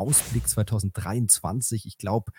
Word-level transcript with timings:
Ausblick 0.00 0.48
2023. 0.48 1.84
Ich 1.86 1.98
glaube, 1.98 2.32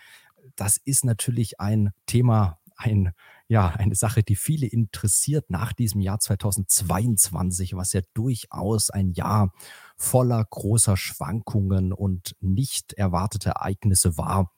das 0.55 0.77
ist 0.77 1.05
natürlich 1.05 1.59
ein 1.59 1.91
Thema, 2.07 2.59
ein, 2.75 3.13
ja, 3.47 3.67
eine 3.67 3.95
Sache, 3.95 4.23
die 4.23 4.35
viele 4.35 4.65
interessiert 4.65 5.49
nach 5.49 5.71
diesem 5.71 6.01
Jahr 6.01 6.19
2022, 6.19 7.75
was 7.75 7.93
ja 7.93 8.01
durchaus 8.15 8.89
ein 8.89 9.11
Jahr 9.11 9.53
voller 9.95 10.43
großer 10.43 10.97
Schwankungen 10.97 11.93
und 11.93 12.35
nicht 12.39 12.93
erwartete 12.93 13.49
Ereignisse 13.49 14.17
war. 14.17 14.51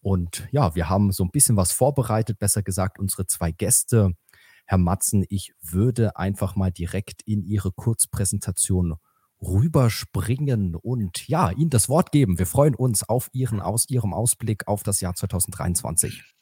Und 0.00 0.48
ja, 0.50 0.74
wir 0.74 0.88
haben 0.88 1.12
so 1.12 1.24
ein 1.24 1.30
bisschen 1.30 1.56
was 1.56 1.70
vorbereitet, 1.70 2.38
besser 2.38 2.62
gesagt, 2.62 2.98
unsere 2.98 3.26
zwei 3.26 3.52
Gäste. 3.52 4.14
Herr 4.66 4.78
Matzen, 4.78 5.24
ich 5.28 5.54
würde 5.62 6.16
einfach 6.16 6.56
mal 6.56 6.72
direkt 6.72 7.22
in 7.22 7.42
Ihre 7.42 7.72
Kurzpräsentation 7.72 8.96
rüberspringen 9.40 10.74
und 10.74 11.28
ja, 11.28 11.50
Ihnen 11.50 11.70
das 11.70 11.88
Wort 11.88 12.12
geben. 12.12 12.38
Wir 12.38 12.46
freuen 12.46 12.74
uns 12.74 13.08
auf 13.08 13.28
Ihren 13.32 13.60
aus 13.60 13.88
Ihrem 13.88 14.12
Ausblick 14.12 14.66
auf 14.66 14.82
das 14.82 15.00
Jahr 15.00 15.14
2023. 15.14 16.34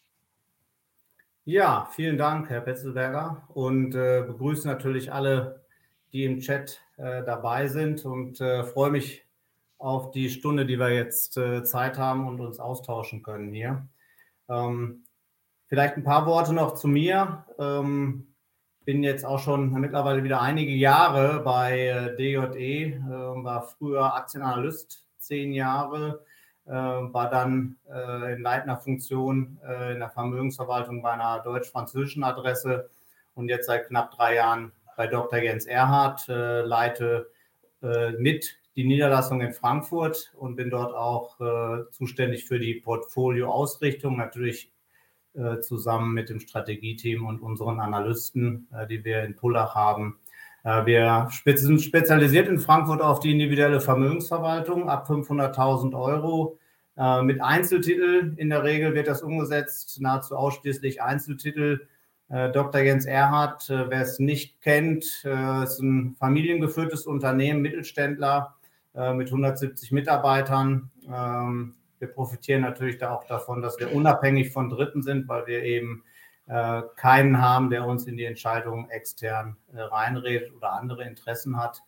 Ja, 1.44 1.88
vielen 1.92 2.18
Dank, 2.18 2.50
Herr 2.50 2.60
Petzelberger, 2.60 3.46
und 3.54 3.94
äh, 3.94 4.24
begrüße 4.26 4.66
natürlich 4.66 5.12
alle, 5.12 5.64
die 6.12 6.24
im 6.24 6.40
Chat 6.40 6.80
äh, 6.96 7.22
dabei 7.22 7.68
sind 7.68 8.04
und 8.04 8.40
äh, 8.40 8.64
freue 8.64 8.90
mich 8.90 9.24
auf 9.78 10.10
die 10.10 10.28
Stunde, 10.30 10.66
die 10.66 10.78
wir 10.78 10.90
jetzt 10.90 11.36
äh, 11.36 11.62
Zeit 11.62 11.98
haben 11.98 12.26
und 12.26 12.40
uns 12.40 12.58
austauschen 12.58 13.22
können 13.22 13.52
hier. 13.52 13.86
Ähm, 14.48 15.04
vielleicht 15.68 15.96
ein 15.96 16.04
paar 16.04 16.26
Worte 16.26 16.52
noch 16.52 16.74
zu 16.74 16.88
mir. 16.88 17.44
Ähm, 17.58 18.26
bin 18.86 19.02
jetzt 19.02 19.26
auch 19.26 19.40
schon 19.40 19.72
mittlerweile 19.72 20.22
wieder 20.22 20.40
einige 20.40 20.70
Jahre 20.70 21.40
bei 21.40 21.88
äh, 21.88 22.16
DJE, 22.16 22.94
äh, 22.94 23.00
war 23.02 23.62
früher 23.62 24.14
Aktienanalyst, 24.14 25.04
zehn 25.18 25.52
Jahre, 25.52 26.24
äh, 26.66 26.70
war 26.70 27.28
dann 27.28 27.76
äh, 27.92 28.34
in 28.34 28.42
leitender 28.42 28.76
Funktion 28.76 29.58
äh, 29.66 29.92
in 29.92 29.98
der 29.98 30.10
Vermögensverwaltung 30.10 31.02
bei 31.02 31.10
einer 31.10 31.40
deutsch-französischen 31.40 32.22
Adresse 32.22 32.88
und 33.34 33.48
jetzt 33.48 33.66
seit 33.66 33.88
knapp 33.88 34.12
drei 34.12 34.36
Jahren 34.36 34.70
bei 34.96 35.08
Dr. 35.08 35.40
Jens 35.40 35.66
Erhardt, 35.66 36.26
leite 36.26 37.28
mit 38.18 38.56
die 38.76 38.84
Niederlassung 38.86 39.42
in 39.42 39.52
Frankfurt 39.52 40.32
und 40.38 40.56
bin 40.56 40.70
dort 40.70 40.94
auch 40.94 41.36
zuständig 41.90 42.46
für 42.46 42.58
die 42.58 42.76
Portfolioausrichtung, 42.76 44.16
natürlich 44.16 44.72
äh, 45.36 45.60
zusammen 45.60 46.14
mit 46.14 46.30
dem 46.30 46.40
Strategieteam 46.40 47.26
und 47.26 47.42
unseren 47.42 47.78
Analysten, 47.78 48.68
äh, 48.72 48.86
die 48.86 49.04
wir 49.04 49.22
in 49.22 49.36
Pullach 49.36 49.74
haben. 49.74 50.18
Äh, 50.64 50.86
wir 50.86 51.28
sind 51.44 51.82
spezialisiert 51.82 52.48
in 52.48 52.58
Frankfurt 52.58 53.02
auf 53.02 53.20
die 53.20 53.32
individuelle 53.32 53.82
Vermögensverwaltung 53.82 54.88
ab 54.88 55.10
500.000 55.10 55.94
Euro. 55.94 56.58
Mit 57.24 57.42
Einzeltitel 57.42 58.32
in 58.38 58.48
der 58.48 58.64
Regel 58.64 58.94
wird 58.94 59.06
das 59.06 59.20
umgesetzt, 59.20 60.00
nahezu 60.00 60.34
ausschließlich 60.34 61.02
Einzeltitel. 61.02 61.88
Dr. 62.30 62.80
Jens 62.80 63.04
Erhardt, 63.04 63.68
wer 63.68 64.00
es 64.00 64.18
nicht 64.18 64.62
kennt, 64.62 65.04
ist 65.04 65.78
ein 65.78 66.16
familiengeführtes 66.18 67.06
Unternehmen, 67.06 67.60
Mittelständler 67.60 68.54
mit 68.94 69.28
170 69.28 69.92
Mitarbeitern. 69.92 70.90
Ähm, 71.06 71.74
wir 71.98 72.08
profitieren 72.08 72.62
natürlich 72.62 72.98
da 72.98 73.14
auch 73.14 73.24
davon, 73.24 73.62
dass 73.62 73.78
wir 73.78 73.94
unabhängig 73.94 74.50
von 74.52 74.70
Dritten 74.70 75.02
sind, 75.02 75.28
weil 75.28 75.46
wir 75.46 75.62
eben 75.62 76.04
äh, 76.46 76.82
keinen 76.96 77.40
haben, 77.40 77.70
der 77.70 77.86
uns 77.86 78.06
in 78.06 78.16
die 78.16 78.24
Entscheidungen 78.24 78.88
extern 78.90 79.56
äh, 79.74 79.80
reinredet 79.80 80.52
oder 80.54 80.72
andere 80.72 81.04
Interessen 81.04 81.56
hat. 81.56 81.82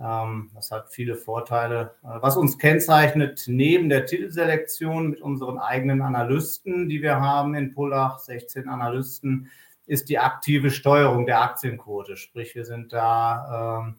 Ähm, 0.00 0.50
das 0.54 0.70
hat 0.70 0.90
viele 0.90 1.14
Vorteile. 1.14 1.94
Äh, 2.02 2.20
was 2.20 2.36
uns 2.36 2.58
kennzeichnet, 2.58 3.44
neben 3.46 3.88
der 3.88 4.06
Titelselektion 4.06 5.10
mit 5.10 5.20
unseren 5.20 5.58
eigenen 5.58 6.02
Analysten, 6.02 6.88
die 6.88 7.02
wir 7.02 7.20
haben 7.20 7.54
in 7.54 7.72
Pullach, 7.72 8.18
16 8.18 8.68
Analysten, 8.68 9.50
ist 9.86 10.08
die 10.08 10.18
aktive 10.18 10.70
Steuerung 10.70 11.26
der 11.26 11.42
Aktienquote. 11.42 12.16
Sprich, 12.16 12.54
wir 12.54 12.64
sind 12.64 12.92
da 12.92 13.82
ähm, 13.84 13.96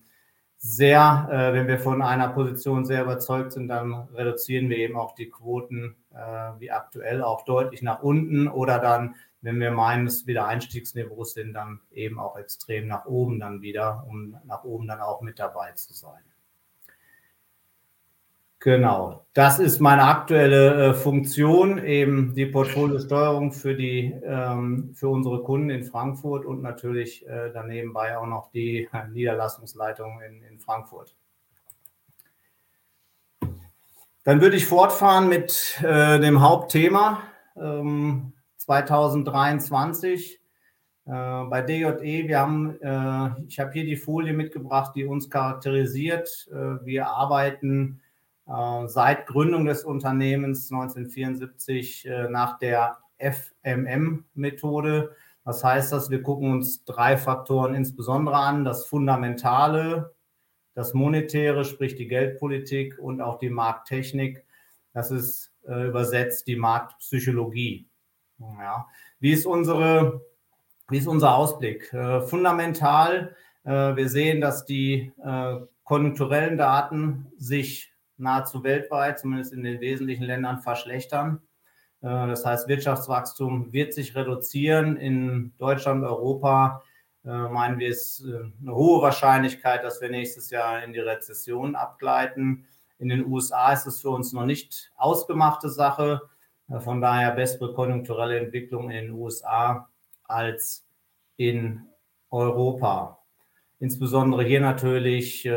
sehr, 0.66 1.28
äh, 1.30 1.54
wenn 1.54 1.68
wir 1.68 1.78
von 1.78 2.02
einer 2.02 2.30
Position 2.30 2.86
sehr 2.86 3.04
überzeugt 3.04 3.52
sind, 3.52 3.68
dann 3.68 4.08
reduzieren 4.14 4.70
wir 4.70 4.78
eben 4.78 4.96
auch 4.96 5.14
die 5.14 5.30
Quoten 5.30 5.98
äh, 6.14 6.18
wie 6.58 6.72
aktuell 6.72 7.22
auch 7.22 7.44
deutlich 7.44 7.82
nach 7.82 8.02
unten 8.02 8.48
oder 8.48 8.80
dann, 8.80 9.16
wenn 9.42 9.60
wir 9.60 9.72
meinen, 9.72 10.06
dass 10.06 10.26
wieder 10.26 10.48
Einstiegsniveaus 10.48 11.34
sind, 11.34 11.54
dann 11.54 11.82
eben 11.92 12.18
auch 12.18 12.38
extrem 12.38 12.88
nach 12.88 13.06
oben 13.06 13.42
dann 13.42 13.62
wieder, 13.62 14.06
um 14.08 14.38
nach 14.46 14.64
oben 14.64 14.88
dann 14.88 15.02
auch 15.02 15.20
mit 15.20 15.38
dabei 15.38 15.74
zu 15.74 15.94
sein. 15.94 16.24
Genau, 18.64 19.26
das 19.34 19.60
ist 19.60 19.82
meine 19.82 20.04
aktuelle 20.04 20.92
äh, 20.92 20.94
Funktion, 20.94 21.84
eben 21.84 22.34
die 22.34 22.46
Portfoliosteuerung 22.46 23.52
für, 23.52 23.76
die, 23.76 24.16
ähm, 24.24 24.92
für 24.94 25.10
unsere 25.10 25.44
Kunden 25.44 25.70
in 25.70 25.84
Frankfurt 25.84 26.46
und 26.46 26.62
natürlich 26.62 27.28
äh, 27.28 27.52
daneben 27.54 27.92
bei 27.92 28.18
auch 28.18 28.26
noch 28.26 28.52
die 28.52 28.88
äh, 28.94 29.08
Niederlassungsleitung 29.12 30.22
in, 30.22 30.44
in 30.44 30.60
Frankfurt. 30.60 31.14
Dann 34.24 34.40
würde 34.40 34.56
ich 34.56 34.66
fortfahren 34.66 35.28
mit 35.28 35.78
äh, 35.84 36.22
dem 36.22 36.40
Hauptthema 36.40 37.22
ähm, 37.58 38.32
2023 38.60 40.40
äh, 41.06 41.12
bei 41.12 41.62
DJE. 41.62 42.30
Wir 42.30 42.40
haben, 42.40 42.82
äh, 42.82 43.44
ich 43.46 43.60
habe 43.60 43.74
hier 43.74 43.84
die 43.84 43.98
Folie 43.98 44.32
mitgebracht, 44.32 44.94
die 44.96 45.04
uns 45.04 45.30
charakterisiert. 45.30 46.48
wir 46.50 47.10
arbeiten 47.10 48.00
äh, 48.00 48.04
seit 48.46 49.26
Gründung 49.28 49.66
des 49.66 49.86
Unternehmens 49.86 50.72
1974 50.72 52.06
äh, 52.06 52.30
nach 52.30 52.58
der 52.58 52.98
FMM-Methode. 53.18 55.16
Was 55.46 55.64
heißt 55.64 55.94
das? 55.94 56.10
Wir 56.10 56.22
gucken 56.22 56.52
uns 56.52 56.84
drei 56.84 57.18
Faktoren 57.18 57.74
insbesondere 57.74 58.36
an. 58.38 58.66
Das 58.66 58.86
Fundamentale, 58.86 60.14
das 60.74 60.94
Monetäre, 60.94 61.64
sprich 61.64 61.96
die 61.96 62.08
Geldpolitik 62.08 63.00
und 63.00 63.22
auch 63.22 63.40
die 63.40 63.50
Markttechnik. 63.50 64.46
Das 64.94 65.10
ist 65.10 65.54
äh, 65.68 65.88
übersetzt 65.88 66.48
die 66.48 66.56
Marktpsychologie. 66.56 67.88
Ja. 68.40 68.88
Wie, 69.20 69.32
ist 69.32 69.46
unsere, 69.46 70.22
wie 70.90 70.98
ist 70.98 71.08
unser 71.08 71.36
Ausblick? 71.36 71.94
Äh, 71.94 72.22
fundamental, 72.22 73.36
äh, 73.64 73.96
wir 73.96 74.10
sehen, 74.10 74.42
dass 74.42 74.66
die 74.66 75.14
äh, 75.24 75.56
konjunkturellen 75.84 76.58
Daten 76.58 77.32
sich 77.38 77.93
nahezu 78.18 78.64
weltweit, 78.64 79.20
zumindest 79.20 79.54
in 79.54 79.64
den 79.64 79.80
wesentlichen 79.82 80.24
Ländern, 80.24 80.62
verschlechtern. 80.62 81.42
Äh, 82.02 82.28
das 82.28 82.46
heißt, 82.46 82.68
Wirtschaftswachstum 82.68 83.72
wird 83.74 83.94
sich 83.94 84.16
reduzieren. 84.16 84.98
In 84.98 85.54
Deutschland, 85.58 86.04
Europa 86.04 86.84
äh, 87.26 87.30
meinen 87.30 87.80
wir 87.80 87.90
es 87.90 88.24
äh, 88.26 88.52
eine 88.62 88.76
hohe 88.76 89.02
Wahrscheinlichkeit, 89.02 89.84
dass 89.84 90.02
wir 90.02 90.10
nächstes 90.10 90.50
Jahr 90.50 90.84
in 90.84 90.94
die 90.94 91.00
Rezession 91.00 91.76
abgleiten. 91.76 92.68
In 93.00 93.10
den 93.10 93.26
USA 93.26 93.74
ist 93.74 93.88
es 93.88 94.02
für 94.02 94.10
uns 94.10 94.34
noch 94.34 94.46
nicht 94.46 94.92
ausgemachte 94.96 95.70
Sache. 95.70 96.22
Von 96.80 97.02
daher 97.02 97.32
bessere 97.32 97.74
konjunkturelle 97.74 98.40
Entwicklung 98.40 98.90
in 98.90 99.08
den 99.08 99.12
USA 99.12 99.90
als 100.24 100.86
in 101.36 101.82
Europa. 102.30 103.23
Insbesondere 103.84 104.46
hier 104.46 104.62
natürlich 104.62 105.46
äh, 105.46 105.52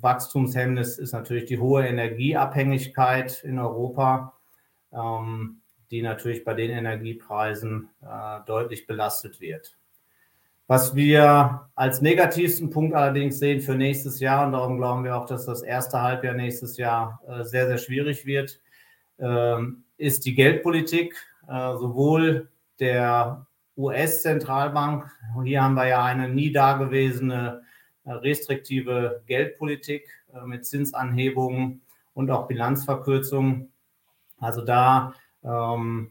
Wachstumshemmnis 0.00 0.96
ist 0.96 1.12
natürlich 1.12 1.44
die 1.44 1.58
hohe 1.58 1.86
Energieabhängigkeit 1.86 3.44
in 3.44 3.58
Europa, 3.58 4.32
ähm, 4.94 5.60
die 5.90 6.00
natürlich 6.00 6.42
bei 6.42 6.54
den 6.54 6.70
Energiepreisen 6.70 7.90
äh, 8.00 8.38
deutlich 8.46 8.86
belastet 8.86 9.42
wird. 9.42 9.76
Was 10.66 10.94
wir 10.94 11.68
als 11.74 12.00
negativsten 12.00 12.70
Punkt 12.70 12.94
allerdings 12.94 13.38
sehen 13.40 13.60
für 13.60 13.74
nächstes 13.74 14.20
Jahr, 14.20 14.46
und 14.46 14.52
darum 14.52 14.78
glauben 14.78 15.04
wir 15.04 15.14
auch, 15.14 15.26
dass 15.26 15.44
das 15.44 15.60
erste 15.60 16.00
Halbjahr 16.00 16.32
nächstes 16.32 16.78
Jahr 16.78 17.20
äh, 17.28 17.44
sehr, 17.44 17.66
sehr 17.66 17.76
schwierig 17.76 18.24
wird, 18.24 18.58
ähm, 19.18 19.84
ist 19.98 20.24
die 20.24 20.34
Geldpolitik, 20.34 21.14
äh, 21.46 21.76
sowohl 21.76 22.48
der 22.80 23.46
US-Zentralbank. 23.76 25.14
Hier 25.44 25.62
haben 25.62 25.74
wir 25.74 25.88
ja 25.88 26.02
eine 26.02 26.30
nie 26.30 26.52
dagewesene 26.52 27.65
restriktive 28.14 29.22
Geldpolitik 29.26 30.08
äh, 30.34 30.46
mit 30.46 30.66
Zinsanhebungen 30.66 31.82
und 32.14 32.30
auch 32.30 32.46
Bilanzverkürzungen. 32.46 33.72
Also 34.38 34.62
da 34.62 35.14
ähm, 35.44 36.10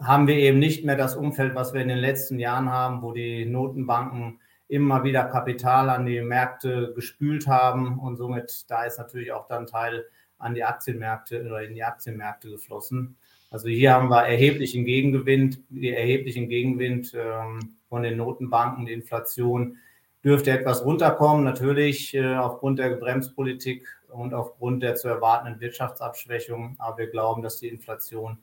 haben 0.00 0.26
wir 0.26 0.36
eben 0.36 0.58
nicht 0.58 0.84
mehr 0.84 0.96
das 0.96 1.16
Umfeld, 1.16 1.54
was 1.54 1.74
wir 1.74 1.82
in 1.82 1.88
den 1.88 1.98
letzten 1.98 2.38
Jahren 2.38 2.70
haben, 2.70 3.02
wo 3.02 3.12
die 3.12 3.44
Notenbanken 3.44 4.40
immer 4.68 5.04
wieder 5.04 5.24
Kapital 5.24 5.90
an 5.90 6.06
die 6.06 6.22
Märkte 6.22 6.92
gespült 6.94 7.46
haben 7.46 7.98
und 7.98 8.16
somit 8.16 8.70
da 8.70 8.84
ist 8.84 8.98
natürlich 8.98 9.32
auch 9.32 9.46
dann 9.46 9.66
Teil 9.66 10.06
an 10.38 10.54
die 10.54 10.64
Aktienmärkte 10.64 11.44
oder 11.44 11.62
in 11.62 11.74
die 11.74 11.84
Aktienmärkte 11.84 12.48
geflossen. 12.48 13.16
Also 13.50 13.68
hier 13.68 13.92
haben 13.92 14.08
wir 14.08 14.22
erheblichen 14.22 14.86
Gegengewind, 14.86 15.60
erheblichen 15.70 16.48
Gegenwind 16.48 17.12
ähm, 17.14 17.76
von 17.88 18.02
den 18.02 18.16
Notenbanken, 18.16 18.86
die 18.86 18.94
Inflation 18.94 19.76
dürfte 20.24 20.50
etwas 20.50 20.84
runterkommen, 20.84 21.44
natürlich 21.44 22.14
äh, 22.14 22.36
aufgrund 22.36 22.78
der 22.78 22.96
Bremspolitik 22.96 23.86
und 24.08 24.34
aufgrund 24.34 24.82
der 24.82 24.94
zu 24.94 25.08
erwartenden 25.08 25.60
Wirtschaftsabschwächung. 25.60 26.76
Aber 26.78 26.98
wir 26.98 27.08
glauben, 27.08 27.42
dass 27.42 27.58
die 27.58 27.68
Inflation 27.68 28.38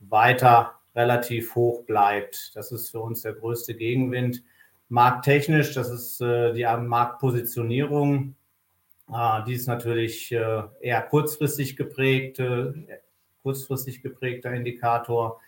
weiter 0.00 0.74
relativ 0.94 1.54
hoch 1.54 1.84
bleibt. 1.84 2.52
Das 2.54 2.70
ist 2.70 2.90
für 2.90 3.00
uns 3.00 3.22
der 3.22 3.32
größte 3.32 3.74
Gegenwind. 3.74 4.42
Markttechnisch, 4.88 5.74
das 5.74 5.90
ist 5.90 6.20
äh, 6.20 6.52
die 6.52 6.64
Marktpositionierung. 6.64 8.36
Äh, 9.12 9.44
die 9.46 9.54
ist 9.54 9.66
natürlich 9.66 10.30
äh, 10.32 10.62
eher 10.80 11.02
kurzfristig 11.02 11.76
geprägt, 11.76 12.38
äh, 12.38 12.72
kurzfristig 13.42 14.02
geprägter 14.02 14.52
Indikator. 14.52 15.40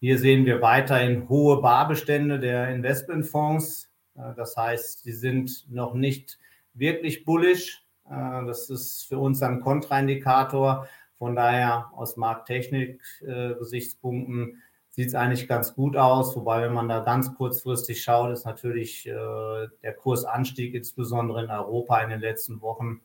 Hier 0.00 0.18
sehen 0.18 0.46
wir 0.46 0.62
weiterhin 0.62 1.28
hohe 1.28 1.60
Barbestände 1.60 2.38
der 2.38 2.70
Investmentfonds. 2.70 3.90
Äh, 4.16 4.34
das 4.36 4.56
heißt, 4.56 5.02
sie 5.02 5.12
sind 5.12 5.66
noch 5.70 5.92
nicht 5.94 6.38
wirklich 6.74 7.24
bullish. 7.24 7.84
Äh, 8.08 8.44
das 8.46 8.70
ist 8.70 9.02
für 9.04 9.18
uns 9.18 9.42
ein 9.42 9.60
Kontraindikator. 9.60 10.86
Von 11.18 11.34
daher 11.36 11.90
aus 11.94 12.16
Markttechnik-Gesichtspunkten 12.16 14.48
äh, 14.48 14.54
sieht 14.90 15.08
es 15.08 15.14
eigentlich 15.14 15.46
ganz 15.48 15.74
gut 15.74 15.96
aus. 15.96 16.36
Wobei, 16.36 16.62
wenn 16.62 16.72
man 16.72 16.88
da 16.88 17.00
ganz 17.00 17.34
kurzfristig 17.34 18.02
schaut, 18.02 18.32
ist 18.32 18.44
natürlich 18.44 19.04
der 19.04 19.94
Kursanstieg, 19.98 20.74
insbesondere 20.74 21.42
in 21.42 21.50
Europa 21.50 22.00
in 22.00 22.10
den 22.10 22.20
letzten 22.20 22.60
Wochen, 22.60 23.00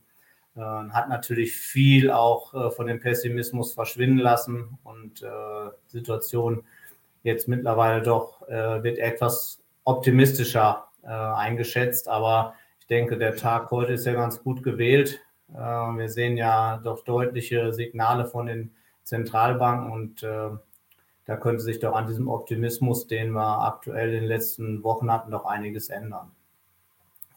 hat 0.55 1.09
natürlich 1.09 1.53
viel 1.53 2.11
auch 2.11 2.75
von 2.75 2.85
dem 2.85 2.99
Pessimismus 2.99 3.73
verschwinden 3.73 4.19
lassen 4.19 4.77
und 4.83 5.25
Situation 5.87 6.63
jetzt 7.23 7.47
mittlerweile 7.47 8.03
doch 8.03 8.47
wird 8.47 8.99
etwas 8.99 9.59
optimistischer 9.83 10.88
äh, 11.09 11.11
eingeschätzt. 11.11 12.07
Aber 12.07 12.53
ich 12.79 12.87
denke, 12.87 13.17
der 13.17 13.35
Tag 13.35 13.71
heute 13.71 13.93
ist 13.93 14.05
ja 14.05 14.13
ganz 14.13 14.43
gut 14.43 14.63
gewählt. 14.63 15.19
Äh, 15.51 15.57
wir 15.57 16.09
sehen 16.09 16.37
ja 16.37 16.77
doch 16.83 17.03
deutliche 17.03 17.73
Signale 17.73 18.25
von 18.25 18.45
den 18.45 18.71
Zentralbanken 19.03 19.91
und 19.91 20.23
äh, 20.23 20.49
da 21.25 21.37
könnte 21.37 21.61
sich 21.61 21.79
doch 21.79 21.95
an 21.95 22.07
diesem 22.07 22.27
Optimismus, 22.27 23.07
den 23.07 23.31
wir 23.31 23.63
aktuell 23.63 24.13
in 24.13 24.21
den 24.21 24.27
letzten 24.27 24.83
Wochen 24.83 25.11
hatten, 25.11 25.31
noch 25.31 25.45
einiges 25.45 25.89
ändern. 25.89 26.31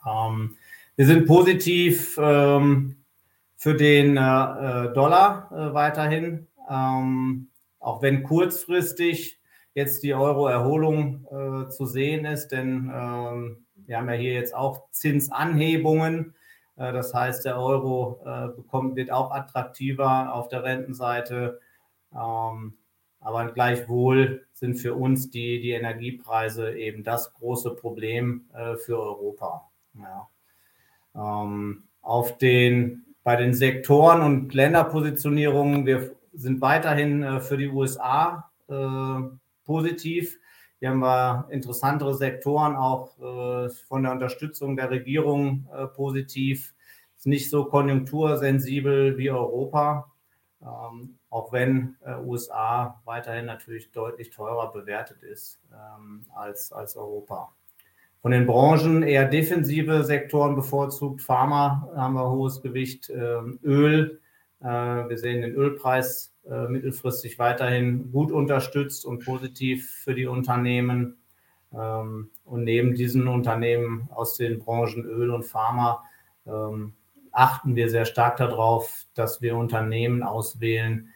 Ähm, 0.07 0.57
wir 0.97 1.07
sind 1.07 1.27
positiv 1.27 2.19
ähm, 2.21 2.97
für 3.57 3.75
den 3.75 4.17
äh, 4.17 4.93
Dollar 4.93 5.51
äh, 5.51 5.75
weiterhin, 5.75 6.47
ähm, 6.71 7.49
auch 7.81 8.03
wenn 8.03 8.23
kurzfristig 8.23 9.41
jetzt 9.75 10.03
die 10.03 10.15
Euro-Erholung 10.15 11.27
äh, 11.31 11.71
zu 11.71 11.87
sehen 11.87 12.25
ist, 12.25 12.49
denn 12.49 12.91
ähm, 12.95 13.62
wir 13.87 13.97
haben 13.97 14.09
ja 14.09 14.15
hier 14.15 14.33
jetzt 14.33 14.55
auch 14.55 14.91
Zinsanhebungen. 14.91 16.35
Äh, 16.77 16.93
das 16.93 17.15
heißt, 17.15 17.45
der 17.45 17.59
Euro 17.59 18.21
äh, 18.25 18.49
bekommt, 18.49 18.97
wird 18.97 19.11
auch 19.11 19.31
attraktiver 19.31 20.35
auf 20.35 20.49
der 20.49 20.65
Rentenseite. 20.65 21.61
Ähm, 22.13 22.75
aber 23.21 23.53
gleichwohl 23.53 24.47
sind 24.53 24.77
für 24.77 24.95
uns 24.95 25.31
die, 25.31 25.61
die 25.61 25.71
Energiepreise 25.71 26.77
eben 26.77 27.05
das 27.05 27.33
große 27.35 27.75
Problem 27.75 28.47
äh, 28.53 28.77
für 28.77 28.99
Europa. 28.99 29.71
Ja. 29.95 30.29
Ähm, 31.15 31.85
auf 32.01 32.39
den, 32.39 33.05
bei 33.23 33.37
den 33.37 33.55
Sektoren 33.55 34.23
und 34.23 34.55
Länderpositionierungen, 34.55 35.87
wir 35.87 36.17
sind 36.33 36.61
weiterhin 36.61 37.41
für 37.43 37.59
die 37.59 37.69
USA 37.69 38.51
positiv. 39.65 40.39
Hier 40.83 40.91
haben 40.91 40.99
wir 40.99 41.47
interessantere 41.51 42.13
Sektoren, 42.13 42.75
auch 42.75 43.17
äh, 43.21 43.69
von 43.87 44.03
der 44.03 44.11
Unterstützung 44.11 44.77
der 44.77 44.91
Regierung 44.91 45.69
äh, 45.73 45.87
positiv. 45.87 46.75
Ist 47.17 47.29
nicht 47.29 47.51
so 47.51 47.67
konjunktursensibel 47.67 49.17
wie 49.17 49.31
Europa, 49.31 50.11
ähm, 50.61 51.21
auch 51.31 51.53
wenn 51.53 51.95
äh, 52.05 52.17
USA 52.17 53.01
weiterhin 53.05 53.47
natürlich 53.47 53.93
deutlich 53.93 54.31
teurer 54.31 54.73
bewertet 54.73 55.23
ist 55.23 55.61
ähm, 55.73 56.25
als, 56.35 56.73
als 56.73 56.97
Europa. 56.97 57.53
Von 58.21 58.33
den 58.33 58.49
Branchen 58.49 59.05
eher 59.05 59.29
defensive 59.29 60.03
Sektoren 60.03 60.57
bevorzugt. 60.57 61.23
Pharma 61.23 61.89
haben 61.95 62.15
wir 62.15 62.29
hohes 62.29 62.61
Gewicht, 62.61 63.09
ähm, 63.09 63.61
Öl. 63.63 64.21
Äh, 64.63 65.09
wir 65.09 65.19
sehen 65.19 65.43
den 65.43 65.55
Ölpreis 65.55 66.33
äh, 66.49 66.69
mittelfristig 66.69 67.39
weiterhin 67.39 68.13
gut 68.13 68.31
unterstützt 68.31 69.05
und 69.05 69.25
positiv 69.25 69.91
für 69.91 70.15
die 70.15 70.27
Unternehmen. 70.27 71.17
Ähm, 71.73 72.31
und 72.45 72.65
neben 72.65 72.95
diesen 72.95 73.27
Unternehmen 73.29 74.09
aus 74.13 74.37
den 74.37 74.61
Branchen 74.61 75.05
Öl 75.05 75.31
und 75.31 75.45
Pharma 75.45 76.05
ähm, 76.47 76.95
achten 77.33 77.75
wir 77.75 77.91
sehr 77.91 78.05
stark 78.05 78.37
darauf, 78.37 79.07
dass 79.15 79.43
wir 79.43 79.57
Unternehmen 79.57 80.23
auswählen, 80.23 81.09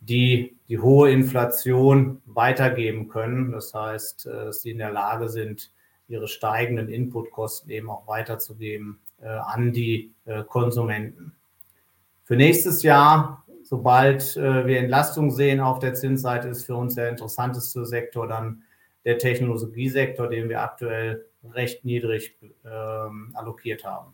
die 0.00 0.56
die 0.68 0.78
hohe 0.78 1.10
Inflation 1.10 2.22
weitergeben 2.26 3.08
können. 3.08 3.50
Das 3.50 3.74
heißt, 3.74 4.26
äh, 4.26 4.46
dass 4.46 4.62
sie 4.62 4.70
in 4.70 4.78
der 4.78 4.92
Lage 4.92 5.28
sind, 5.28 5.72
ihre 6.06 6.28
steigenden 6.28 6.88
Inputkosten 6.88 7.70
eben 7.70 7.88
auch 7.88 8.06
weiterzugeben 8.06 9.00
an 9.22 9.72
die 9.72 10.12
Konsumenten. 10.48 11.34
Für 12.24 12.36
nächstes 12.36 12.82
Jahr 12.82 13.44
sobald 13.64 14.36
äh, 14.36 14.66
wir 14.66 14.78
Entlastung 14.78 15.30
sehen 15.30 15.60
auf 15.60 15.78
der 15.78 15.94
Zinsseite, 15.94 16.48
ist 16.48 16.64
für 16.64 16.76
uns 16.76 16.94
der 16.94 17.08
interessanteste 17.08 17.84
Sektor 17.86 18.28
dann 18.28 18.62
der 19.04 19.18
Technologiesektor, 19.18 20.28
den 20.28 20.48
wir 20.48 20.62
aktuell 20.62 21.26
recht 21.42 21.84
niedrig 21.84 22.38
ähm, 22.64 23.32
allokiert 23.34 23.84
haben. 23.84 24.12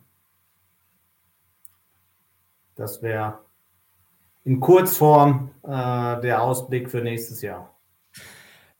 Das 2.75 3.01
wäre 3.01 3.39
in 4.43 4.59
Kurzform 4.59 5.51
äh, 5.63 5.69
der 6.21 6.41
Ausblick 6.41 6.89
für 6.89 7.01
nächstes 7.01 7.41
Jahr. 7.41 7.70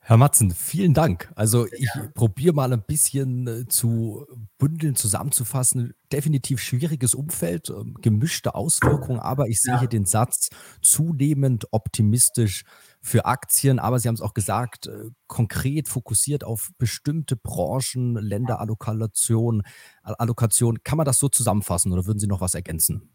Herr 0.03 0.18
Matzen, 0.18 0.50
vielen 0.50 0.95
Dank. 0.95 1.31
Also 1.36 1.68
ich 1.68 1.88
probiere 2.15 2.56
mal 2.56 2.74
ein 2.74 2.81
bisschen 2.81 3.48
äh, 3.48 3.68
zu 3.68 4.25
bündeln, 4.57 4.95
zusammenzufassen. 4.95 5.94
Definitiv 6.12 6.59
schwieriges 6.59 7.13
Umfeld, 7.13 7.69
ähm, 7.69 7.95
gemischte 8.01 8.56
Auswirkungen, 8.56 9.19
aber 9.19 9.48
ich 9.48 9.62
sehe 9.62 9.75
ja. 9.75 9.80
hier 9.80 9.88
den 9.88 10.06
Satz 10.06 10.50
zunehmend 10.81 11.68
optimistisch 11.69 12.63
für 13.00 13.25
Aktien. 13.25 13.77
Aber 13.77 14.00
Sie 14.00 14.07
haben 14.07 14.15
es 14.15 14.21
auch 14.21 14.33
gesagt, 14.33 14.88
äh, 14.88 15.12
konkret 15.27 15.88
fokussiert 15.88 16.44
auf 16.44 16.71
bestimmte 16.80 17.36
Branchen, 17.36 18.15
Länderallokation. 18.15 19.62
Allokation. 20.01 20.83
Kann 20.83 20.98
man 20.98 21.06
das 21.06 21.19
so 21.19 21.30
zusammenfassen 21.30 21.94
oder 21.94 22.07
würden 22.07 22.19
Sie 22.19 22.27
noch 22.27 22.42
was 22.42 22.55
ergänzen? 22.55 23.12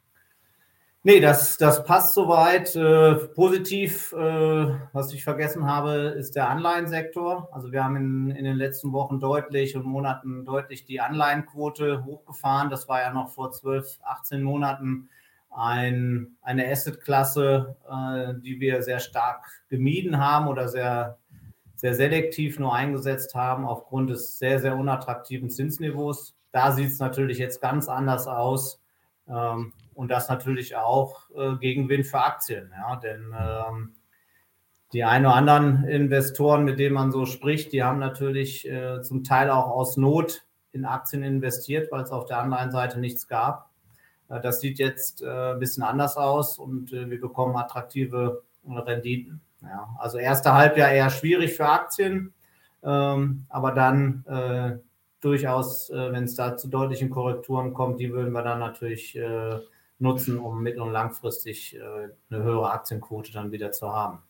Nee, 1.07 1.21
das, 1.21 1.57
das 1.57 1.85
passt 1.85 2.15
soweit. 2.15 2.75
Äh, 2.75 3.15
positiv, 3.29 4.13
äh, 4.13 4.17
was 4.93 5.13
ich 5.13 5.23
vergessen 5.23 5.65
habe, 5.65 6.17
ist 6.19 6.35
der 6.35 6.51
Anleihensektor. 6.51 7.49
Also 7.53 7.71
wir 7.71 7.85
haben 7.85 7.95
in, 7.95 8.31
in 8.33 8.45
den 8.45 8.57
letzten 8.57 8.93
Wochen 8.93 9.21
deutlich 9.21 9.77
und 9.77 9.87
Monaten 9.87 10.45
deutlich 10.45 10.85
die 10.85 11.01
Anleihenquote 11.01 12.05
hochgefahren. 12.05 12.71
Das 12.71 12.89
war 12.89 13.03
ja 13.03 13.13
noch 13.13 13.31
vor 13.31 13.53
12, 13.53 14.01
18 14.03 14.43
Monaten 14.43 15.09
ein, 15.49 16.39
eine 16.43 16.69
Assetklasse, 16.69 17.77
äh, 17.89 18.41
die 18.41 18.59
wir 18.59 18.83
sehr 18.83 18.99
stark 18.99 19.47
gemieden 19.69 20.19
haben 20.19 20.49
oder 20.49 20.67
sehr, 20.67 21.19
sehr 21.77 21.95
selektiv 21.95 22.59
nur 22.59 22.75
eingesetzt 22.75 23.37
haben 23.37 23.65
aufgrund 23.65 24.11
des 24.11 24.41
sehr, 24.41 24.59
sehr 24.59 24.75
unattraktiven 24.75 25.51
Zinsniveaus. 25.51 26.35
Da 26.51 26.73
sieht 26.73 26.91
es 26.91 26.99
natürlich 26.99 27.39
jetzt 27.39 27.61
ganz 27.61 27.89
anders 27.89 28.27
aus. 28.27 28.81
Ähm, 29.29 29.73
und 29.97 30.11
das 30.11 30.29
natürlich 30.29 30.77
auch 30.77 31.31
äh, 31.35 31.57
Gegenwind 31.57 32.07
für 32.07 32.21
Aktien. 32.21 32.71
Ja? 32.77 32.97
Denn 32.97 33.35
ähm, 33.37 33.95
die 34.93 35.05
ein 35.05 35.25
oder 35.25 35.35
anderen 35.35 35.85
Investoren, 35.85 36.65
mit 36.65 36.79
denen 36.79 36.95
man 36.95 37.11
so 37.11 37.25
spricht, 37.25 37.73
die 37.73 37.83
haben 37.83 37.99
natürlich 37.99 38.69
äh, 38.69 39.01
zum 39.03 39.25
Teil 39.25 39.51
auch 39.51 39.69
aus 39.69 39.97
Not 39.97 40.45
in 40.73 40.85
Aktien 40.85 41.23
investiert, 41.23 41.91
weil 41.91 42.03
es 42.03 42.11
auf 42.11 42.27
der 42.27 42.39
Anleihenseite 42.39 43.01
nichts 43.01 43.27
gab. 43.27 43.71
Äh, 44.29 44.41
das 44.43 44.61
sieht 44.61 44.79
jetzt 44.79 45.23
äh, 45.23 45.53
ein 45.53 45.59
bisschen 45.59 45.83
anders 45.83 46.19
aus 46.19 46.59
und 46.59 46.93
äh, 46.93 47.09
wir 47.09 47.21
bekommen 47.21 47.57
attraktive 47.57 48.43
Renditen. 48.69 49.41
Ja? 49.63 49.89
Also 49.99 50.19
erste 50.19 50.53
Halbjahr 50.53 50.91
eher 50.91 51.09
schwierig 51.09 51.55
für 51.55 51.69
Aktien, 51.69 52.35
ähm, 52.83 53.47
aber 53.49 53.73
dann 53.73 54.25
äh, 54.27 54.79
durchaus, 55.21 55.91
wenn 55.91 56.25
es 56.25 56.37
da 56.37 56.57
zu 56.57 56.69
deutlichen 56.69 57.11
Korrekturen 57.11 57.73
kommt, 57.75 57.99
die 57.99 58.13
würden 58.13 58.33
wir 58.33 58.43
dann 58.43 58.61
natürlich 58.61 59.19
nutzen, 59.99 60.39
um 60.39 60.63
mittel- 60.63 60.83
und 60.83 60.93
langfristig 60.93 61.77
äh, 61.77 61.81
eine 61.81 62.43
höhere 62.43 62.71
Aktienquote 62.71 63.33
dann 63.33 63.53
wieder 63.53 63.73
zu 63.73 63.93
haben. 63.93 64.23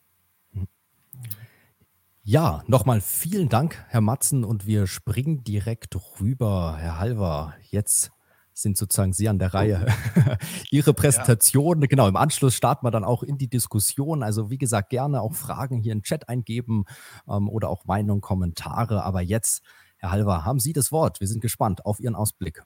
Ja, 2.28 2.64
nochmal 2.66 3.00
vielen 3.00 3.48
Dank, 3.48 3.84
Herr 3.88 4.00
Matzen, 4.00 4.42
und 4.42 4.66
wir 4.66 4.88
springen 4.88 5.44
direkt 5.44 5.96
rüber. 6.20 6.76
Herr 6.76 6.98
Halver, 6.98 7.54
jetzt 7.70 8.10
sind 8.52 8.76
sozusagen 8.76 9.12
Sie 9.12 9.28
an 9.28 9.38
der 9.38 9.54
Reihe. 9.54 9.86
Ihre 10.70 10.94
Präsentation, 10.94 11.82
ja. 11.82 11.86
genau, 11.86 12.08
im 12.08 12.16
Anschluss 12.16 12.54
starten 12.54 12.84
wir 12.84 12.90
dann 12.90 13.04
auch 13.04 13.22
in 13.22 13.38
die 13.38 13.48
Diskussion. 13.48 14.22
Also 14.22 14.50
wie 14.50 14.58
gesagt, 14.58 14.90
gerne 14.90 15.20
auch 15.20 15.34
Fragen 15.34 15.78
hier 15.78 15.92
in 15.92 15.98
den 15.98 16.04
Chat 16.04 16.28
eingeben 16.28 16.84
ähm, 17.28 17.48
oder 17.48 17.68
auch 17.68 17.84
Meinungen, 17.84 18.22
Kommentare. 18.22 19.04
Aber 19.04 19.20
jetzt, 19.20 19.62
Herr 19.98 20.10
Halver, 20.10 20.44
haben 20.44 20.58
Sie 20.58 20.72
das 20.72 20.90
Wort. 20.90 21.20
Wir 21.20 21.28
sind 21.28 21.42
gespannt 21.42 21.84
auf 21.86 22.00
Ihren 22.00 22.16
Ausblick. 22.16 22.64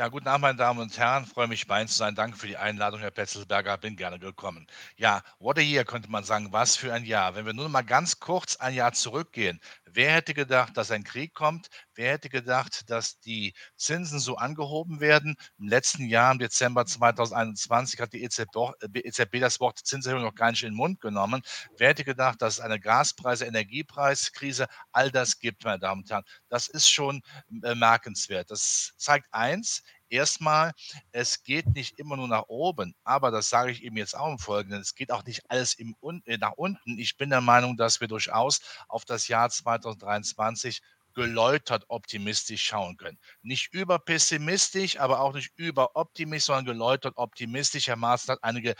Ja, 0.00 0.08
guten 0.08 0.28
Abend, 0.28 0.40
meine 0.40 0.56
Damen 0.56 0.80
und 0.80 0.96
Herren. 0.96 1.26
Freue 1.26 1.46
mich, 1.46 1.66
bei 1.66 1.80
Ihnen 1.80 1.88
zu 1.88 1.98
sein. 1.98 2.14
Danke 2.14 2.38
für 2.38 2.46
die 2.46 2.56
Einladung, 2.56 3.00
Herr 3.00 3.10
Petzelsberger. 3.10 3.76
Bin 3.76 3.96
gerne 3.96 4.18
gekommen. 4.18 4.66
Ja, 4.96 5.22
what 5.38 5.58
a 5.58 5.60
year 5.60 5.84
könnte 5.84 6.10
man 6.10 6.24
sagen. 6.24 6.54
Was 6.54 6.74
für 6.74 6.90
ein 6.94 7.04
Jahr. 7.04 7.34
Wenn 7.34 7.44
wir 7.44 7.52
nur 7.52 7.68
mal 7.68 7.82
ganz 7.82 8.18
kurz 8.18 8.56
ein 8.56 8.72
Jahr 8.72 8.94
zurückgehen. 8.94 9.60
Wer 9.84 10.12
hätte 10.12 10.32
gedacht, 10.32 10.74
dass 10.78 10.90
ein 10.90 11.04
Krieg 11.04 11.34
kommt? 11.34 11.68
Wer 11.94 12.12
hätte 12.12 12.30
gedacht, 12.30 12.88
dass 12.88 13.20
die 13.20 13.52
Zinsen 13.76 14.20
so 14.20 14.36
angehoben 14.36 15.00
werden? 15.00 15.36
Im 15.58 15.68
letzten 15.68 16.06
Jahr, 16.06 16.32
im 16.32 16.38
Dezember 16.38 16.86
2021, 16.86 18.00
hat 18.00 18.14
die 18.14 18.22
EZB, 18.22 18.72
EZB 18.94 19.38
das 19.40 19.60
Wort 19.60 19.80
Zinserhöhung 19.80 20.22
noch 20.22 20.34
gar 20.34 20.50
nicht 20.50 20.62
in 20.62 20.70
den 20.70 20.76
Mund 20.76 21.00
genommen. 21.00 21.42
Wer 21.76 21.88
hätte 21.90 22.04
gedacht, 22.04 22.40
dass 22.40 22.54
es 22.54 22.60
eine 22.60 22.80
Gaspreise-, 22.80 23.44
Energiepreiskrise 23.44 24.66
all 24.92 25.10
das 25.10 25.40
gibt, 25.40 25.64
meine 25.64 25.78
Damen 25.78 26.02
und 26.02 26.10
Herren? 26.10 26.24
Das 26.48 26.68
ist 26.68 26.88
schon 26.88 27.20
bemerkenswert. 27.50 28.50
Das 28.50 28.92
zeigt 28.96 29.26
eins, 29.32 29.82
erstmal, 30.10 30.72
es 31.12 31.42
geht 31.42 31.66
nicht 31.74 31.98
immer 31.98 32.16
nur 32.16 32.28
nach 32.28 32.44
oben, 32.48 32.94
aber 33.04 33.30
das 33.30 33.48
sage 33.48 33.72
ich 33.72 33.82
eben 33.82 33.96
jetzt 33.96 34.16
auch 34.16 34.30
im 34.30 34.38
Folgenden, 34.38 34.80
es 34.80 34.94
geht 34.94 35.12
auch 35.12 35.24
nicht 35.24 35.42
alles 35.48 35.74
im, 35.74 35.94
äh, 36.26 36.38
nach 36.38 36.52
unten. 36.52 36.98
Ich 36.98 37.16
bin 37.16 37.30
der 37.30 37.40
Meinung, 37.40 37.76
dass 37.76 38.00
wir 38.00 38.08
durchaus 38.08 38.60
auf 38.88 39.04
das 39.04 39.28
Jahr 39.28 39.50
2023 39.50 40.82
geläutert 41.14 41.84
optimistisch 41.88 42.62
schauen 42.62 42.96
können. 42.96 43.18
Nicht 43.42 43.72
überpessimistisch, 43.74 44.98
aber 44.98 45.20
auch 45.20 45.34
nicht 45.34 45.52
überoptimistisch, 45.56 46.46
sondern 46.46 46.66
geläutert 46.66 47.14
optimistisch. 47.16 47.88
Herr 47.88 47.96
Maaßen 47.96 48.32
hat 48.32 48.44
einige 48.44 48.74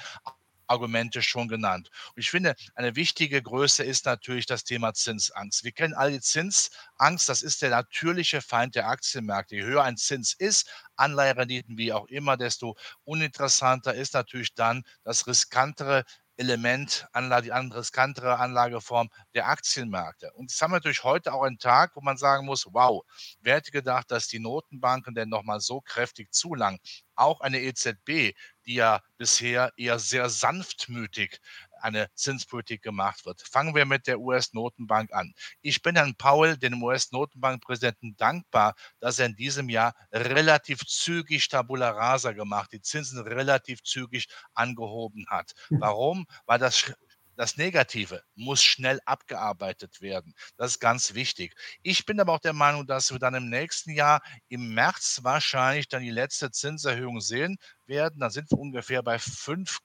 Argumente 0.71 1.23
schon 1.23 1.49
genannt. 1.49 1.91
Und 2.15 2.21
ich 2.21 2.31
finde, 2.31 2.55
eine 2.75 2.97
wichtige 2.97 3.43
Größe 3.43 3.83
ist 3.83 4.07
natürlich 4.07 4.47
das 4.47 4.65
Thema 4.65 4.95
Zinsangst. 4.95 5.65
Wir 5.65 5.73
kennen 5.73 5.95
alle 5.95 6.13
die 6.13 6.21
Zinsangst, 6.21 7.29
das 7.29 7.43
ist 7.43 7.63
der 7.63 7.71
natürliche 7.71 8.41
Feind 8.41 8.75
der 8.75 8.89
Aktienmärkte. 8.89 9.57
Je 9.57 9.65
höher 9.65 9.85
ein 9.85 9.97
Zins 9.97 10.33
ist, 10.33 10.71
Anleiherenditen 10.97 11.77
wie 11.77 11.93
auch 11.93 12.07
immer, 12.07 12.37
desto 12.37 12.77
uninteressanter 13.05 13.95
ist 13.95 14.15
natürlich 14.15 14.55
dann 14.55 14.85
das 15.03 15.27
riskantere 15.27 16.05
Element, 16.41 17.07
die 17.15 17.53
andere 17.53 17.81
riskantere 17.81 18.39
Anlageform 18.39 19.11
der 19.35 19.49
Aktienmärkte. 19.49 20.33
Und 20.33 20.51
jetzt 20.51 20.63
haben 20.63 20.71
wir 20.71 20.77
natürlich 20.77 21.05
heute 21.05 21.35
auch 21.35 21.43
einen 21.43 21.59
Tag, 21.59 21.95
wo 21.97 22.01
man 22.01 22.17
sagen 22.17 22.47
muss, 22.47 22.67
wow, 22.73 23.03
wer 23.41 23.57
hätte 23.57 23.71
gedacht, 23.71 24.11
dass 24.11 24.27
die 24.27 24.39
Notenbanken 24.39 25.15
denn 25.15 25.29
nochmal 25.29 25.61
so 25.61 25.83
kräftig 25.83 26.33
zulangen? 26.33 26.79
Auch 27.15 27.43
eine 27.43 27.61
EZB, 27.61 28.35
die 28.71 28.77
ja 28.77 29.03
bisher 29.19 29.73
eher 29.77 29.99
sehr 29.99 30.31
sanftmütig 30.31 31.41
eine 31.81 32.09
Zinspolitik 32.15 32.83
gemacht 32.83 33.27
wird. 33.27 33.43
Fangen 33.43 33.75
wir 33.75 33.85
mit 33.85 34.07
der 34.07 34.21
US-Notenbank 34.21 35.13
an. 35.13 35.35
Ich 35.61 35.83
bin 35.83 35.97
Herrn 35.97 36.15
Powell, 36.15 36.57
dem 36.57 36.81
US-Notenbankpräsidenten, 36.81 38.17
dankbar, 38.17 38.77
dass 39.01 39.19
er 39.19 39.27
in 39.27 39.35
diesem 39.35 39.71
Jahr 39.71 39.95
relativ 40.13 40.87
zügig 40.87 41.49
Tabula 41.49 41.91
Rasa 41.91 42.31
gemacht, 42.33 42.71
die 42.73 42.81
Zinsen 42.81 43.19
relativ 43.19 43.83
zügig 43.83 44.29
angehoben 44.55 45.27
hat. 45.29 45.53
Hm. 45.69 45.81
Warum? 45.81 46.27
Weil 46.47 46.61
das 46.61 46.93
das 47.41 47.57
Negative 47.57 48.23
muss 48.35 48.63
schnell 48.63 49.01
abgearbeitet 49.07 50.03
werden. 50.03 50.35
Das 50.59 50.73
ist 50.73 50.79
ganz 50.79 51.15
wichtig. 51.15 51.55
Ich 51.83 52.05
bin 52.05 52.21
aber 52.21 52.35
auch 52.35 52.39
der 52.39 52.53
Meinung, 52.53 52.87
dass 52.87 53.11
wir 53.13 53.19
dann 53.19 53.35
im 53.35 53.49
nächsten 53.49 53.93
Jahr 53.93 54.21
im 54.49 54.75
März 54.75 55.21
wahrscheinlich 55.23 55.89
dann 55.89 56.03
die 56.03 56.11
letzte 56.11 56.51
Zinserhöhung 56.51 57.23
sehen 57.23 57.57
werden. 57.87 58.21
Dann 58.21 58.31
sind 58.31 58.51
wir 58.51 58.59
ungefähr 58.59 59.03
bei 59.03 59.19
5, 59.19 59.79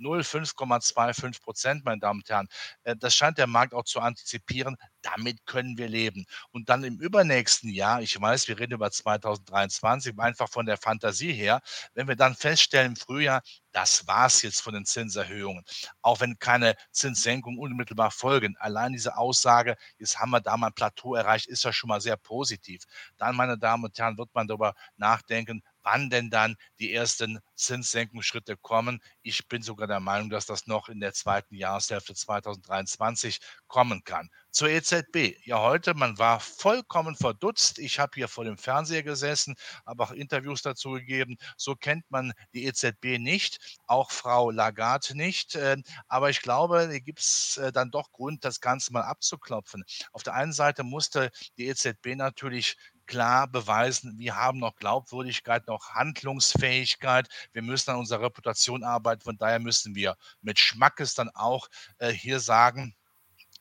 0,5,25 0.00 1.42
Prozent, 1.42 1.84
meine 1.84 2.00
Damen 2.00 2.20
und 2.20 2.28
Herren. 2.28 2.48
Äh, 2.84 2.96
das 2.96 3.14
scheint 3.14 3.38
der 3.38 3.46
Markt 3.46 3.74
auch 3.74 3.84
zu 3.84 4.00
antizipieren. 4.00 4.76
Damit 5.02 5.46
können 5.46 5.78
wir 5.78 5.88
leben. 5.88 6.26
Und 6.50 6.68
dann 6.68 6.84
im 6.84 6.98
übernächsten 7.00 7.70
Jahr, 7.70 8.02
ich 8.02 8.20
weiß, 8.20 8.48
wir 8.48 8.58
reden 8.58 8.74
über 8.74 8.90
2023, 8.90 10.18
einfach 10.18 10.48
von 10.48 10.66
der 10.66 10.76
Fantasie 10.76 11.32
her, 11.32 11.60
wenn 11.94 12.08
wir 12.08 12.16
dann 12.16 12.34
feststellen 12.34 12.92
im 12.92 12.96
Frühjahr, 12.96 13.42
das 13.72 14.06
war's 14.06 14.42
jetzt 14.42 14.60
von 14.62 14.74
den 14.74 14.84
Zinserhöhungen, 14.84 15.64
auch 16.02 16.20
wenn 16.20 16.38
keine 16.38 16.74
Zinssenkungen 16.90 17.58
unmittelbar 17.58 18.10
folgen. 18.10 18.56
Allein 18.58 18.92
diese 18.92 19.16
Aussage, 19.16 19.76
jetzt 19.98 20.18
haben 20.18 20.30
wir 20.30 20.40
da 20.40 20.56
mal 20.56 20.68
ein 20.68 20.72
Plateau 20.74 21.14
erreicht, 21.14 21.46
ist 21.46 21.64
ja 21.64 21.72
schon 21.72 21.88
mal 21.88 22.00
sehr 22.00 22.16
positiv. 22.16 22.82
Dann, 23.16 23.36
meine 23.36 23.58
Damen 23.58 23.84
und 23.84 23.96
Herren, 23.98 24.18
wird 24.18 24.34
man 24.34 24.48
darüber 24.48 24.74
nachdenken, 24.96 25.62
wann 25.82 26.10
denn 26.10 26.30
dann 26.30 26.56
die 26.78 26.92
ersten 26.92 27.38
Zinssenkungsschritte 27.54 28.56
kommen. 28.56 29.00
Ich 29.22 29.46
bin 29.48 29.62
sogar 29.62 29.86
der 29.86 30.00
Meinung, 30.00 30.30
dass 30.30 30.46
das 30.46 30.66
noch 30.66 30.88
in 30.88 31.00
der 31.00 31.12
zweiten 31.12 31.54
Jahreshälfte 31.54 32.14
2023 32.14 33.38
kommen 33.66 34.02
kann. 34.04 34.30
Zur 34.50 34.68
EZB. 34.68 35.36
Ja, 35.44 35.60
heute, 35.60 35.94
man 35.94 36.18
war 36.18 36.40
vollkommen 36.40 37.14
verdutzt. 37.14 37.78
Ich 37.78 37.98
habe 38.00 38.12
hier 38.14 38.28
vor 38.28 38.44
dem 38.44 38.58
Fernseher 38.58 39.02
gesessen, 39.02 39.54
habe 39.86 40.02
auch 40.02 40.10
Interviews 40.10 40.62
dazu 40.62 40.92
gegeben. 40.92 41.36
So 41.56 41.76
kennt 41.76 42.10
man 42.10 42.32
die 42.52 42.64
EZB 42.64 43.18
nicht, 43.18 43.78
auch 43.86 44.10
Frau 44.10 44.50
Lagarde 44.50 45.16
nicht. 45.16 45.54
Ähm, 45.54 45.84
aber 46.08 46.30
ich 46.30 46.42
glaube, 46.42 46.88
hier 46.90 47.00
gibt 47.00 47.20
es 47.20 47.58
äh, 47.58 47.70
dann 47.72 47.90
doch 47.90 48.10
Grund, 48.10 48.44
das 48.44 48.60
Ganze 48.60 48.92
mal 48.92 49.02
abzuklopfen. 49.02 49.84
Auf 50.12 50.22
der 50.22 50.34
einen 50.34 50.52
Seite 50.52 50.82
musste 50.82 51.30
die 51.56 51.66
EZB 51.66 52.16
natürlich 52.16 52.76
klar 53.10 53.48
beweisen, 53.48 54.16
wir 54.18 54.36
haben 54.36 54.60
noch 54.60 54.76
Glaubwürdigkeit, 54.76 55.66
noch 55.66 55.90
Handlungsfähigkeit. 55.90 57.28
Wir 57.52 57.62
müssen 57.62 57.90
an 57.90 57.96
unserer 57.96 58.22
Reputation 58.22 58.84
arbeiten. 58.84 59.22
Von 59.22 59.36
daher 59.36 59.58
müssen 59.58 59.96
wir 59.96 60.16
mit 60.42 60.60
Schmackes 60.60 61.14
dann 61.14 61.28
auch 61.30 61.68
äh, 61.98 62.12
hier 62.12 62.38
sagen, 62.38 62.94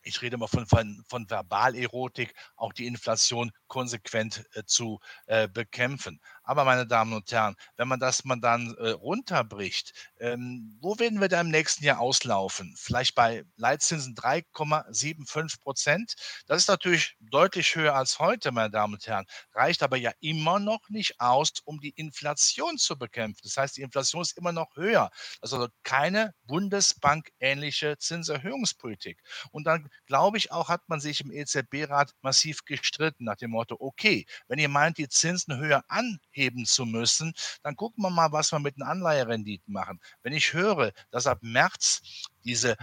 ich 0.04 0.22
rede 0.22 0.38
mal 0.38 0.48
von, 0.48 0.68
von, 0.68 1.04
von 1.10 1.28
Verbalerotik, 1.28 2.36
auch 2.56 2.74
die 2.74 2.86
Inflation 2.86 3.52
konsequent 3.70 4.44
äh, 4.54 4.64
zu 4.66 5.00
äh, 5.28 5.48
bekämpfen. 5.48 6.20
Aber 6.44 6.66
meine 6.66 6.88
Damen 6.88 7.14
und 7.14 7.32
Herren, 7.32 7.56
wenn 7.78 7.88
man 7.88 8.00
das 8.00 8.26
mal 8.26 8.36
dann 8.36 8.76
äh, 8.76 8.90
runterbricht, 8.90 9.94
ähm, 10.20 10.78
wo 10.82 10.98
werden 11.00 11.22
wir 11.22 11.30
da 11.30 11.40
im 11.42 11.50
nächsten 11.50 11.86
Jahr 11.86 12.00
auslaufen? 12.00 12.74
Vielleicht 12.76 13.16
bei 13.16 13.46
Leitzinsen 13.56 14.16
3,75 14.16 15.62
Prozent. 15.62 16.16
Das 16.48 16.64
ist 16.64 16.68
natürlich 16.68 17.16
deutlich 17.20 17.76
höher 17.76 17.96
als 17.96 18.20
heute, 18.20 18.52
meine 18.52 18.72
Damen 18.72 18.96
und 18.96 19.06
Herren, 19.06 19.26
reicht 19.54 19.84
aber 19.84 19.98
ja 19.98 20.12
immer 20.20 20.60
noch 20.60 20.90
nicht 20.90 21.22
aus, 21.22 21.54
um 21.66 21.80
die 21.80 21.92
Inflation 21.92 22.78
zu 22.78 22.98
bekämpfen. 22.98 23.42
Das 23.44 23.56
heißt, 23.56 23.78
die 23.78 23.84
Inflation 23.84 24.24
ist 24.24 24.36
immer 24.38 24.52
noch 24.52 24.76
höher. 24.76 25.12
Also 25.42 25.68
keine 25.84 26.34
Bundesbank-ähnliche 26.46 27.98
Zinserhöhungspolitik. 28.00 29.22
Und 29.52 29.66
dann 29.66 29.90
glaube 30.08 30.38
ich 30.38 30.52
auch, 30.52 30.68
hat 30.68 30.90
man 30.90 31.00
sich 31.00 31.22
im 31.22 31.32
EZB-Rat 31.32 32.16
massiv 32.22 32.66
gestritten 32.66 33.26
nach 33.26 33.36
dem 33.36 33.54
Motto, 33.60 33.76
okay, 33.80 34.26
wenn 34.48 34.58
ihr 34.60 34.70
meint, 34.70 34.98
die 34.98 35.10
Zinsen 35.10 35.58
höher 35.58 35.84
anheben, 35.90 36.66
zu 36.66 36.86
müssen, 36.86 37.34
dann 37.62 37.76
gucken 37.76 38.04
wir 38.04 38.10
mal, 38.10 38.32
was 38.32 38.54
wir 38.54 38.60
mit 38.60 38.78
den 38.78 38.84
Anleiherenditen 38.84 39.74
machen. 39.74 40.00
Wenn 40.24 40.34
ich 40.34 40.54
höre, 40.54 40.94
dass 41.12 41.28
ab 41.28 41.40
März 41.42 42.02
diese 42.46 42.78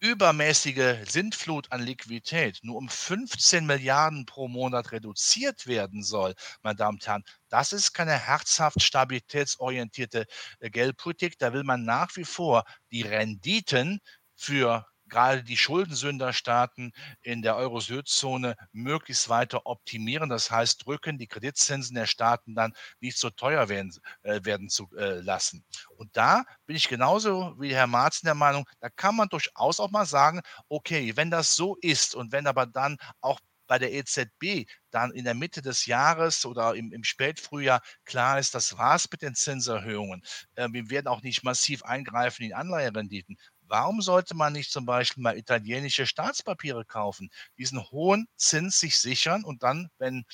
übermäßige 0.00 0.96
Sintflut 1.08 1.70
an 1.70 1.82
Liquidität 1.82 2.58
nur 2.62 2.76
um 2.76 2.88
15 2.88 3.66
Milliarden 3.66 4.26
pro 4.26 4.48
Monat 4.48 4.92
reduziert 4.92 5.66
werden 5.66 6.02
soll, 6.02 6.34
meine 6.62 6.76
Damen 6.76 6.96
und 6.96 7.06
Herren, 7.06 7.24
das 7.50 7.72
ist 7.72 7.92
keine 7.92 8.18
herzhaft 8.18 8.82
stabilitätsorientierte 8.82 10.26
äh, 10.58 10.70
Geldpolitik. 10.70 11.38
Da 11.38 11.52
will 11.52 11.64
man 11.64 11.84
nach 11.84 12.16
wie 12.16 12.24
vor 12.24 12.64
die 12.90 13.02
Renditen 13.02 14.00
für 14.34 14.86
gerade 15.10 15.44
die 15.44 15.56
Schuldensünderstaaten 15.56 16.92
in 17.22 17.42
der 17.42 17.56
Euro-Süd-Zone 17.56 18.56
möglichst 18.72 19.28
weiter 19.28 19.66
optimieren. 19.66 20.30
Das 20.30 20.50
heißt, 20.50 20.86
drücken 20.86 21.18
die 21.18 21.26
Kreditzinsen 21.26 21.94
der 21.94 22.06
Staaten 22.06 22.54
dann 22.54 22.72
nicht 23.00 23.18
so 23.18 23.30
teuer 23.30 23.68
werden, 23.68 23.92
äh, 24.22 24.40
werden 24.44 24.68
zu 24.68 24.88
äh, 24.96 25.20
lassen. 25.20 25.64
Und 25.96 26.16
da 26.16 26.44
bin 26.66 26.76
ich 26.76 26.88
genauso 26.88 27.54
wie 27.58 27.74
Herr 27.74 27.86
Marzen 27.86 28.26
der 28.26 28.34
Meinung, 28.34 28.64
da 28.80 28.88
kann 28.88 29.16
man 29.16 29.28
durchaus 29.28 29.80
auch 29.80 29.90
mal 29.90 30.06
sagen, 30.06 30.40
okay, 30.68 31.16
wenn 31.16 31.30
das 31.30 31.56
so 31.56 31.76
ist 31.82 32.14
und 32.14 32.32
wenn 32.32 32.46
aber 32.46 32.66
dann 32.66 32.96
auch 33.20 33.40
bei 33.70 33.78
der 33.78 33.92
EZB 33.92 34.68
dann 34.90 35.12
in 35.12 35.24
der 35.24 35.34
Mitte 35.34 35.62
des 35.62 35.86
Jahres 35.86 36.44
oder 36.44 36.74
im, 36.74 36.92
im 36.92 37.04
Spätfrühjahr 37.04 37.80
klar 38.04 38.40
ist, 38.40 38.52
das 38.52 38.76
war's 38.76 39.08
mit 39.12 39.22
den 39.22 39.36
Zinserhöhungen. 39.36 40.22
Äh, 40.56 40.68
wir 40.72 40.90
werden 40.90 41.06
auch 41.06 41.22
nicht 41.22 41.44
massiv 41.44 41.84
eingreifen 41.84 42.42
in 42.42 42.52
Anleiherenditen. 42.52 43.36
Warum 43.70 44.02
sollte 44.02 44.34
man 44.34 44.52
nicht 44.52 44.72
zum 44.72 44.84
Beispiel 44.84 45.22
mal 45.22 45.38
italienische 45.38 46.04
Staatspapiere 46.04 46.84
kaufen, 46.84 47.30
diesen 47.56 47.80
hohen 47.90 48.26
Zins 48.36 48.80
sich 48.80 48.98
sichern 48.98 49.44
und 49.44 49.62
dann, 49.62 49.88
wenn 49.98 50.24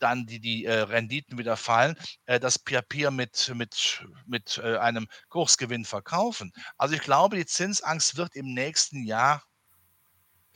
dann 0.00 0.26
die, 0.26 0.40
die 0.40 0.64
äh, 0.64 0.80
Renditen 0.80 1.38
wieder 1.38 1.56
fallen, 1.56 1.96
äh, 2.26 2.40
das 2.40 2.58
Papier 2.58 3.10
mit, 3.10 3.52
mit, 3.54 4.04
mit 4.26 4.60
äh, 4.62 4.78
einem 4.78 5.06
Kursgewinn 5.28 5.84
verkaufen. 5.84 6.52
Also 6.76 6.96
ich 6.96 7.02
glaube, 7.02 7.36
die 7.36 7.46
Zinsangst 7.46 8.16
wird 8.16 8.34
im 8.34 8.52
nächsten 8.52 9.04
Jahr 9.04 9.42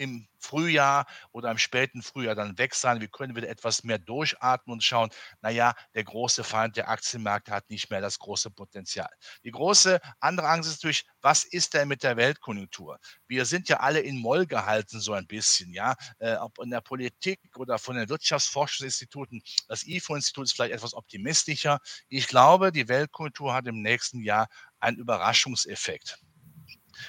im 0.01 0.27
Frühjahr 0.39 1.07
oder 1.31 1.51
im 1.51 1.59
späten 1.59 2.03
Frühjahr 2.03 2.35
dann 2.35 2.57
weg 2.57 2.75
sein. 2.75 3.03
Wir 3.03 3.09
können 3.09 3.37
wieder 3.37 3.49
etwas 3.49 3.85
mehr 3.85 3.99
durchatmen 3.99 4.73
und 4.73 4.83
schauen, 4.83 5.11
naja, 5.43 5.75
der 5.95 6.05
große 6.05 6.43
Feind 6.43 6.77
der 6.79 6.89
Aktienmärkte 6.89 7.53
hat 7.53 7.69
nicht 7.69 7.91
mehr 7.91 8.01
das 8.01 8.19
große 8.19 8.51
Potenzial. 8.51 9.11
Die 9.45 9.51
große 9.51 10.01
andere 10.19 10.49
Angst 10.49 10.71
ist 10.71 10.77
natürlich, 10.83 11.05
was 11.21 11.45
ist 11.45 11.75
denn 11.75 11.89
mit 11.89 12.03
der 12.03 12.17
Weltkonjunktur? 12.17 12.99
Wir 13.29 13.45
sind 13.45 13.69
ja 13.69 13.81
alle 13.81 14.01
in 14.01 14.19
Moll 14.19 14.47
gehalten, 14.47 15.01
so 15.01 15.13
ein 15.13 15.27
bisschen, 15.27 15.75
ja, 15.75 15.95
äh, 16.19 16.37
ob 16.37 16.59
in 16.59 16.71
der 16.71 16.81
Politik 16.81 17.39
oder 17.57 17.79
von 17.79 17.97
den 17.97 18.09
Wirtschaftsforschungsinstituten. 18.09 19.43
Das 19.69 19.87
IFO-Institut 19.87 20.45
ist 20.47 20.53
vielleicht 20.55 20.73
etwas 20.73 20.95
optimistischer. 20.95 21.79
Ich 22.09 22.27
glaube, 22.27 22.73
die 22.73 22.89
Weltkonjunktur 22.89 23.53
hat 23.53 23.67
im 23.67 23.83
nächsten 23.83 24.23
Jahr 24.23 24.49
einen 24.79 24.97
Überraschungseffekt. 24.97 26.19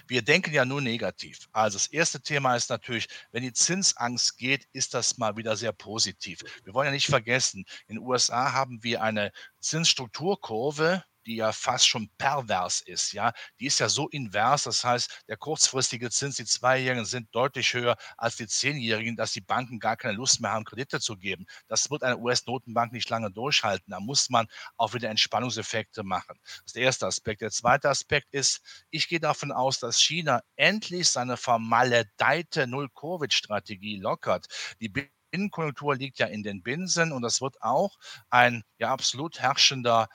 Wir 0.07 0.21
denken 0.21 0.53
ja 0.53 0.65
nur 0.65 0.81
negativ. 0.81 1.48
Also 1.51 1.77
das 1.77 1.88
erste 1.88 2.21
Thema 2.21 2.55
ist 2.55 2.69
natürlich, 2.69 3.07
wenn 3.31 3.43
die 3.43 3.53
Zinsangst 3.53 4.38
geht, 4.38 4.67
ist 4.74 4.93
das 4.93 5.17
mal 5.17 5.38
wieder 5.38 5.55
sehr 5.55 5.71
positiv. 5.71 6.39
Wir 6.63 6.74
wollen 6.74 6.88
ja 6.88 6.91
nicht 6.91 7.07
vergessen, 7.07 7.65
in 7.88 7.95
den 7.95 8.05
USA 8.05 8.53
haben 8.53 8.83
wir 8.83 9.01
eine 9.01 9.31
Zinsstrukturkurve, 9.60 11.03
die 11.25 11.36
ja 11.38 11.51
fast 11.51 11.88
schon 11.88 12.10
pervers 12.18 12.82
ist, 12.82 13.13
ja. 13.13 13.32
Die 13.60 13.66
ist 13.68 13.80
ja 13.80 13.90
so 13.90 14.08
invers, 14.10 14.63
das 14.63 14.84
heißt, 14.84 15.24
der 15.28 15.38
kurzfristige 15.38 16.10
Zins, 16.10 16.36
die 16.36 16.46
Zweijährigen 16.46 17.06
sind 17.06 17.28
deutlich 17.34 17.74
höher 17.74 17.96
als 18.18 18.36
die 18.38 18.48
Zehnjährigen, 18.48 19.16
dass 19.16 19.32
die 19.34 19.42
Banken 19.42 19.80
gar 19.80 19.98
keine 19.98 20.13
Lust 20.16 20.42
mehr 20.42 20.51
haben, 20.51 20.66
Kredite 20.66 21.00
zu 21.00 21.18
geben. 21.18 21.46
Das 21.68 21.90
wird 21.92 22.04
eine 22.04 22.18
US-Notenbank 22.18 22.92
nicht 22.92 23.10
lange 23.10 23.32
durchhalten. 23.32 23.92
Da 23.92 24.00
muss 24.00 24.30
man 24.30 24.48
auch 24.78 24.94
wieder 24.94 25.10
Entspannungseffekte 25.10 26.04
machen. 26.04 26.40
Das 26.44 26.66
ist 26.68 26.75
der 26.75 26.84
erste 26.84 27.08
Aspekt. 27.08 27.42
Der 27.42 27.51
zweite 27.51 27.90
Aspekt 27.90 28.34
ist, 28.34 28.62
ich 28.90 29.08
gehe 29.08 29.20
davon 29.20 29.51
aus, 29.51 29.80
dass 29.80 30.00
China 30.01 30.42
endlich 30.56 31.10
seine 31.10 31.38
vermaledeite 31.38 32.68
Null-Covid-Strategie 32.68 33.98
lockert. 33.98 34.48
Die 34.80 34.90
Binnenkonjunktur 35.32 35.96
liegt 35.96 36.20
ja 36.20 36.28
in 36.28 36.44
den 36.44 36.62
Binsen 36.63 37.12
und 37.12 37.22
das 37.22 37.42
wird 37.42 37.62
auch 37.62 37.96
ein 38.30 38.63
ja 38.78 38.92
absolut 38.92 39.40
herrschender 39.40 40.10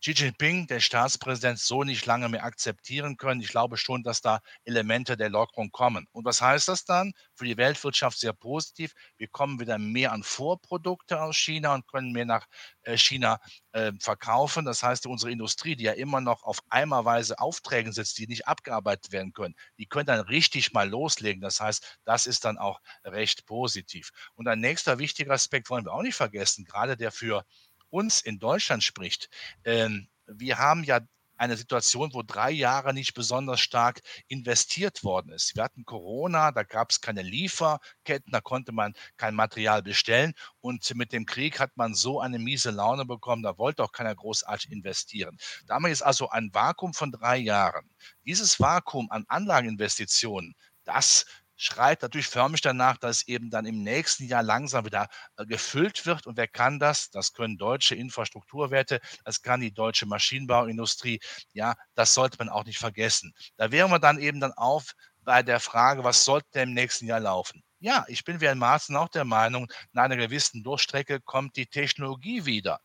Xi 0.00 0.12
Jinping, 0.12 0.68
der 0.68 0.78
Staatspräsident, 0.78 1.58
so 1.58 1.82
nicht 1.82 2.06
lange 2.06 2.28
mehr 2.28 2.44
akzeptieren 2.44 3.16
können. 3.16 3.40
Ich 3.40 3.48
glaube 3.48 3.76
schon, 3.76 4.04
dass 4.04 4.20
da 4.20 4.40
Elemente 4.64 5.16
der 5.16 5.28
Lockerung 5.28 5.72
kommen. 5.72 6.06
Und 6.12 6.24
was 6.24 6.40
heißt 6.40 6.68
das 6.68 6.84
dann? 6.84 7.12
Für 7.34 7.44
die 7.44 7.56
Weltwirtschaft 7.56 8.18
sehr 8.18 8.32
positiv. 8.32 8.92
Wir 9.16 9.26
kommen 9.26 9.58
wieder 9.58 9.76
mehr 9.78 10.12
an 10.12 10.22
Vorprodukte 10.22 11.20
aus 11.20 11.36
China 11.36 11.74
und 11.74 11.88
können 11.88 12.12
mehr 12.12 12.26
nach 12.26 12.46
äh, 12.82 12.96
China 12.96 13.40
äh, 13.72 13.92
verkaufen. 14.00 14.64
Das 14.64 14.84
heißt, 14.84 15.06
unsere 15.06 15.32
Industrie, 15.32 15.74
die 15.74 15.84
ja 15.84 15.92
immer 15.92 16.20
noch 16.20 16.44
auf 16.44 16.60
eimerweise 16.68 17.38
Aufträgen 17.40 17.92
sitzt, 17.92 18.18
die 18.18 18.28
nicht 18.28 18.46
abgearbeitet 18.46 19.10
werden 19.10 19.32
können, 19.32 19.54
die 19.78 19.86
können 19.86 20.06
dann 20.06 20.20
richtig 20.20 20.72
mal 20.72 20.88
loslegen. 20.88 21.40
Das 21.40 21.60
heißt, 21.60 21.98
das 22.04 22.26
ist 22.26 22.44
dann 22.44 22.56
auch 22.56 22.80
recht 23.04 23.46
positiv. 23.46 24.10
Und 24.36 24.46
ein 24.46 24.60
nächster 24.60 24.98
wichtiger 24.98 25.32
Aspekt 25.32 25.70
wollen 25.70 25.84
wir 25.84 25.92
auch 25.92 26.02
nicht 26.02 26.14
vergessen, 26.14 26.64
gerade 26.64 26.96
der 26.96 27.10
für 27.10 27.44
uns 27.90 28.20
in 28.20 28.38
Deutschland 28.38 28.82
spricht, 28.82 29.28
ähm, 29.64 30.08
wir 30.26 30.58
haben 30.58 30.84
ja 30.84 31.00
eine 31.38 31.56
Situation, 31.56 32.12
wo 32.12 32.22
drei 32.22 32.50
Jahre 32.50 32.92
nicht 32.92 33.14
besonders 33.14 33.60
stark 33.60 34.00
investiert 34.26 35.04
worden 35.04 35.32
ist. 35.32 35.54
Wir 35.54 35.62
hatten 35.62 35.84
Corona, 35.84 36.50
da 36.50 36.64
gab 36.64 36.90
es 36.90 37.00
keine 37.00 37.22
Lieferketten, 37.22 38.32
da 38.32 38.40
konnte 38.40 38.72
man 38.72 38.92
kein 39.16 39.34
Material 39.34 39.82
bestellen. 39.82 40.34
Und 40.60 40.94
mit 40.96 41.12
dem 41.12 41.26
Krieg 41.26 41.60
hat 41.60 41.76
man 41.76 41.94
so 41.94 42.20
eine 42.20 42.38
miese 42.38 42.70
Laune 42.70 43.04
bekommen, 43.04 43.42
da 43.42 43.56
wollte 43.56 43.84
auch 43.84 43.92
keiner 43.92 44.14
großartig 44.14 44.70
investieren. 44.72 45.38
Da 45.66 45.74
haben 45.74 45.84
wir 45.84 45.90
jetzt 45.90 46.04
also 46.04 46.28
ein 46.28 46.52
Vakuum 46.52 46.92
von 46.92 47.12
drei 47.12 47.38
Jahren. 47.38 47.88
Dieses 48.26 48.58
Vakuum 48.58 49.10
an 49.10 49.24
Anlageninvestitionen, 49.28 50.54
das 50.84 51.24
schreit 51.58 52.00
natürlich 52.02 52.28
förmlich 52.28 52.62
danach, 52.62 52.96
dass 52.96 53.26
eben 53.26 53.50
dann 53.50 53.66
im 53.66 53.82
nächsten 53.82 54.24
Jahr 54.24 54.42
langsam 54.42 54.86
wieder 54.86 55.08
äh, 55.36 55.44
gefüllt 55.44 56.06
wird. 56.06 56.26
Und 56.26 56.36
wer 56.38 56.48
kann 56.48 56.78
das? 56.78 57.10
Das 57.10 57.34
können 57.34 57.58
deutsche 57.58 57.94
Infrastrukturwerte, 57.94 59.00
das 59.24 59.42
kann 59.42 59.60
die 59.60 59.74
deutsche 59.74 60.06
Maschinenbauindustrie. 60.06 61.20
Ja, 61.52 61.74
das 61.94 62.14
sollte 62.14 62.38
man 62.38 62.48
auch 62.48 62.64
nicht 62.64 62.78
vergessen. 62.78 63.34
Da 63.56 63.70
wären 63.70 63.90
wir 63.90 63.98
dann 63.98 64.18
eben 64.18 64.40
dann 64.40 64.52
auf 64.52 64.92
bei 65.22 65.42
der 65.42 65.60
Frage, 65.60 66.04
was 66.04 66.24
sollte 66.24 66.60
im 66.60 66.72
nächsten 66.72 67.06
Jahr 67.06 67.20
laufen? 67.20 67.62
Ja, 67.80 68.04
ich 68.08 68.24
bin 68.24 68.40
wie 68.40 68.48
ein 68.48 68.58
Maaßen 68.58 68.96
auch 68.96 69.08
der 69.08 69.24
Meinung, 69.24 69.70
nach 69.92 70.04
einer 70.04 70.16
gewissen 70.16 70.62
Durchstrecke 70.62 71.20
kommt 71.20 71.56
die 71.56 71.66
Technologie 71.66 72.46
wieder. 72.46 72.80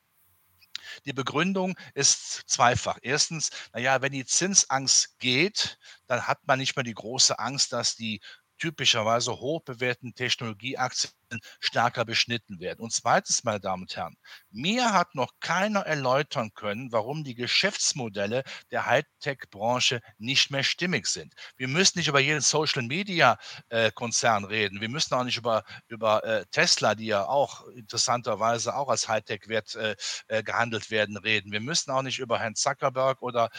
Die 1.06 1.14
Begründung 1.14 1.76
ist 1.94 2.44
zweifach. 2.48 2.98
Erstens, 3.02 3.50
naja, 3.74 4.02
wenn 4.02 4.12
die 4.12 4.26
Zinsangst 4.26 5.18
geht, 5.20 5.78
dann 6.08 6.28
hat 6.28 6.46
man 6.46 6.60
nicht 6.60 6.76
mehr 6.76 6.84
die 6.84 6.94
große 6.94 7.40
Angst, 7.40 7.74
dass 7.74 7.96
die 7.96 8.22
typischerweise 8.58 9.40
hochbewerteten 9.40 10.16
Technologieaktien 10.16 11.14
stärker 11.60 12.06
beschnitten 12.06 12.60
werden. 12.60 12.80
Und 12.80 12.94
zweitens, 12.94 13.44
meine 13.44 13.60
Damen 13.60 13.84
und 13.84 13.96
Herren, 13.96 14.16
mir 14.52 14.94
hat 14.94 15.16
noch 15.16 15.32
keiner 15.40 15.82
erläutern 15.82 16.54
können, 16.54 16.92
warum 16.92 17.24
die 17.24 17.36
Geschäftsmodelle 17.36 18.44
der 18.72 18.86
Hightech-Branche 18.86 20.02
nicht 20.18 20.52
mehr 20.52 20.64
stimmig 20.64 21.08
sind. 21.08 21.34
Wir 21.58 21.68
müssen 21.68 21.98
nicht 21.98 22.08
über 22.08 22.20
jeden 22.20 22.42
Social-Media-Konzern 22.42 24.46
reden. 24.46 24.82
Wir 24.82 24.90
müssen 24.90 25.14
auch 25.14 25.24
nicht 25.24 25.38
über, 25.38 25.64
über 25.88 26.24
äh, 26.24 26.46
Tesla, 26.52 26.96
die 26.96 27.08
ja 27.08 27.26
auch 27.26 27.68
interessanterweise 27.70 28.76
auch 28.76 28.90
als 28.90 29.08
Hightech-Wert 29.08 29.76
äh, 29.76 29.96
äh, 30.28 30.44
gehandelt 30.44 30.92
werden, 30.92 31.18
reden. 31.18 31.52
Wir 31.52 31.62
müssen 31.62 31.92
auch 31.92 32.02
nicht 32.02 32.20
über 32.20 32.40
Herrn 32.40 32.56
Zuckerberg 32.56 33.22
oder 33.22 33.50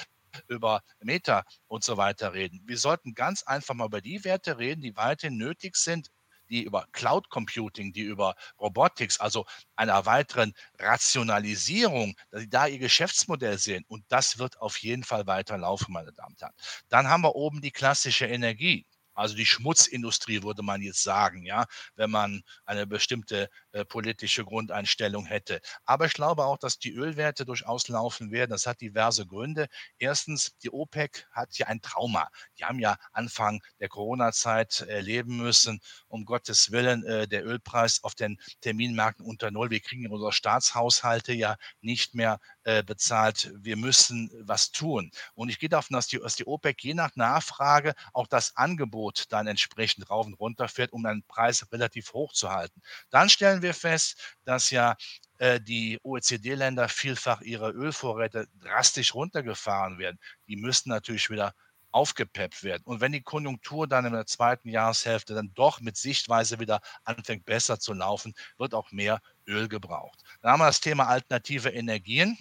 über 0.48 0.82
Meta 1.00 1.44
und 1.66 1.84
so 1.84 1.96
weiter 1.96 2.34
reden. 2.34 2.62
Wir 2.66 2.78
sollten 2.78 3.14
ganz 3.14 3.42
einfach 3.42 3.74
mal 3.74 3.86
über 3.86 4.00
die 4.00 4.24
Werte 4.24 4.58
reden, 4.58 4.80
die 4.82 4.96
weiterhin 4.96 5.36
nötig 5.36 5.76
sind, 5.76 6.10
die 6.50 6.62
über 6.62 6.86
Cloud 6.92 7.30
Computing, 7.30 7.92
die 7.92 8.02
über 8.02 8.34
Robotics, 8.60 9.18
also 9.20 9.46
einer 9.76 10.06
weiteren 10.06 10.52
Rationalisierung, 10.78 12.14
dass 12.30 12.42
sie 12.42 12.48
da 12.48 12.66
ihr 12.66 12.78
Geschäftsmodell 12.78 13.58
sehen. 13.58 13.84
Und 13.88 14.04
das 14.08 14.38
wird 14.38 14.60
auf 14.60 14.76
jeden 14.78 15.04
Fall 15.04 15.26
weiterlaufen, 15.26 15.92
meine 15.92 16.12
Damen 16.12 16.32
und 16.34 16.40
Herren. 16.42 16.54
Dann 16.88 17.08
haben 17.08 17.22
wir 17.22 17.34
oben 17.34 17.60
die 17.60 17.72
klassische 17.72 18.26
Energie. 18.26 18.86
Also 19.14 19.34
die 19.36 19.46
Schmutzindustrie 19.46 20.42
würde 20.42 20.62
man 20.62 20.82
jetzt 20.82 21.02
sagen, 21.02 21.44
ja, 21.44 21.66
wenn 21.94 22.10
man 22.10 22.42
eine 22.64 22.86
bestimmte 22.86 23.48
äh, 23.72 23.84
politische 23.84 24.44
Grundeinstellung 24.44 25.24
hätte. 25.26 25.60
Aber 25.84 26.06
ich 26.06 26.14
glaube 26.14 26.44
auch, 26.44 26.58
dass 26.58 26.78
die 26.78 26.92
Ölwerte 26.92 27.44
durchaus 27.44 27.88
laufen 27.88 28.30
werden. 28.30 28.50
Das 28.50 28.66
hat 28.66 28.80
diverse 28.80 29.26
Gründe. 29.26 29.68
Erstens, 29.98 30.56
die 30.62 30.70
OPEC 30.70 31.26
hat 31.30 31.56
ja 31.58 31.66
ein 31.66 31.80
Trauma. 31.80 32.28
Die 32.58 32.64
haben 32.64 32.78
ja 32.78 32.96
Anfang 33.12 33.62
der 33.80 33.88
Corona-Zeit 33.88 34.80
erleben 34.80 35.36
müssen, 35.36 35.80
um 36.08 36.24
Gottes 36.24 36.70
Willen, 36.72 37.04
äh, 37.04 37.28
der 37.28 37.44
Ölpreis 37.46 38.02
auf 38.02 38.14
den 38.14 38.38
Terminmärkten 38.60 39.24
unter 39.24 39.50
Null. 39.50 39.70
Wir 39.70 39.80
kriegen 39.80 40.10
unsere 40.10 40.32
Staatshaushalte 40.32 41.32
ja 41.32 41.56
nicht 41.80 42.14
mehr 42.14 42.40
äh, 42.64 42.82
bezahlt. 42.82 43.52
Wir 43.56 43.76
müssen 43.76 44.30
was 44.40 44.70
tun. 44.70 45.10
Und 45.34 45.48
ich 45.48 45.58
gehe 45.58 45.68
davon 45.68 45.96
aus, 45.96 46.08
dass 46.08 46.36
die 46.36 46.46
OPEC 46.46 46.82
je 46.82 46.94
nach 46.94 47.14
Nachfrage 47.16 47.94
auch 48.12 48.26
das 48.26 48.56
Angebot 48.56 49.03
Angebot 49.04 49.24
dann 49.30 49.46
entsprechend 49.46 50.10
rauf 50.10 50.26
und 50.26 50.34
runter 50.34 50.68
fährt, 50.68 50.92
um 50.92 51.04
einen 51.06 51.22
Preis 51.24 51.66
relativ 51.72 52.12
hoch 52.12 52.32
zu 52.32 52.50
halten. 52.50 52.80
Dann 53.10 53.28
stellen 53.28 53.62
wir 53.62 53.74
fest, 53.74 54.36
dass 54.44 54.70
ja 54.70 54.96
äh, 55.38 55.60
die 55.60 55.98
OECD-Länder 56.02 56.88
vielfach 56.88 57.40
ihre 57.42 57.70
Ölvorräte 57.70 58.46
drastisch 58.60 59.14
runtergefahren 59.14 59.98
werden. 59.98 60.18
Die 60.48 60.56
müssten 60.56 60.90
natürlich 60.90 61.30
wieder 61.30 61.54
aufgepeppt 61.90 62.64
werden. 62.64 62.82
Und 62.84 63.00
wenn 63.00 63.12
die 63.12 63.22
Konjunktur 63.22 63.86
dann 63.86 64.04
in 64.04 64.12
der 64.12 64.26
zweiten 64.26 64.68
Jahreshälfte 64.68 65.32
dann 65.32 65.52
doch 65.54 65.80
mit 65.80 65.96
Sichtweise 65.96 66.58
wieder 66.58 66.80
anfängt 67.04 67.44
besser 67.44 67.78
zu 67.78 67.92
laufen, 67.92 68.34
wird 68.58 68.74
auch 68.74 68.90
mehr 68.90 69.20
Öl 69.46 69.68
gebraucht. 69.68 70.18
Dann 70.40 70.52
haben 70.52 70.60
wir 70.60 70.66
das 70.66 70.80
Thema 70.80 71.06
alternative 71.06 71.68
Energien 71.68 72.36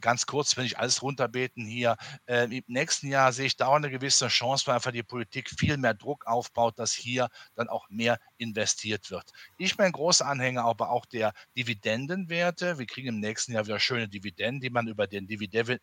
ganz 0.00 0.26
kurz, 0.26 0.56
wenn 0.56 0.66
ich 0.66 0.78
alles 0.78 1.02
runterbeten 1.02 1.64
hier, 1.66 1.96
äh, 2.26 2.44
im 2.44 2.64
nächsten 2.66 3.08
Jahr 3.08 3.32
sehe 3.32 3.46
ich 3.46 3.56
da 3.56 3.66
auch 3.66 3.74
eine 3.76 3.90
gewisse 3.90 4.28
Chance, 4.28 4.66
weil 4.66 4.76
einfach 4.76 4.92
die 4.92 5.02
Politik 5.02 5.50
viel 5.50 5.76
mehr 5.76 5.94
Druck 5.94 6.26
aufbaut, 6.26 6.78
dass 6.78 6.92
hier 6.92 7.28
dann 7.54 7.68
auch 7.68 7.88
mehr 7.88 8.18
investiert 8.38 9.10
wird. 9.10 9.30
Ich 9.58 9.76
bin 9.76 9.86
ein 9.86 9.92
großer 9.92 10.26
Anhänger 10.26 10.64
aber 10.64 10.90
auch 10.90 11.06
der 11.06 11.32
Dividendenwerte. 11.56 12.78
Wir 12.78 12.86
kriegen 12.86 13.08
im 13.08 13.20
nächsten 13.20 13.52
Jahr 13.52 13.66
wieder 13.66 13.80
schöne 13.80 14.08
Dividenden, 14.08 14.60
die 14.60 14.70
man 14.70 14.88
über 14.88 15.06
den, 15.06 15.26
Dividende, 15.26 15.80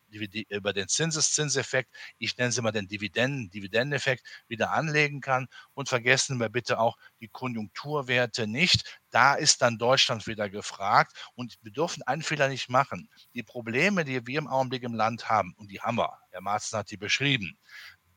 über 0.48 0.72
den 0.72 0.88
Zinseszinseffekt, 0.88 1.90
ich 2.18 2.36
nenne 2.36 2.52
sie 2.52 2.62
mal 2.62 2.72
den 2.72 2.88
Dividenden, 2.88 3.50
Dividendeneffekt, 3.50 4.24
wieder 4.48 4.72
anlegen 4.72 5.20
kann. 5.20 5.46
Und 5.74 5.88
vergessen 5.88 6.38
wir 6.38 6.48
bitte 6.48 6.78
auch 6.78 6.96
die 7.24 7.28
Konjunkturwerte 7.28 8.46
nicht. 8.46 9.00
Da 9.10 9.34
ist 9.34 9.62
dann 9.62 9.78
Deutschland 9.78 10.26
wieder 10.26 10.50
gefragt 10.50 11.16
und 11.34 11.56
wir 11.62 11.72
dürfen 11.72 12.02
einen 12.02 12.22
Fehler 12.22 12.48
nicht 12.48 12.68
machen. 12.68 13.08
Die 13.32 13.42
Probleme, 13.42 14.04
die 14.04 14.26
wir 14.26 14.38
im 14.38 14.46
Augenblick 14.46 14.82
im 14.82 14.94
Land 14.94 15.30
haben, 15.30 15.54
und 15.56 15.70
die 15.70 15.80
haben 15.80 15.96
wir, 15.96 16.18
Herr 16.30 16.42
Marzen 16.42 16.78
hat 16.78 16.90
die 16.90 16.98
beschrieben, 16.98 17.58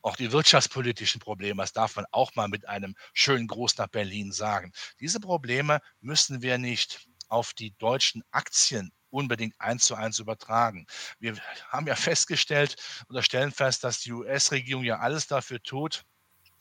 auch 0.01 0.17
die 0.17 0.31
wirtschaftspolitischen 0.31 1.21
Probleme, 1.21 1.63
das 1.63 1.73
darf 1.73 1.95
man 1.95 2.05
auch 2.11 2.35
mal 2.35 2.49
mit 2.49 2.67
einem 2.67 2.95
schönen 3.13 3.47
Gruß 3.47 3.77
nach 3.77 3.87
Berlin 3.87 4.31
sagen. 4.31 4.71
Diese 4.99 5.19
Probleme 5.19 5.79
müssen 6.01 6.41
wir 6.41 6.57
nicht 6.57 7.07
auf 7.29 7.53
die 7.53 7.75
deutschen 7.77 8.23
Aktien 8.31 8.91
unbedingt 9.09 9.55
eins 9.59 9.85
zu 9.85 9.95
eins 9.95 10.19
übertragen. 10.19 10.85
Wir 11.19 11.37
haben 11.69 11.87
ja 11.87 11.95
festgestellt 11.95 12.75
oder 13.09 13.23
stellen 13.23 13.51
fest, 13.51 13.83
dass 13.83 14.01
die 14.01 14.11
US-Regierung 14.11 14.83
ja 14.83 14.99
alles 14.99 15.27
dafür 15.27 15.61
tut, 15.63 16.03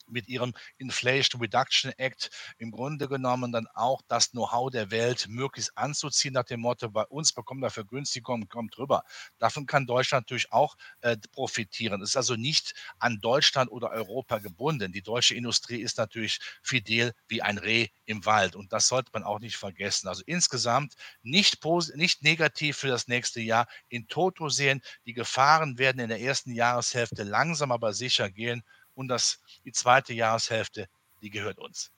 mit 0.09 0.27
ihrem 0.27 0.53
Inflation 0.77 1.41
Reduction 1.41 1.91
Act 1.97 2.29
im 2.57 2.71
Grunde 2.71 3.07
genommen 3.07 3.51
dann 3.51 3.67
auch 3.73 4.01
das 4.07 4.31
Know-how 4.31 4.69
der 4.71 4.91
Welt 4.91 5.27
möglichst 5.29 5.77
anzuziehen, 5.77 6.33
nach 6.33 6.43
dem 6.43 6.61
Motto, 6.61 6.89
bei 6.89 7.03
uns 7.03 7.33
bekommt 7.33 7.63
er 7.63 7.69
Vergünstigung, 7.69 8.47
kommt 8.47 8.77
rüber. 8.77 9.03
Davon 9.37 9.65
kann 9.65 9.85
Deutschland 9.85 10.25
natürlich 10.25 10.51
auch 10.51 10.75
äh, 11.01 11.17
profitieren. 11.31 12.01
Es 12.01 12.09
ist 12.09 12.17
also 12.17 12.35
nicht 12.35 12.73
an 12.99 13.19
Deutschland 13.21 13.71
oder 13.71 13.91
Europa 13.91 14.39
gebunden. 14.39 14.91
Die 14.91 15.01
deutsche 15.01 15.35
Industrie 15.35 15.81
ist 15.81 15.97
natürlich 15.97 16.39
fidel 16.61 17.13
wie 17.27 17.41
ein 17.41 17.57
Reh 17.57 17.87
im 18.05 18.25
Wald 18.25 18.55
und 18.55 18.71
das 18.73 18.87
sollte 18.87 19.11
man 19.13 19.23
auch 19.23 19.39
nicht 19.39 19.57
vergessen. 19.57 20.07
Also 20.07 20.23
insgesamt 20.25 20.95
nicht, 21.21 21.63
nicht 21.95 22.23
negativ 22.23 22.77
für 22.77 22.87
das 22.87 23.07
nächste 23.07 23.41
Jahr 23.41 23.67
in 23.89 24.07
Toto 24.07 24.49
sehen. 24.49 24.81
Die 25.05 25.13
Gefahren 25.13 25.77
werden 25.77 25.99
in 25.99 26.09
der 26.09 26.21
ersten 26.21 26.51
Jahreshälfte 26.53 27.23
langsam 27.23 27.71
aber 27.71 27.93
sicher 27.93 28.29
gehen 28.29 28.63
und 28.97 29.07
das, 29.07 29.39
die 29.63 29.71
zweite 29.71 30.13
Jahreshälfte, 30.13 30.87
die 31.21 31.29
gehört 31.29 31.59
uns. 31.59 31.91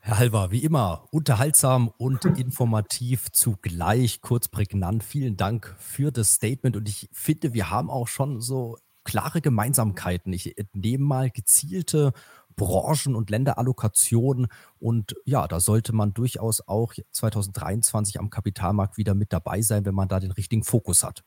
Herr 0.00 0.18
Halver, 0.18 0.50
wie 0.50 0.64
immer, 0.64 1.06
unterhaltsam 1.12 1.88
und 1.96 2.24
informativ 2.24 3.30
zugleich, 3.30 4.20
kurz 4.20 4.48
prägnant. 4.48 5.04
Vielen 5.04 5.36
Dank 5.36 5.76
für 5.78 6.10
das 6.10 6.32
Statement 6.32 6.76
und 6.76 6.88
ich 6.88 7.08
finde, 7.12 7.54
wir 7.54 7.70
haben 7.70 7.88
auch 7.88 8.08
schon 8.08 8.40
so 8.40 8.76
klare 9.04 9.40
Gemeinsamkeiten. 9.40 10.32
Ich 10.32 10.56
nehme 10.72 11.04
mal 11.04 11.30
gezielte 11.30 12.12
Branchen- 12.56 13.14
und 13.14 13.30
Länderallokationen 13.30 14.48
und 14.80 15.14
ja, 15.24 15.46
da 15.46 15.60
sollte 15.60 15.92
man 15.92 16.12
durchaus 16.12 16.66
auch 16.66 16.92
2023 17.12 18.18
am 18.18 18.30
Kapitalmarkt 18.30 18.96
wieder 18.96 19.14
mit 19.14 19.32
dabei 19.32 19.62
sein, 19.62 19.84
wenn 19.84 19.94
man 19.94 20.08
da 20.08 20.18
den 20.18 20.32
richtigen 20.32 20.64
Fokus 20.64 21.04
hat. 21.04 21.22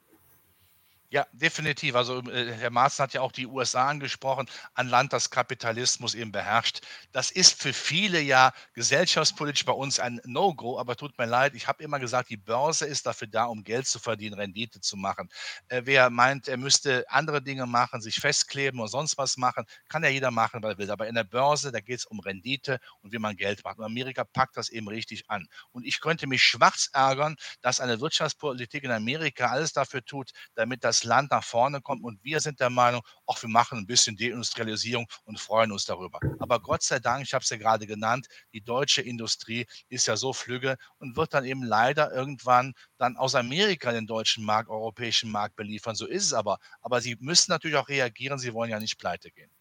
Ja, 1.16 1.26
definitiv. 1.32 1.96
Also 1.96 2.20
äh, 2.30 2.52
Herr 2.60 2.72
Maaßen 2.72 3.02
hat 3.02 3.14
ja 3.14 3.22
auch 3.22 3.32
die 3.32 3.48
USA 3.48 3.88
angesprochen, 3.88 4.50
ein 4.74 4.90
Land, 4.90 5.14
das 5.14 5.30
Kapitalismus 5.30 6.14
eben 6.14 6.34
beherrscht. 6.34 6.82
Das 7.14 7.32
ist 7.32 7.62
für 7.62 7.72
viele 7.72 8.20
ja 8.20 8.52
gesellschaftspolitisch 8.74 9.64
bei 9.64 9.72
uns 9.72 10.02
ein 10.02 10.20
No-Go, 10.26 10.78
aber 10.78 10.98
tut 10.98 11.18
mir 11.18 11.26
leid, 11.26 11.56
ich 11.56 11.70
habe 11.70 11.82
immer 11.82 12.00
gesagt, 12.00 12.30
die 12.30 12.36
Börse 12.36 12.86
ist 12.86 13.06
dafür 13.06 13.30
da, 13.30 13.46
um 13.46 13.64
Geld 13.64 13.88
zu 13.88 13.98
verdienen, 13.98 14.34
Rendite 14.38 14.82
zu 14.82 14.98
machen. 14.98 15.30
Äh, 15.70 15.84
wer 15.86 16.10
meint, 16.10 16.50
er 16.50 16.58
müsste 16.58 17.06
andere 17.10 17.42
Dinge 17.42 17.66
machen, 17.66 18.02
sich 18.02 18.20
festkleben 18.20 18.82
und 18.82 18.90
sonst 18.90 19.18
was 19.18 19.38
machen, 19.38 19.64
kann 19.88 20.04
ja 20.04 20.10
jeder 20.10 20.32
machen, 20.32 20.62
was 20.64 20.74
er 20.74 20.78
will. 20.80 20.92
Aber 20.92 21.08
in 21.08 21.16
der 21.16 21.24
Börse, 21.24 21.72
da 21.72 21.80
geht 21.80 22.00
es 22.00 22.06
um 22.06 22.20
Rendite 22.20 22.82
und 23.00 23.14
wie 23.14 23.20
man 23.20 23.38
Geld 23.38 23.64
macht. 23.64 23.78
Und 23.78 23.86
Amerika 23.86 24.26
packt 24.26 24.58
das 24.58 24.68
eben 24.68 24.90
richtig 24.90 25.30
an. 25.30 25.48
Und 25.72 25.86
ich 25.86 26.02
könnte 26.02 26.28
mich 26.28 26.44
schwarz 26.44 26.90
ärgern, 26.92 27.38
dass 27.62 27.80
eine 27.80 28.02
Wirtschaftspolitik 28.02 28.84
in 28.84 28.92
Amerika 28.92 29.46
alles 29.48 29.72
dafür 29.72 30.04
tut, 30.04 30.32
damit 30.56 30.84
das 30.84 31.05
Land 31.06 31.32
nach 31.32 31.44
vorne 31.44 31.82
kommt. 31.82 32.04
Und 32.04 32.24
wir 32.24 32.40
sind 32.40 32.60
der 32.60 32.70
Meinung, 32.70 33.02
auch 33.26 33.42
wir 33.42 33.50
machen 33.50 33.80
ein 33.80 33.86
bisschen 33.88 34.18
Deindustrialisierung 34.18 35.08
und 35.24 35.40
freuen 35.40 35.72
uns 35.72 35.86
darüber. 35.86 36.20
Aber 36.40 36.60
Gott 36.60 36.84
sei 36.84 37.00
Dank, 37.00 37.26
ich 37.26 37.34
habe 37.34 37.44
es 37.44 37.50
ja 37.50 37.58
gerade 37.58 37.88
genannt, 37.88 38.28
die 38.54 38.62
deutsche 38.62 39.02
Industrie 39.02 39.66
ist 39.90 40.08
ja 40.08 40.18
so 40.18 40.34
flügge 40.34 40.78
und 40.98 41.16
wird 41.16 41.34
dann 41.34 41.46
eben 41.46 41.64
leider 41.64 42.12
irgendwann 42.12 42.74
dann 42.98 43.18
aus 43.18 43.36
Amerika 43.36 43.92
den 43.92 44.08
deutschen 44.08 44.44
Markt, 44.44 44.70
europäischen 44.70 45.32
Markt 45.32 45.56
beliefern. 45.56 45.96
So 45.96 46.06
ist 46.06 46.26
es 46.26 46.34
aber. 46.34 46.58
Aber 46.82 47.02
sie 47.02 47.16
müssen 47.20 47.52
natürlich 47.52 47.78
auch 47.78 47.90
reagieren. 47.90 48.40
Sie 48.40 48.54
wollen 48.54 48.72
ja 48.72 48.80
nicht 48.80 48.98
pleite 48.98 49.32
gehen. 49.32 49.55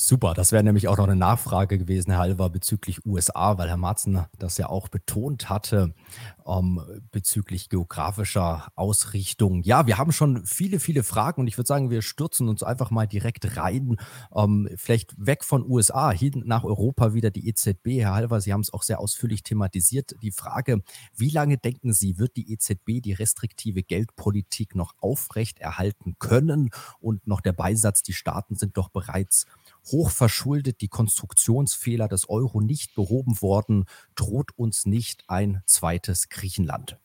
Super, 0.00 0.32
das 0.32 0.52
wäre 0.52 0.62
nämlich 0.62 0.86
auch 0.86 0.96
noch 0.96 1.08
eine 1.08 1.16
Nachfrage 1.16 1.76
gewesen, 1.76 2.12
Herr 2.12 2.20
Halver, 2.20 2.50
bezüglich 2.50 3.04
USA, 3.04 3.58
weil 3.58 3.68
Herr 3.68 3.76
Marzen 3.76 4.26
das 4.38 4.56
ja 4.56 4.68
auch 4.68 4.86
betont 4.86 5.50
hatte, 5.50 5.92
ähm, 6.46 6.80
bezüglich 7.10 7.68
geografischer 7.68 8.68
Ausrichtung. 8.76 9.64
Ja, 9.64 9.88
wir 9.88 9.98
haben 9.98 10.12
schon 10.12 10.46
viele, 10.46 10.78
viele 10.78 11.02
Fragen 11.02 11.40
und 11.40 11.48
ich 11.48 11.58
würde 11.58 11.66
sagen, 11.66 11.90
wir 11.90 12.02
stürzen 12.02 12.48
uns 12.48 12.62
einfach 12.62 12.92
mal 12.92 13.08
direkt 13.08 13.56
rein. 13.56 13.96
Ähm, 14.32 14.68
vielleicht 14.76 15.14
weg 15.18 15.42
von 15.42 15.68
USA, 15.68 16.12
hin 16.12 16.44
nach 16.46 16.62
Europa 16.62 17.12
wieder 17.12 17.32
die 17.32 17.48
EZB. 17.48 17.98
Herr 17.98 18.14
Halver, 18.14 18.40
Sie 18.40 18.52
haben 18.52 18.60
es 18.60 18.72
auch 18.72 18.84
sehr 18.84 19.00
ausführlich 19.00 19.42
thematisiert. 19.42 20.14
Die 20.22 20.30
Frage, 20.30 20.80
wie 21.16 21.30
lange 21.30 21.58
denken 21.58 21.92
Sie, 21.92 22.18
wird 22.20 22.36
die 22.36 22.52
EZB 22.52 23.02
die 23.02 23.14
restriktive 23.14 23.82
Geldpolitik 23.82 24.76
noch 24.76 24.94
aufrecht 25.00 25.58
erhalten 25.58 26.14
können? 26.20 26.70
Und 27.00 27.26
noch 27.26 27.40
der 27.40 27.52
Beisatz, 27.52 28.04
die 28.04 28.12
Staaten 28.12 28.54
sind 28.54 28.76
doch 28.76 28.90
bereits 28.90 29.44
hochverschuldet, 29.92 30.80
die 30.80 30.88
Konstruktionsfehler 30.88 32.08
des 32.08 32.28
Euro 32.28 32.60
nicht 32.60 32.94
behoben 32.94 33.40
worden, 33.40 33.84
droht 34.14 34.50
uns 34.56 34.86
nicht 34.86 35.24
ein 35.28 35.62
zweites 35.66 36.28
Griechenland. 36.28 36.98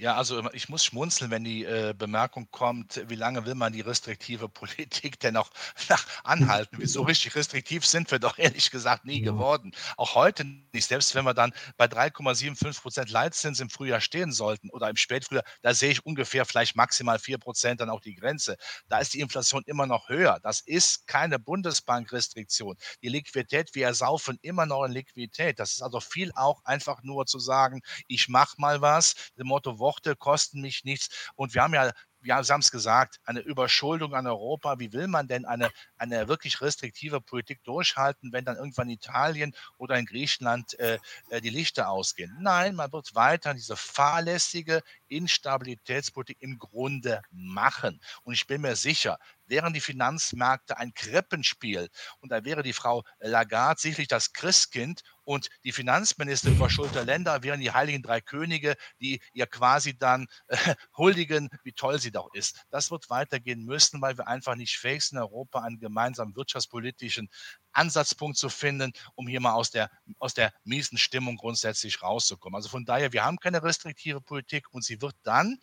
Ja, 0.00 0.16
also 0.16 0.50
ich 0.54 0.70
muss 0.70 0.82
schmunzeln, 0.82 1.30
wenn 1.30 1.44
die 1.44 1.66
äh, 1.66 1.92
Bemerkung 1.96 2.48
kommt, 2.50 3.02
wie 3.08 3.16
lange 3.16 3.44
will 3.44 3.54
man 3.54 3.74
die 3.74 3.82
restriktive 3.82 4.48
Politik 4.60 5.20
denn 5.20 5.34
noch 5.34 5.50
nach 5.90 6.06
anhalten? 6.24 6.86
So 6.86 7.02
richtig 7.10 7.34
restriktiv 7.34 7.84
sind 7.84 8.10
wir 8.10 8.18
doch 8.18 8.38
ehrlich 8.38 8.70
gesagt 8.70 9.04
nie 9.04 9.22
ja. 9.22 9.30
geworden. 9.30 9.72
Auch 9.98 10.14
heute 10.14 10.44
nicht. 10.44 10.88
Selbst 10.88 11.14
wenn 11.14 11.26
wir 11.26 11.34
dann 11.34 11.52
bei 11.76 11.84
3,75 11.84 12.80
Prozent 12.80 13.10
Leitzins 13.10 13.60
im 13.60 13.68
Frühjahr 13.68 14.00
stehen 14.00 14.32
sollten 14.32 14.70
oder 14.70 14.88
im 14.88 14.96
Spätfrühjahr, 14.96 15.44
da 15.60 15.74
sehe 15.74 15.90
ich 15.90 16.06
ungefähr 16.06 16.46
vielleicht 16.46 16.76
maximal 16.76 17.18
4 17.18 17.36
Prozent 17.36 17.82
dann 17.82 17.90
auch 17.90 18.00
die 18.00 18.14
Grenze. 18.14 18.56
Da 18.88 19.00
ist 19.00 19.12
die 19.12 19.20
Inflation 19.20 19.62
immer 19.66 19.84
noch 19.84 20.08
höher. 20.08 20.40
Das 20.42 20.62
ist 20.62 21.08
keine 21.08 21.38
Bundesbankrestriktion. 21.38 22.76
Die 23.02 23.10
Liquidität, 23.10 23.74
wir 23.74 23.88
ersaufen 23.88 24.38
immer 24.40 24.64
noch 24.64 24.84
in 24.84 24.92
Liquidität. 24.92 25.58
Das 25.58 25.72
ist 25.72 25.82
also 25.82 26.00
viel 26.00 26.32
auch 26.36 26.64
einfach 26.64 27.02
nur 27.02 27.26
zu 27.26 27.38
sagen, 27.38 27.82
ich 28.08 28.30
mache 28.30 28.54
mal 28.56 28.80
was, 28.80 29.14
dem 29.36 29.48
Motto, 29.48 29.78
Worte 29.90 30.14
kosten 30.14 30.60
mich 30.60 30.84
nichts. 30.84 31.30
Und 31.34 31.54
wir 31.54 31.62
haben 31.62 31.74
ja 31.74 31.90
ja, 32.22 32.42
Sie 32.42 32.52
haben 32.52 32.60
es 32.60 32.70
gesagt, 32.70 33.18
eine 33.24 33.40
Überschuldung 33.40 34.14
an 34.14 34.26
Europa. 34.26 34.78
Wie 34.78 34.92
will 34.92 35.06
man 35.06 35.26
denn 35.26 35.46
eine, 35.46 35.70
eine 35.96 36.28
wirklich 36.28 36.60
restriktive 36.60 37.20
Politik 37.20 37.64
durchhalten, 37.64 38.32
wenn 38.32 38.44
dann 38.44 38.56
irgendwann 38.56 38.90
Italien 38.90 39.54
oder 39.78 39.96
in 39.96 40.04
Griechenland 40.04 40.78
äh, 40.78 40.98
äh 41.30 41.40
die 41.40 41.48
Lichter 41.48 41.88
ausgehen? 41.88 42.36
Nein, 42.40 42.74
man 42.74 42.92
wird 42.92 43.14
weiter 43.14 43.54
diese 43.54 43.74
fahrlässige 43.74 44.82
Instabilitätspolitik 45.08 46.36
im 46.40 46.58
Grunde 46.58 47.22
machen. 47.30 48.00
Und 48.22 48.34
ich 48.34 48.46
bin 48.46 48.60
mir 48.60 48.76
sicher, 48.76 49.18
wären 49.46 49.72
die 49.72 49.80
Finanzmärkte 49.80 50.76
ein 50.76 50.92
Krippenspiel 50.94 51.88
und 52.20 52.30
da 52.30 52.44
wäre 52.44 52.62
die 52.62 52.72
Frau 52.72 53.02
Lagarde 53.18 53.80
sicherlich 53.80 54.08
das 54.08 54.32
Christkind 54.32 55.02
und 55.30 55.48
die 55.62 55.70
Finanzminister 55.70 56.50
überschuldter 56.50 57.04
Länder 57.04 57.44
wären 57.44 57.60
die 57.60 57.70
heiligen 57.70 58.02
drei 58.02 58.20
Könige, 58.20 58.74
die 59.00 59.20
ihr 59.32 59.46
quasi 59.46 59.96
dann 59.96 60.26
äh, 60.48 60.56
huldigen, 60.96 61.50
wie 61.62 61.70
toll 61.70 62.00
sie 62.00 62.10
doch 62.10 62.34
ist. 62.34 62.64
Das 62.70 62.90
wird 62.90 63.10
weitergehen 63.10 63.64
müssen, 63.64 64.02
weil 64.02 64.18
wir 64.18 64.26
einfach 64.26 64.56
nicht 64.56 64.76
fähig 64.76 65.04
sind, 65.04 65.18
in 65.18 65.22
Europa 65.22 65.60
einen 65.60 65.78
gemeinsamen 65.78 66.34
wirtschaftspolitischen 66.34 67.30
Ansatzpunkt 67.70 68.38
zu 68.38 68.48
finden, 68.48 68.92
um 69.14 69.28
hier 69.28 69.38
mal 69.38 69.52
aus 69.52 69.70
der, 69.70 69.88
aus 70.18 70.34
der 70.34 70.52
miesen 70.64 70.98
Stimmung 70.98 71.36
grundsätzlich 71.36 72.02
rauszukommen. 72.02 72.56
Also 72.56 72.68
von 72.68 72.84
daher, 72.84 73.12
wir 73.12 73.24
haben 73.24 73.38
keine 73.38 73.62
restriktive 73.62 74.20
Politik 74.20 74.66
und 74.72 74.82
sie 74.84 75.00
wird 75.00 75.14
dann 75.22 75.60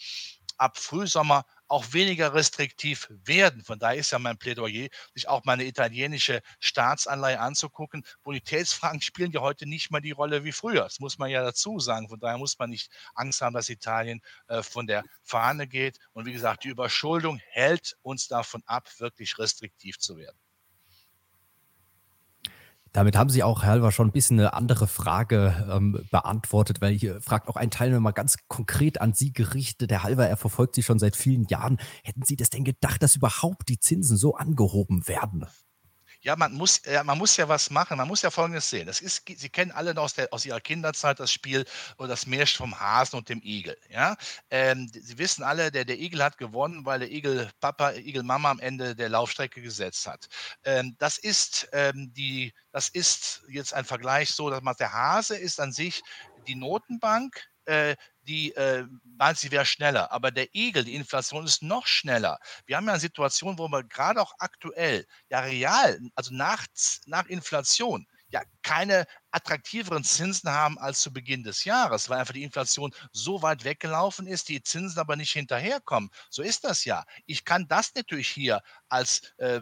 ab 0.58 0.78
Frühsommer 0.78 1.44
auch 1.68 1.94
weniger 1.94 2.34
restriktiv 2.34 3.08
werden. 3.10 3.64
Von 3.64 3.80
daher 3.80 3.98
ist 3.98 4.12
ja 4.12 4.20
mein 4.20 4.38
Plädoyer, 4.38 4.88
sich 5.14 5.28
auch 5.28 5.44
meine 5.46 5.66
italienische 5.66 6.42
Staatsanleihe 6.60 7.40
anzugucken. 7.40 8.04
Bonitätsfragen 8.24 9.02
spielen 9.02 9.32
ja 9.32 9.42
heute 9.42 9.68
nicht 9.68 9.92
mehr 9.92 10.02
die 10.02 10.12
Rolle 10.12 10.44
wie 10.44 10.52
früher. 10.52 10.84
Das 10.84 11.00
muss 11.00 11.18
man 11.18 11.30
ja 11.30 11.44
dazu 11.44 11.80
sagen. 11.80 12.10
Von 12.10 12.20
daher 12.20 12.38
muss 12.38 12.58
man 12.60 12.70
nicht 12.70 12.92
Angst 13.16 13.42
haben, 13.42 13.54
dass 13.54 13.70
Italien 13.70 14.22
äh, 14.48 14.64
von 14.64 14.88
der 14.88 15.04
Fahne 15.24 15.68
geht. 15.68 15.98
Und 16.14 16.26
wie 16.26 16.34
gesagt, 16.34 16.64
die 16.64 16.70
Überschuldung 16.70 17.40
hält 17.50 17.96
uns 18.02 18.28
davon 18.28 18.62
ab, 18.66 18.90
wirklich 19.00 19.38
restriktiv 19.38 19.98
zu 20.00 20.18
werden. 20.18 20.38
Damit 22.98 23.16
haben 23.16 23.30
Sie 23.30 23.44
auch, 23.44 23.62
Herr 23.62 23.74
Halver, 23.74 23.92
schon 23.92 24.08
ein 24.08 24.12
bisschen 24.12 24.40
eine 24.40 24.54
andere 24.56 24.88
Frage 24.88 25.68
ähm, 25.72 26.04
beantwortet, 26.10 26.82
weil 26.82 26.94
hier 26.94 27.22
fragt 27.22 27.48
auch 27.48 27.56
ein 27.56 27.70
Teilnehmer 27.70 28.12
ganz 28.12 28.38
konkret 28.48 29.02
an 29.02 29.14
Sie 29.14 29.32
gerichtet. 29.32 29.92
Herr 29.92 30.02
Halver, 30.02 30.28
er 30.28 30.36
verfolgt 30.36 30.74
Sie 30.74 30.82
schon 30.82 30.98
seit 30.98 31.16
vielen 31.16 31.46
Jahren. 31.46 31.78
Hätten 32.04 32.24
Sie 32.24 32.36
das 32.36 32.50
denn 32.50 32.64
gedacht, 32.64 33.04
dass 33.04 33.16
überhaupt 33.16 33.70
die 33.70 33.78
Zinsen 33.78 34.18
so 34.18 34.34
angehoben 34.34 35.08
werden? 35.08 35.46
Ja, 36.22 36.36
man 36.36 36.54
muss, 36.54 36.82
ja, 36.86 37.04
man 37.04 37.18
muss 37.18 37.38
ja 37.38 37.48
was 37.48 37.70
machen. 37.70 37.98
Man 37.98 38.08
muss 38.08 38.22
ja 38.22 38.32
Folgendes 38.32 38.70
sehen. 38.70 38.88
Das 38.88 39.02
ist, 39.02 39.24
Sie 39.28 39.50
kennen 39.50 39.72
alle 39.72 39.96
aus, 39.98 40.14
der, 40.14 40.34
aus 40.34 40.46
Ihrer 40.46 40.60
Kinderzeit 40.60 41.20
das 41.20 41.32
Spiel 41.32 41.66
oder 41.98 42.10
das 42.10 42.26
Märchen 42.26 42.58
vom 42.58 42.80
Hasen 42.80 43.18
und 43.18 43.30
dem 43.30 43.42
Igel. 43.44 43.78
Ja? 43.90 44.18
Ähm, 44.50 44.90
Sie 44.94 45.18
wissen 45.18 45.44
alle, 45.44 45.72
der, 45.72 45.86
der 45.86 46.00
Igel 46.00 46.24
hat 46.24 46.38
gewonnen, 46.38 46.86
weil 46.86 47.00
der 47.00 47.12
Igel 47.12 47.50
Papa, 47.60 47.94
Igel 47.94 48.24
Mama 48.24 48.52
am 48.52 48.60
Ende 48.60 48.96
der 48.96 49.10
Laufstrecke 49.10 49.62
gesetzt 49.62 50.08
hat. 50.08 50.28
Ähm, 50.64 50.96
das 51.00 51.18
ist 51.18 51.70
ähm, 51.72 52.12
die, 52.14 52.54
das 52.72 52.90
ist 52.90 53.44
jetzt 53.50 53.74
ein 53.74 53.86
Vergleich 53.86 54.32
so, 54.32 54.50
dass 54.50 54.62
man 54.62 54.76
der 54.80 54.94
Hase 54.94 55.38
ist 55.38 55.60
an 55.60 55.72
sich 55.72 56.02
die 56.48 56.56
Notenbank, 56.56 57.42
äh, 57.66 57.96
die 58.28 58.54
äh, 58.56 58.86
meint, 59.04 59.38
sie 59.38 59.52
wäre 59.52 59.66
schneller. 59.66 60.12
Aber 60.12 60.32
der 60.32 60.54
Igel, 60.54 60.84
die 60.84 60.96
Inflation 60.96 61.46
ist 61.46 61.64
noch 61.64 61.88
schneller. 61.88 62.40
Wir 62.66 62.78
haben 62.78 62.86
ja 62.86 62.94
eine 62.94 63.00
Situation, 63.00 63.58
wo 63.58 63.68
wir 63.68 63.84
gerade 63.84 64.22
auch 64.22 64.34
aktuell 64.40 65.06
ja 65.30 65.40
real, 65.40 66.00
also 66.16 66.34
nach, 66.34 66.66
nach 67.06 67.26
Inflation, 67.28 68.06
ja 68.30 68.42
keine 68.62 69.06
attraktiveren 69.32 70.04
Zinsen 70.04 70.50
haben 70.50 70.78
als 70.80 71.02
zu 71.02 71.14
Beginn 71.14 71.44
des 71.44 71.64
Jahres, 71.64 72.10
weil 72.10 72.20
einfach 72.20 72.34
die 72.34 72.44
Inflation 72.44 72.94
so 73.12 73.42
weit 73.42 73.64
weggelaufen 73.64 74.28
ist, 74.28 74.50
die 74.50 74.62
Zinsen 74.62 75.00
aber 75.00 75.16
nicht 75.16 75.32
hinterherkommen. 75.32 76.10
So 76.30 76.42
ist 76.42 76.64
das 76.64 76.86
ja. 76.86 77.06
Ich 77.26 77.46
kann 77.46 77.68
das 77.68 77.94
natürlich 77.96 78.28
hier 78.28 78.62
als, 78.90 79.34
äh, 79.38 79.62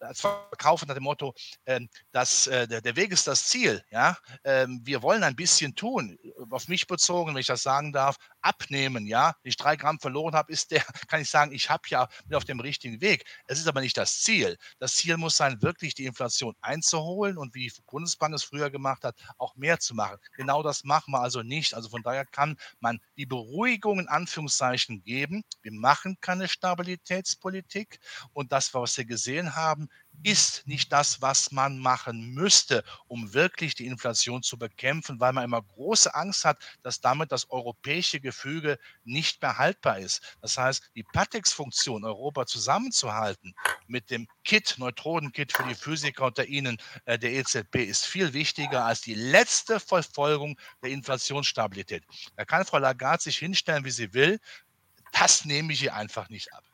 als 0.00 0.20
verkaufen 0.20 0.88
nach 0.88 0.94
dem 0.94 1.04
Motto, 1.04 1.34
äh, 1.64 1.80
dass, 2.12 2.46
äh, 2.46 2.66
der, 2.66 2.80
der, 2.80 2.96
Weg 2.96 3.12
ist 3.12 3.26
das 3.26 3.46
Ziel. 3.46 3.84
Ja? 3.90 4.16
Ähm, 4.44 4.80
wir 4.84 5.02
wollen 5.02 5.22
ein 5.22 5.36
bisschen 5.36 5.74
tun, 5.74 6.18
auf 6.50 6.68
mich 6.68 6.86
bezogen, 6.86 7.34
wenn 7.34 7.40
ich 7.40 7.46
das 7.46 7.62
sagen 7.62 7.92
darf, 7.92 8.16
abnehmen. 8.40 9.06
Ja? 9.06 9.34
Wenn 9.42 9.50
ich 9.50 9.56
drei 9.56 9.76
Gramm 9.76 9.98
verloren 9.98 10.34
habe, 10.34 10.52
ist 10.52 10.70
der, 10.70 10.82
kann 11.08 11.20
ich 11.20 11.30
sagen, 11.30 11.52
ich 11.52 11.70
habe 11.70 11.82
ja 11.88 12.08
bin 12.26 12.36
auf 12.36 12.44
dem 12.44 12.60
richtigen 12.60 13.00
Weg. 13.00 13.24
Es 13.46 13.58
ist 13.58 13.68
aber 13.68 13.80
nicht 13.80 13.96
das 13.96 14.20
Ziel. 14.20 14.56
Das 14.78 14.94
Ziel 14.94 15.16
muss 15.16 15.36
sein, 15.36 15.60
wirklich 15.62 15.94
die 15.94 16.06
Inflation 16.06 16.54
einzuholen 16.60 17.38
und 17.38 17.54
wie 17.54 17.68
die 17.68 17.82
Bundesbank 17.86 18.34
es 18.34 18.44
früher 18.44 18.70
gemacht 18.70 19.04
hat, 19.04 19.16
auch 19.38 19.54
mehr 19.56 19.78
zu 19.78 19.94
machen. 19.94 20.18
Genau 20.36 20.62
das 20.62 20.84
machen 20.84 21.12
wir 21.12 21.20
also 21.20 21.42
nicht. 21.42 21.74
Also 21.74 21.88
von 21.88 22.02
daher 22.02 22.24
kann 22.26 22.56
man 22.80 23.00
die 23.16 23.26
Beruhigung 23.26 24.00
in 24.00 24.08
Anführungszeichen 24.08 25.02
geben. 25.02 25.44
Wir 25.62 25.72
machen 25.72 26.16
keine 26.20 26.48
Stabilitätspolitik 26.48 27.98
und 28.32 28.52
das, 28.54 28.72
was 28.72 28.96
wir 28.96 29.04
gesehen 29.04 29.56
haben, 29.56 29.88
ist 30.22 30.64
nicht 30.68 30.92
das, 30.92 31.20
was 31.20 31.50
man 31.50 31.76
machen 31.76 32.34
müsste, 32.34 32.84
um 33.08 33.34
wirklich 33.34 33.74
die 33.74 33.86
Inflation 33.86 34.44
zu 34.44 34.56
bekämpfen, 34.56 35.18
weil 35.18 35.32
man 35.32 35.42
immer 35.42 35.60
große 35.60 36.14
Angst 36.14 36.44
hat, 36.44 36.58
dass 36.82 37.00
damit 37.00 37.32
das 37.32 37.50
europäische 37.50 38.20
Gefüge 38.20 38.78
nicht 39.02 39.42
mehr 39.42 39.58
haltbar 39.58 39.98
ist. 39.98 40.36
Das 40.40 40.56
heißt, 40.56 40.88
die 40.94 41.02
Patex-Funktion, 41.02 42.04
Europa 42.04 42.46
zusammenzuhalten 42.46 43.56
mit 43.88 44.08
dem 44.12 44.28
Kit, 44.44 44.76
Neutronen-Kit 44.78 45.52
für 45.52 45.64
die 45.64 45.74
Physiker 45.74 46.26
unter 46.26 46.46
Ihnen 46.46 46.78
äh, 47.06 47.18
der 47.18 47.32
EZB, 47.32 47.78
ist 47.78 48.06
viel 48.06 48.32
wichtiger 48.34 48.84
als 48.84 49.00
die 49.00 49.14
letzte 49.14 49.80
Verfolgung 49.80 50.56
der 50.80 50.90
Inflationsstabilität. 50.90 52.04
Da 52.36 52.44
kann 52.44 52.64
Frau 52.64 52.78
Lagarde 52.78 53.24
sich 53.24 53.36
hinstellen, 53.36 53.84
wie 53.84 53.90
sie 53.90 54.14
will. 54.14 54.38
Das 55.10 55.44
nehme 55.44 55.72
ich 55.72 55.82
ihr 55.82 55.94
einfach 55.96 56.28
nicht 56.28 56.52
ab. 56.52 56.64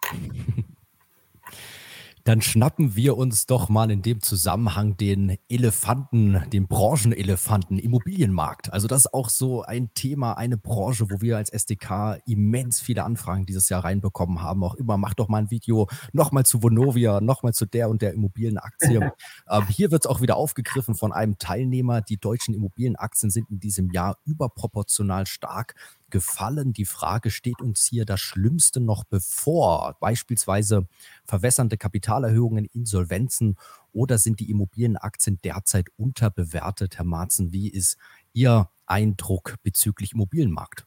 Dann 2.24 2.42
schnappen 2.42 2.96
wir 2.96 3.16
uns 3.16 3.46
doch 3.46 3.68
mal 3.68 3.90
in 3.90 4.02
dem 4.02 4.20
Zusammenhang 4.20 4.96
den 4.96 5.38
Elefanten, 5.48 6.42
den 6.52 6.66
Branchenelefanten, 6.68 7.78
Immobilienmarkt. 7.78 8.72
Also 8.72 8.88
das 8.88 9.06
ist 9.06 9.14
auch 9.14 9.28
so 9.28 9.62
ein 9.62 9.94
Thema, 9.94 10.34
eine 10.34 10.56
Branche, 10.56 11.10
wo 11.10 11.20
wir 11.20 11.36
als 11.36 11.50
SDK 11.50 12.18
immens 12.26 12.80
viele 12.80 13.04
Anfragen 13.04 13.46
dieses 13.46 13.68
Jahr 13.68 13.84
reinbekommen 13.84 14.42
haben. 14.42 14.62
Auch 14.64 14.74
immer, 14.74 14.96
mach 14.96 15.14
doch 15.14 15.28
mal 15.28 15.38
ein 15.38 15.50
Video 15.50 15.88
nochmal 16.12 16.44
zu 16.44 16.62
Vonovia, 16.62 17.20
nochmal 17.20 17.54
zu 17.54 17.66
der 17.66 17.88
und 17.88 18.02
der 18.02 18.12
Immobilienaktie. 18.12 19.12
ähm, 19.50 19.66
hier 19.68 19.90
wird 19.90 20.04
es 20.04 20.10
auch 20.10 20.20
wieder 20.20 20.36
aufgegriffen 20.36 20.94
von 20.94 21.12
einem 21.12 21.38
Teilnehmer. 21.38 22.02
Die 22.02 22.18
deutschen 22.18 22.54
Immobilienaktien 22.54 23.30
sind 23.30 23.50
in 23.50 23.60
diesem 23.60 23.90
Jahr 23.90 24.18
überproportional 24.24 25.26
stark 25.26 25.74
gefallen. 26.10 26.72
Die 26.72 26.84
Frage, 26.84 27.30
steht 27.30 27.60
uns 27.60 27.86
hier 27.86 28.04
das 28.04 28.20
Schlimmste 28.20 28.80
noch 28.80 29.04
bevor? 29.04 29.96
Beispielsweise 30.00 30.86
verwässernde 31.24 31.76
Kapitalerhöhungen, 31.76 32.66
Insolvenzen 32.66 33.56
oder 33.92 34.18
sind 34.18 34.40
die 34.40 34.50
Immobilienaktien 34.50 35.38
derzeit 35.42 35.88
unterbewertet? 35.96 36.98
Herr 36.98 37.04
Marzen, 37.04 37.52
wie 37.52 37.68
ist 37.68 37.96
Ihr 38.32 38.68
Eindruck 38.86 39.56
bezüglich 39.62 40.12
Immobilienmarkt? 40.12 40.84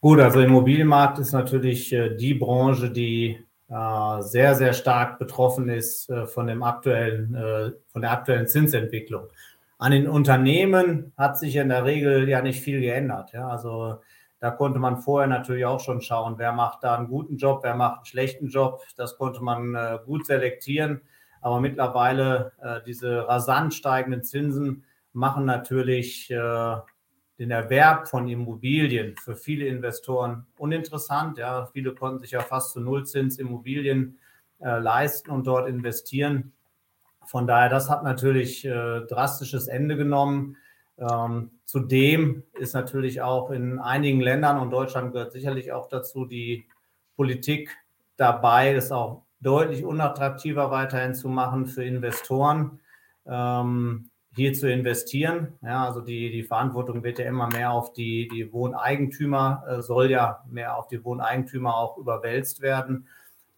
Gut, 0.00 0.20
also 0.20 0.40
Immobilienmarkt 0.40 1.18
ist 1.18 1.32
natürlich 1.32 1.92
äh, 1.92 2.16
die 2.16 2.34
Branche, 2.34 2.90
die 2.90 3.44
äh, 3.68 4.22
sehr, 4.22 4.54
sehr 4.54 4.72
stark 4.72 5.18
betroffen 5.18 5.68
ist 5.68 6.08
äh, 6.08 6.26
von, 6.26 6.46
dem 6.46 6.62
aktuellen, 6.62 7.74
von 7.88 8.02
der 8.02 8.12
aktuellen 8.12 8.46
Zinsentwicklung. 8.46 9.26
An 9.78 9.92
den 9.92 10.08
Unternehmen 10.08 11.12
hat 11.16 11.38
sich 11.38 11.56
in 11.56 11.68
der 11.68 11.84
Regel 11.84 12.28
ja 12.28 12.42
nicht 12.42 12.60
viel 12.60 12.80
geändert. 12.80 13.32
Ja, 13.32 13.48
also 13.48 13.98
da 14.40 14.50
konnte 14.50 14.78
man 14.78 14.98
vorher 14.98 15.28
natürlich 15.28 15.66
auch 15.66 15.80
schon 15.80 16.00
schauen, 16.00 16.38
wer 16.38 16.52
macht 16.52 16.84
da 16.84 16.96
einen 16.96 17.08
guten 17.08 17.36
Job, 17.36 17.60
wer 17.62 17.74
macht 17.74 17.96
einen 17.98 18.06
schlechten 18.06 18.48
Job. 18.48 18.82
Das 18.96 19.16
konnte 19.16 19.42
man 19.42 19.74
äh, 19.74 19.98
gut 20.04 20.26
selektieren. 20.26 21.02
Aber 21.40 21.60
mittlerweile 21.60 22.52
äh, 22.60 22.80
diese 22.86 23.26
rasant 23.28 23.74
steigenden 23.74 24.22
Zinsen 24.22 24.84
machen 25.12 25.44
natürlich 25.44 26.30
äh, 26.30 26.76
den 27.38 27.50
Erwerb 27.50 28.08
von 28.08 28.28
Immobilien 28.28 29.16
für 29.16 29.36
viele 29.36 29.66
Investoren 29.66 30.46
uninteressant. 30.56 31.38
Ja, 31.38 31.66
viele 31.72 31.94
konnten 31.94 32.18
sich 32.20 32.32
ja 32.32 32.40
fast 32.40 32.72
zu 32.72 32.80
Nullzins 32.80 33.38
Immobilien 33.38 34.18
äh, 34.60 34.78
leisten 34.78 35.30
und 35.30 35.46
dort 35.46 35.68
investieren. 35.68 36.52
Von 37.24 37.46
daher, 37.46 37.68
das 37.68 37.90
hat 37.90 38.04
natürlich 38.04 38.64
äh, 38.64 39.00
drastisches 39.02 39.68
Ende 39.68 39.96
genommen. 39.96 40.56
Ähm, 40.96 41.50
zudem 41.68 42.44
ist 42.58 42.72
natürlich 42.72 43.20
auch 43.20 43.50
in 43.50 43.78
einigen 43.78 44.22
Ländern 44.22 44.58
und 44.58 44.70
Deutschland 44.70 45.12
gehört 45.12 45.32
sicherlich 45.32 45.70
auch 45.70 45.86
dazu 45.86 46.24
die 46.24 46.66
Politik 47.14 47.76
dabei, 48.16 48.72
es 48.72 48.90
auch 48.90 49.24
deutlich 49.40 49.84
unattraktiver 49.84 50.70
weiterhin 50.70 51.14
zu 51.14 51.28
machen 51.28 51.66
für 51.66 51.84
Investoren, 51.84 52.80
ähm, 53.26 54.08
hier 54.34 54.54
zu 54.54 54.72
investieren. 54.72 55.58
Ja, 55.60 55.84
also 55.84 56.00
die, 56.00 56.30
die 56.30 56.42
Verantwortung 56.42 57.02
wird 57.02 57.18
ja 57.18 57.26
immer 57.26 57.48
mehr 57.48 57.70
auf 57.70 57.92
die, 57.92 58.28
die 58.28 58.50
Wohneigentümer, 58.50 59.62
äh, 59.68 59.82
soll 59.82 60.10
ja 60.10 60.42
mehr 60.48 60.74
auf 60.74 60.88
die 60.88 61.04
Wohneigentümer 61.04 61.76
auch 61.76 61.98
überwälzt 61.98 62.62
werden. 62.62 63.08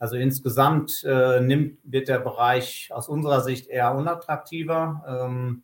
Also 0.00 0.16
insgesamt 0.16 1.04
äh, 1.04 1.40
nimmt, 1.40 1.78
wird 1.84 2.08
der 2.08 2.18
Bereich 2.18 2.90
aus 2.92 3.08
unserer 3.08 3.40
Sicht 3.42 3.68
eher 3.68 3.94
unattraktiver. 3.94 5.04
Ähm, 5.06 5.62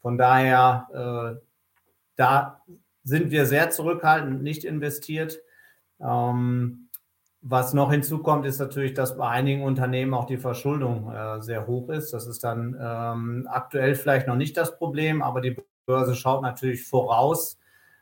von 0.00 0.16
daher, 0.16 1.36
äh, 1.38 1.51
da 2.16 2.62
sind 3.04 3.30
wir 3.30 3.46
sehr 3.46 3.70
zurückhaltend, 3.70 4.42
nicht 4.42 4.64
investiert. 4.64 5.40
Ähm, 6.00 6.88
was 7.40 7.74
noch 7.74 7.90
hinzukommt, 7.90 8.46
ist 8.46 8.60
natürlich, 8.60 8.94
dass 8.94 9.16
bei 9.16 9.28
einigen 9.28 9.64
Unternehmen 9.64 10.14
auch 10.14 10.26
die 10.26 10.38
Verschuldung 10.38 11.12
äh, 11.12 11.42
sehr 11.42 11.66
hoch 11.66 11.88
ist. 11.88 12.12
Das 12.12 12.26
ist 12.26 12.44
dann 12.44 12.76
ähm, 12.80 13.48
aktuell 13.50 13.96
vielleicht 13.96 14.28
noch 14.28 14.36
nicht 14.36 14.56
das 14.56 14.78
Problem, 14.78 15.22
aber 15.22 15.40
die 15.40 15.56
Börse 15.84 16.14
schaut 16.14 16.42
natürlich 16.42 16.86
voraus 16.86 17.58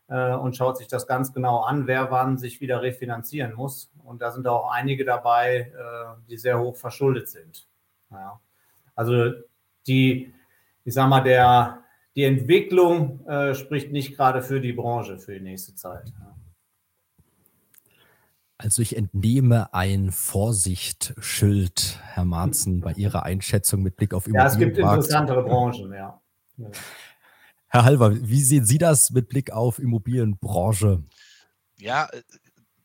äh, 0.09 0.35
und 0.35 0.57
schaut 0.57 0.77
sich 0.77 0.89
das 0.89 1.07
ganz 1.07 1.33
genau 1.33 1.61
an, 1.61 1.87
wer 1.87 2.11
wann 2.11 2.37
sich 2.37 2.61
wieder 2.61 2.83
refinanzieren 2.83 3.55
muss. 3.55 3.91
Und 4.05 4.21
da 4.21 4.31
sind 4.31 4.47
auch 4.47 4.71
einige 4.71 5.07
dabei, 5.07 5.73
äh, 5.75 6.29
die 6.29 6.37
sehr 6.37 6.61
hoch 6.61 6.77
verschuldet 6.77 7.29
sind. 7.29 7.67
Ja. 8.11 8.41
Also 8.95 9.33
die, 9.87 10.35
ich 10.85 10.93
sag 10.93 11.09
mal, 11.09 11.23
der, 11.23 11.80
die 12.17 12.25
Entwicklung 12.25 13.27
äh, 13.27 13.55
spricht 13.55 13.93
nicht 13.93 14.17
gerade 14.17 14.43
für 14.43 14.61
die 14.61 14.73
Branche 14.73 15.19
für 15.19 15.35
die 15.35 15.41
nächste 15.41 15.75
Zeit. 15.75 16.13
Also 18.59 18.83
ich 18.83 18.95
entnehme 18.95 19.73
ein 19.73 20.11
Vorsichtsschild, 20.11 21.99
Herr 22.03 22.27
Marzen, 22.27 22.81
bei 22.81 22.93
Ihrer 22.93 23.23
Einschätzung 23.23 23.83
mit 23.83 23.97
Blick 23.97 24.13
auf 24.13 24.27
Immobilienmarkt. 24.27 24.61
Ja, 24.61 24.67
es 24.67 24.75
gibt 24.75 24.79
interessantere 24.79 25.43
Branchen, 25.45 25.93
ja. 25.95 26.21
Herr 27.69 27.85
Halver, 27.85 28.13
wie 28.21 28.43
sehen 28.43 28.67
Sie 28.67 28.79
das 28.79 29.13
mit 29.13 29.29
Blick 29.29 29.53
auf 29.53 29.79
Immobilienbranche? 29.79 31.05
Ja, 31.79 32.09
äh, 32.13 32.23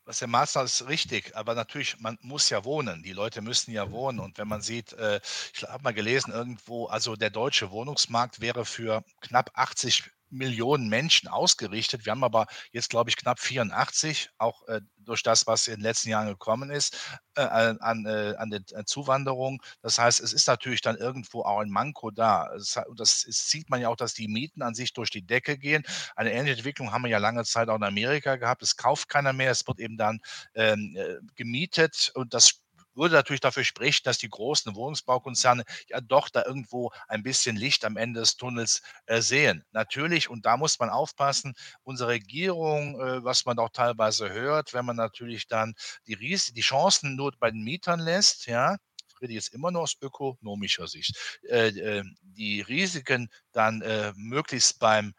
was 0.06 0.20
der 0.20 0.28
Master 0.28 0.62
ist 0.62 0.88
richtig, 0.88 1.36
aber 1.36 1.54
natürlich, 1.54 1.98
man 2.00 2.16
muss 2.22 2.48
ja 2.48 2.64
wohnen. 2.64 3.02
Die 3.02 3.12
Leute 3.12 3.42
müssen 3.42 3.72
ja 3.72 3.90
wohnen. 3.90 4.20
Und 4.20 4.38
wenn 4.38 4.48
man 4.48 4.62
sieht, 4.62 4.92
äh, 4.94 5.20
ich 5.52 5.64
habe 5.64 5.82
mal 5.82 5.92
gelesen 5.92 6.32
irgendwo, 6.32 6.86
also 6.86 7.16
der 7.16 7.30
deutsche 7.30 7.70
Wohnungsmarkt 7.70 8.40
wäre 8.40 8.64
für 8.64 9.02
knapp 9.20 9.50
80 9.54 10.04
Millionen 10.36 10.88
Menschen 10.88 11.28
ausgerichtet. 11.28 12.04
Wir 12.04 12.12
haben 12.12 12.24
aber 12.24 12.46
jetzt, 12.72 12.90
glaube 12.90 13.10
ich, 13.10 13.16
knapp 13.16 13.40
84, 13.40 14.30
auch 14.38 14.66
äh, 14.68 14.80
durch 14.98 15.22
das, 15.22 15.46
was 15.46 15.68
in 15.68 15.76
den 15.76 15.82
letzten 15.82 16.10
Jahren 16.10 16.26
gekommen 16.26 16.70
ist, 16.70 16.96
äh, 17.36 17.42
an, 17.42 18.06
äh, 18.06 18.34
an 18.36 18.50
der 18.50 18.62
Zuwanderung. 18.86 19.62
Das 19.82 19.98
heißt, 19.98 20.20
es 20.20 20.32
ist 20.32 20.48
natürlich 20.48 20.80
dann 20.80 20.96
irgendwo 20.96 21.42
auch 21.42 21.60
ein 21.60 21.70
Manko 21.70 22.10
da. 22.10 22.52
Es, 22.54 22.78
das 22.96 23.24
ist, 23.24 23.48
sieht 23.48 23.70
man 23.70 23.80
ja 23.80 23.88
auch, 23.88 23.96
dass 23.96 24.14
die 24.14 24.28
Mieten 24.28 24.62
an 24.62 24.74
sich 24.74 24.92
durch 24.92 25.10
die 25.10 25.26
Decke 25.26 25.58
gehen. 25.58 25.84
Eine 26.16 26.32
ähnliche 26.32 26.56
Entwicklung 26.56 26.92
haben 26.92 27.04
wir 27.04 27.10
ja 27.10 27.18
lange 27.18 27.44
Zeit 27.44 27.68
auch 27.68 27.76
in 27.76 27.84
Amerika 27.84 28.36
gehabt. 28.36 28.62
Es 28.62 28.76
kauft 28.76 29.08
keiner 29.08 29.32
mehr, 29.32 29.50
es 29.50 29.66
wird 29.66 29.80
eben 29.80 29.96
dann 29.96 30.20
ähm, 30.54 30.96
äh, 30.96 31.16
gemietet 31.34 32.10
und 32.14 32.34
das 32.34 32.65
würde 32.96 33.14
natürlich 33.14 33.40
dafür 33.40 33.64
sprechen, 33.64 34.02
dass 34.04 34.18
die 34.18 34.28
großen 34.28 34.74
Wohnungsbaukonzerne 34.74 35.64
ja 35.88 36.00
doch 36.00 36.28
da 36.28 36.44
irgendwo 36.44 36.90
ein 37.08 37.22
bisschen 37.22 37.56
Licht 37.56 37.84
am 37.84 37.96
Ende 37.96 38.20
des 38.20 38.36
Tunnels 38.36 38.82
äh, 39.06 39.20
sehen. 39.20 39.64
Natürlich, 39.72 40.28
und 40.28 40.46
da 40.46 40.56
muss 40.56 40.78
man 40.78 40.90
aufpassen, 40.90 41.54
unsere 41.82 42.10
Regierung, 42.10 43.00
äh, 43.00 43.24
was 43.24 43.44
man 43.44 43.58
auch 43.58 43.70
teilweise 43.70 44.30
hört, 44.32 44.74
wenn 44.74 44.84
man 44.84 44.96
natürlich 44.96 45.46
dann 45.46 45.74
die, 46.06 46.14
Ries 46.14 46.52
die 46.52 46.60
Chancen 46.60 47.16
nur 47.16 47.32
bei 47.38 47.50
den 47.50 47.62
Mietern 47.62 48.00
lässt, 48.00 48.46
ja, 48.46 48.76
rede 49.20 49.34
jetzt 49.34 49.52
immer 49.54 49.70
nur 49.70 49.82
aus 49.82 49.96
ökonomischer 50.00 50.86
Sicht, 50.86 51.16
äh, 51.48 51.68
äh 51.68 52.04
die 52.20 52.60
Risiken 52.60 53.30
dann 53.52 53.80
äh, 53.80 54.12
möglichst 54.14 54.78
beim 54.78 55.14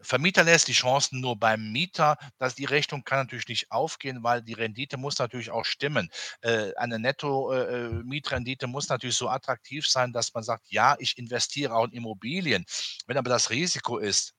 Vermieter 0.00 0.44
lässt 0.44 0.68
die 0.68 0.72
Chancen 0.72 1.20
nur 1.20 1.38
beim 1.38 1.72
Mieter. 1.72 2.16
dass 2.38 2.54
die 2.54 2.64
Rechnung 2.64 3.04
kann 3.04 3.18
natürlich 3.18 3.48
nicht 3.48 3.70
aufgehen, 3.70 4.22
weil 4.22 4.42
die 4.42 4.52
Rendite 4.54 4.96
muss 4.96 5.18
natürlich 5.18 5.50
auch 5.50 5.64
stimmen. 5.64 6.10
Äh, 6.40 6.74
eine 6.76 6.98
Netto-Mietrendite 6.98 8.66
äh, 8.66 8.68
muss 8.68 8.88
natürlich 8.88 9.16
so 9.16 9.28
attraktiv 9.28 9.86
sein, 9.86 10.12
dass 10.12 10.32
man 10.34 10.42
sagt, 10.44 10.70
ja, 10.70 10.96
ich 10.98 11.18
investiere 11.18 11.74
auch 11.74 11.84
in 11.86 11.92
Immobilien. 11.92 12.64
Wenn 13.06 13.16
aber 13.18 13.30
das 13.30 13.50
Risiko 13.50 13.98
ist, 13.98 14.34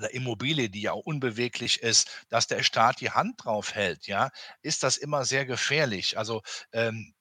der 0.00 0.14
Immobilie, 0.14 0.70
die 0.70 0.82
ja 0.82 0.92
unbeweglich 0.92 1.82
ist, 1.82 2.24
dass 2.28 2.46
der 2.46 2.62
Staat 2.62 3.00
die 3.00 3.10
Hand 3.10 3.44
drauf 3.44 3.74
hält, 3.74 4.06
ja, 4.06 4.30
ist 4.62 4.82
das 4.82 4.96
immer 4.96 5.24
sehr 5.24 5.46
gefährlich. 5.46 6.16
Also, 6.18 6.42
ähm, 6.72 7.14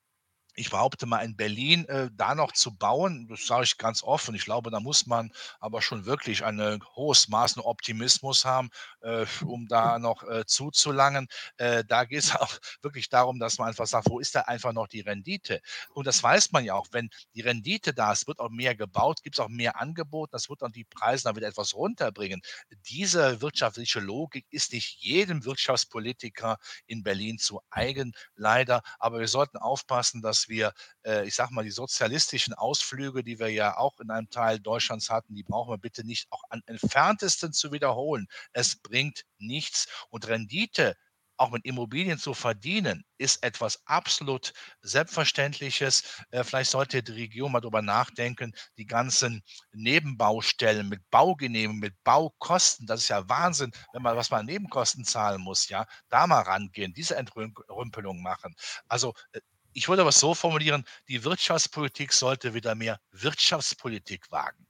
ich 0.60 0.69
behaupte 0.69 1.06
mal, 1.06 1.19
in 1.19 1.38
Berlin, 1.38 1.86
äh, 1.86 2.10
da 2.13 2.36
noch 2.36 2.52
zu 2.52 2.76
bauen, 2.76 3.28
das 3.30 3.48
sage 3.48 3.63
ich 3.63 3.78
ganz 3.78 4.04
offen. 4.04 4.36
Ich 4.36 4.43
glaube, 4.43 4.69
da 4.72 4.82
muss 4.82 5.06
man 5.06 5.32
aber 5.62 5.82
schon 5.82 6.06
wirklich 6.06 6.43
ein 6.43 6.60
äh, 6.60 6.80
hohes 6.95 7.30
Maß 7.30 7.58
an 7.58 7.63
Optimismus 7.63 8.43
haben, 8.43 8.69
äh, 9.00 9.26
um 9.45 9.67
da 9.67 10.00
noch 10.00 10.24
äh, 10.24 10.45
zuzulangen. 10.45 11.28
Äh, 11.58 11.86
da 11.86 12.04
geht 12.04 12.19
es 12.19 12.36
auch 12.36 12.58
wirklich 12.82 13.08
darum, 13.08 13.39
dass 13.39 13.58
man 13.58 13.69
einfach 13.69 13.88
sagt, 13.88 14.10
wo 14.10 14.19
ist 14.19 14.36
da 14.36 14.41
einfach 14.41 14.74
noch 14.74 14.88
die 14.88 15.00
Rendite? 15.00 15.62
Und 15.93 16.06
das 16.08 16.22
weiß 16.22 16.52
man 16.52 16.65
ja 16.65 16.74
auch, 16.74 16.88
wenn 16.91 17.10
die 17.36 17.41
Rendite 17.41 17.93
da 17.93 18.12
ist, 18.12 18.28
wird 18.28 18.39
auch 18.39 18.50
mehr 18.50 18.76
gebaut, 18.76 19.24
gibt 19.24 19.38
es 19.38 19.39
auch 19.39 19.48
mehr 19.48 19.80
Angebot, 19.80 20.34
das 20.34 20.50
wird 20.50 20.62
dann 20.62 20.74
die 20.74 20.84
Preise 20.84 21.24
dann 21.24 21.38
wieder 21.38 21.48
etwas 21.48 21.74
runterbringen. 21.74 22.41
Diese 22.89 23.39
wirtschaftliche 23.41 24.02
Logik 24.02 24.45
ist 24.50 24.74
nicht 24.74 24.98
jedem 25.02 25.45
Wirtschaftspolitiker 25.45 26.58
in 26.86 27.02
Berlin 27.02 27.38
zu 27.38 27.62
eigen, 27.69 28.13
leider. 28.36 28.82
Aber 29.00 29.19
wir 29.19 29.28
sollten 29.30 29.58
aufpassen, 29.58 30.22
dass 30.22 30.48
wir, 30.49 30.73
äh, 31.05 31.25
ich 31.27 31.35
sage 31.35 31.53
mal, 31.53 31.63
die 31.63 31.71
sozialistischen 31.71 32.53
Ausflüge, 32.53 33.23
die 33.23 33.39
wir 33.39 33.49
ja 33.49 33.77
auch 33.77 33.99
in 33.99 34.12
einem 34.12 34.29
Teil 34.29 34.59
Deutschlands 34.59 35.09
hatten, 35.09 35.35
die 35.35 35.43
brauchen 35.43 35.71
wir 35.71 35.77
bitte 35.77 36.05
nicht 36.05 36.31
auch 36.31 36.43
an 36.49 36.62
entferntesten 36.65 37.53
zu 37.53 37.71
wiederholen. 37.71 38.27
Es 38.53 38.75
bringt 38.75 39.25
nichts 39.38 39.88
und 40.09 40.27
Rendite 40.27 40.95
auch 41.39 41.51
mit 41.51 41.65
Immobilien 41.65 42.19
zu 42.19 42.33
verdienen, 42.33 43.05
ist 43.17 43.43
etwas 43.43 43.81
absolut 43.85 44.53
Selbstverständliches. 44.81 46.03
Äh, 46.31 46.43
vielleicht 46.43 46.71
sollte 46.71 47.01
die 47.01 47.13
Regierung 47.13 47.53
mal 47.53 47.62
darüber 47.62 47.81
nachdenken, 47.81 48.53
die 48.77 48.85
ganzen 48.85 49.41
Nebenbaustellen 49.71 50.89
mit 50.89 51.09
Baugenehmigungen, 51.09 51.79
mit 51.79 52.03
Baukosten, 52.03 52.85
das 52.88 53.01
ist 53.01 53.09
ja 53.09 53.27
Wahnsinn, 53.29 53.71
wenn 53.93 54.01
man 54.01 54.17
was 54.17 54.29
man 54.31 54.41
an 54.41 54.45
Nebenkosten 54.47 55.05
zahlen 55.05 55.41
muss, 55.41 55.69
ja, 55.69 55.85
da 56.09 56.27
mal 56.27 56.41
rangehen, 56.41 56.93
diese 56.93 57.15
Entrümpelung 57.15 58.21
machen. 58.21 58.53
Also 58.88 59.13
äh, 59.31 59.39
ich 59.73 59.88
würde 59.88 60.01
aber 60.01 60.12
so 60.12 60.34
formulieren, 60.34 60.84
die 61.08 61.23
Wirtschaftspolitik 61.23 62.13
sollte 62.13 62.53
wieder 62.53 62.75
mehr 62.75 62.99
Wirtschaftspolitik 63.12 64.32
wagen. 64.32 64.65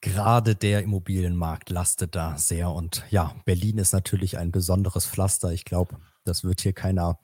Gerade 0.00 0.56
der 0.56 0.82
Immobilienmarkt 0.82 1.70
lastet 1.70 2.16
da 2.16 2.36
sehr 2.36 2.70
und 2.70 3.04
ja, 3.10 3.36
Berlin 3.44 3.78
ist 3.78 3.92
natürlich 3.92 4.36
ein 4.36 4.50
besonderes 4.50 5.06
Pflaster. 5.06 5.52
Ich 5.52 5.64
glaube, 5.64 6.00
das 6.24 6.42
wird 6.42 6.60
hier 6.60 6.72
keiner 6.72 7.20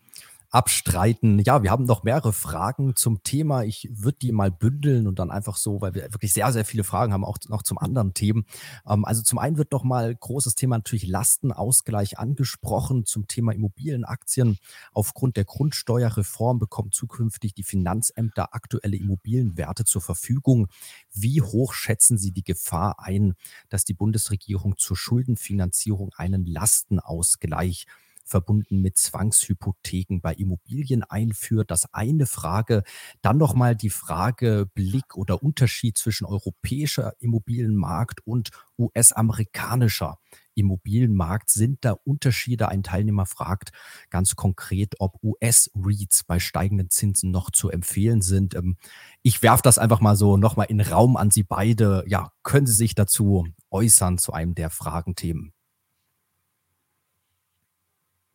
abstreiten. 0.50 1.38
Ja, 1.40 1.62
wir 1.62 1.70
haben 1.70 1.84
noch 1.84 2.04
mehrere 2.04 2.32
Fragen 2.32 2.96
zum 2.96 3.22
Thema. 3.22 3.64
Ich 3.64 3.88
würde 3.92 4.18
die 4.22 4.32
mal 4.32 4.50
bündeln 4.50 5.06
und 5.06 5.18
dann 5.18 5.30
einfach 5.30 5.56
so, 5.56 5.82
weil 5.82 5.94
wir 5.94 6.04
wirklich 6.14 6.32
sehr, 6.32 6.50
sehr 6.52 6.64
viele 6.64 6.84
Fragen 6.84 7.12
haben, 7.12 7.24
auch 7.24 7.37
noch 7.48 7.62
zum 7.62 7.76
anderen 7.78 8.14
Themen. 8.14 8.46
Ähm, 8.88 9.04
also 9.04 9.22
zum 9.22 9.38
einen 9.38 9.58
wird 9.58 9.72
noch 9.72 9.84
mal 9.84 10.14
großes 10.14 10.54
Thema 10.54 10.78
natürlich 10.78 11.06
Lastenausgleich 11.06 12.18
angesprochen 12.18 13.04
zum 13.04 13.28
Thema 13.28 13.52
Immobilienaktien. 13.52 14.56
Aufgrund 14.92 15.37
der 15.37 15.44
Grundsteuerreform 15.44 16.58
bekommen 16.58 16.92
zukünftig 16.92 17.52
die 17.52 17.64
Finanzämter 17.64 18.54
aktuelle 18.54 18.96
Immobilienwerte 18.96 19.84
zur 19.84 20.00
Verfügung. 20.00 20.68
Wie 21.12 21.42
hoch 21.42 21.74
schätzen 21.74 22.16
Sie 22.16 22.32
die 22.32 22.44
Gefahr 22.44 22.96
ein, 23.00 23.34
dass 23.68 23.84
die 23.84 23.94
Bundesregierung 23.94 24.78
zur 24.78 24.96
Schuldenfinanzierung 24.96 26.11
einen 26.16 26.46
Lastenausgleich 26.46 27.87
verbunden 28.28 28.80
mit 28.80 28.96
Zwangshypotheken 28.98 30.20
bei 30.20 30.34
Immobilien 30.34 31.02
einführt. 31.02 31.70
Das 31.70 31.92
eine 31.92 32.26
Frage. 32.26 32.82
Dann 33.22 33.38
nochmal 33.38 33.74
die 33.74 33.90
Frage 33.90 34.68
Blick 34.74 35.16
oder 35.16 35.42
Unterschied 35.42 35.98
zwischen 35.98 36.26
europäischer 36.26 37.14
Immobilienmarkt 37.20 38.26
und 38.26 38.50
US-amerikanischer 38.78 40.18
Immobilienmarkt. 40.54 41.50
Sind 41.50 41.84
da 41.84 41.92
Unterschiede? 41.92 42.68
Ein 42.68 42.82
Teilnehmer 42.82 43.26
fragt 43.26 43.70
ganz 44.10 44.36
konkret, 44.36 44.94
ob 44.98 45.22
US-REITs 45.22 46.24
bei 46.24 46.38
steigenden 46.40 46.90
Zinsen 46.90 47.30
noch 47.30 47.50
zu 47.50 47.70
empfehlen 47.70 48.22
sind. 48.22 48.54
Ähm, 48.54 48.76
ich 49.22 49.42
werfe 49.42 49.62
das 49.62 49.78
einfach 49.78 50.00
mal 50.00 50.16
so 50.16 50.36
nochmal 50.36 50.66
in 50.68 50.80
Raum 50.80 51.16
an 51.16 51.30
Sie 51.30 51.44
beide. 51.44 52.04
Ja, 52.06 52.32
können 52.42 52.66
Sie 52.66 52.74
sich 52.74 52.94
dazu 52.94 53.46
äußern 53.70 54.18
zu 54.18 54.32
einem 54.32 54.54
der 54.54 54.70
Fragenthemen? 54.70 55.52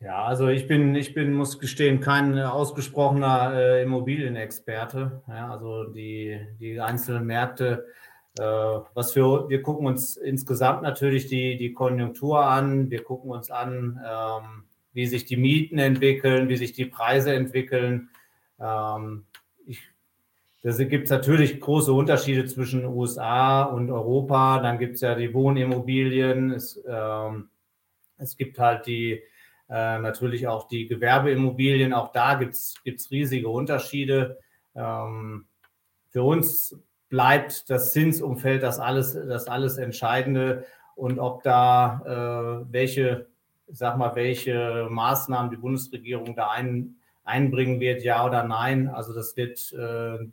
Ja, 0.03 0.25
also 0.25 0.49
ich 0.49 0.67
bin, 0.67 0.95
ich 0.95 1.13
bin, 1.13 1.33
muss 1.33 1.59
gestehen, 1.59 2.01
kein 2.01 2.37
ausgesprochener 2.37 3.53
äh, 3.55 3.83
Immobilienexperte. 3.83 5.21
Ja, 5.29 5.49
also 5.53 5.85
die, 5.85 6.41
die 6.59 6.81
einzelnen 6.81 7.25
Märkte, 7.25 7.85
äh, 8.37 8.43
was 8.43 9.15
wir, 9.15 9.47
wir 9.47 9.61
gucken 9.61 9.87
uns 9.87 10.17
insgesamt 10.17 10.81
natürlich 10.81 11.27
die, 11.27 11.55
die 11.55 11.71
Konjunktur 11.71 12.45
an, 12.45 12.91
wir 12.91 13.01
gucken 13.01 13.31
uns 13.31 13.49
an, 13.49 13.97
ähm, 14.05 14.63
wie 14.91 15.05
sich 15.05 15.23
die 15.23 15.37
Mieten 15.37 15.79
entwickeln, 15.79 16.49
wie 16.49 16.57
sich 16.57 16.73
die 16.73 16.85
Preise 16.85 17.33
entwickeln. 17.33 18.09
Ähm, 18.59 19.23
da 20.63 20.71
gibt 20.83 21.05
es 21.05 21.11
natürlich 21.11 21.61
große 21.61 21.93
Unterschiede 21.93 22.43
zwischen 22.45 22.85
USA 22.85 23.63
und 23.63 23.89
Europa. 23.89 24.59
Dann 24.59 24.79
gibt 24.79 24.95
es 24.95 25.01
ja 25.01 25.15
die 25.15 25.33
Wohnimmobilien. 25.33 26.51
Es, 26.51 26.81
ähm, 26.87 27.47
es 28.17 28.35
gibt 28.35 28.59
halt 28.59 28.85
die 28.85 29.23
äh, 29.73 29.97
natürlich 29.97 30.47
auch 30.47 30.67
die 30.67 30.87
Gewerbeimmobilien, 30.87 31.93
auch 31.93 32.11
da 32.11 32.35
gibt 32.35 32.53
es 32.53 33.09
riesige 33.09 33.49
Unterschiede. 33.49 34.37
Ähm, 34.75 35.45
für 36.09 36.21
uns 36.21 36.77
bleibt 37.09 37.71
das 37.71 37.91
Zinsumfeld 37.91 38.61
das 38.61 38.79
alles, 38.79 39.13
das 39.13 39.47
alles 39.47 39.77
Entscheidende 39.77 40.65
und 40.95 41.17
ob 41.17 41.41
da 41.41 42.61
äh, 42.61 42.71
welche, 42.71 43.25
sag 43.67 43.97
mal, 43.97 44.15
welche 44.15 44.87
Maßnahmen 44.91 45.49
die 45.49 45.57
Bundesregierung 45.57 46.35
da 46.35 46.51
ein, 46.51 46.97
einbringen 47.23 47.79
wird, 47.79 48.03
ja 48.03 48.23
oder 48.27 48.43
nein. 48.43 48.89
Also 48.89 49.11
das 49.11 49.35
wird 49.37 49.73
äh, 49.73 50.23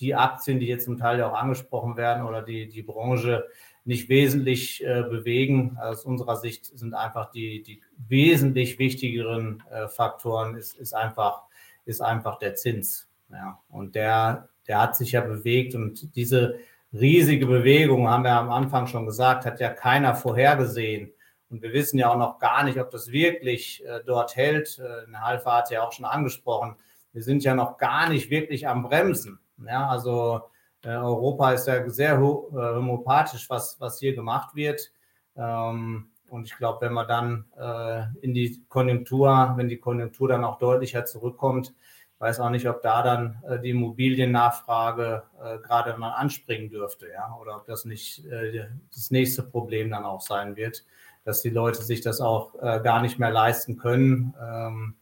die 0.00 0.16
Aktien, 0.16 0.58
die 0.58 0.66
jetzt 0.66 0.86
zum 0.86 0.98
Teil 0.98 1.20
ja 1.20 1.30
auch 1.30 1.36
angesprochen 1.36 1.96
werden 1.96 2.26
oder 2.26 2.42
die, 2.42 2.66
die 2.66 2.82
Branche 2.82 3.46
nicht 3.84 4.08
wesentlich 4.08 4.84
äh, 4.84 5.02
bewegen. 5.02 5.78
Aus 5.80 6.04
unserer 6.04 6.36
Sicht 6.36 6.66
sind 6.66 6.94
einfach 6.94 7.30
die, 7.30 7.62
die 7.62 7.80
wesentlich 8.08 8.78
wichtigeren 8.78 9.62
äh, 9.70 9.88
Faktoren, 9.88 10.54
ist, 10.54 10.76
ist, 10.76 10.94
einfach, 10.94 11.42
ist 11.84 12.00
einfach 12.00 12.38
der 12.38 12.54
Zins. 12.54 13.08
Ja. 13.30 13.60
Und 13.68 13.94
der, 13.94 14.48
der 14.66 14.80
hat 14.80 14.96
sich 14.96 15.12
ja 15.12 15.20
bewegt 15.20 15.74
und 15.74 16.14
diese 16.14 16.58
riesige 16.92 17.46
Bewegung, 17.46 18.08
haben 18.08 18.24
wir 18.24 18.32
am 18.32 18.50
Anfang 18.50 18.86
schon 18.86 19.06
gesagt, 19.06 19.44
hat 19.44 19.60
ja 19.60 19.70
keiner 19.70 20.14
vorhergesehen. 20.14 21.12
Und 21.48 21.62
wir 21.62 21.72
wissen 21.72 21.98
ja 21.98 22.12
auch 22.12 22.18
noch 22.18 22.38
gar 22.38 22.64
nicht, 22.64 22.78
ob 22.78 22.90
das 22.90 23.10
wirklich 23.10 23.84
äh, 23.84 24.00
dort 24.04 24.36
hält. 24.36 24.78
Äh, 24.78 25.12
Halfa 25.16 25.58
hat 25.58 25.70
ja 25.70 25.82
auch 25.82 25.92
schon 25.92 26.04
angesprochen. 26.04 26.76
Wir 27.12 27.22
sind 27.22 27.42
ja 27.42 27.54
noch 27.54 27.76
gar 27.76 28.08
nicht 28.08 28.30
wirklich 28.30 28.68
am 28.68 28.82
Bremsen. 28.84 29.40
Ja, 29.66 29.88
also 29.88 30.42
Europa 30.88 31.52
ist 31.52 31.66
ja 31.66 31.88
sehr 31.88 32.14
äh, 32.14 32.18
homopathisch, 32.18 33.48
was, 33.50 33.76
was 33.80 33.98
hier 33.98 34.14
gemacht 34.14 34.54
wird. 34.54 34.92
Ähm, 35.36 36.08
und 36.28 36.46
ich 36.46 36.56
glaube, 36.56 36.86
wenn 36.86 36.92
man 36.92 37.08
dann 37.08 37.44
äh, 37.58 38.04
in 38.24 38.34
die 38.34 38.62
Konjunktur, 38.68 39.54
wenn 39.56 39.68
die 39.68 39.78
Konjunktur 39.78 40.28
dann 40.28 40.44
auch 40.44 40.58
deutlicher 40.58 41.04
zurückkommt, 41.04 41.74
weiß 42.18 42.38
auch 42.40 42.50
nicht, 42.50 42.68
ob 42.68 42.82
da 42.82 43.02
dann 43.02 43.42
äh, 43.48 43.58
die 43.58 43.70
Immobiliennachfrage 43.70 45.22
äh, 45.42 45.58
gerade 45.58 45.96
mal 45.96 46.12
anspringen 46.12 46.70
dürfte, 46.70 47.08
ja, 47.12 47.34
oder 47.40 47.56
ob 47.56 47.66
das 47.66 47.84
nicht 47.84 48.24
äh, 48.26 48.66
das 48.94 49.10
nächste 49.10 49.42
Problem 49.42 49.90
dann 49.90 50.04
auch 50.04 50.20
sein 50.20 50.54
wird, 50.54 50.84
dass 51.24 51.42
die 51.42 51.50
Leute 51.50 51.82
sich 51.82 52.00
das 52.00 52.20
auch 52.20 52.54
äh, 52.62 52.80
gar 52.82 53.02
nicht 53.02 53.18
mehr 53.18 53.30
leisten 53.30 53.76
können. 53.76 54.34
Ähm, 54.40 54.94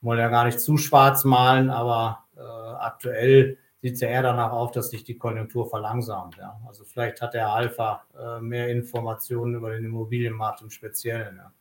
wollen 0.00 0.18
ja 0.18 0.28
gar 0.28 0.44
nicht 0.44 0.60
zu 0.60 0.76
schwarz 0.76 1.24
malen, 1.24 1.70
aber 1.70 2.24
äh, 2.36 2.40
aktuell 2.40 3.56
sieht 3.84 3.96
es 3.96 4.00
ja 4.00 4.08
eher 4.08 4.22
danach 4.22 4.50
auf, 4.50 4.70
dass 4.70 4.88
sich 4.88 5.04
die 5.04 5.18
Konjunktur 5.18 5.68
verlangsamt. 5.68 6.38
Ja. 6.38 6.58
Also 6.66 6.86
vielleicht 6.86 7.20
hat 7.20 7.34
der 7.34 7.50
Alpha 7.50 8.06
äh, 8.18 8.40
mehr 8.40 8.70
Informationen 8.70 9.56
über 9.56 9.72
den 9.72 9.84
Immobilienmarkt 9.84 10.62
im 10.62 10.70
Speziellen. 10.70 11.36
Ja. 11.36 11.52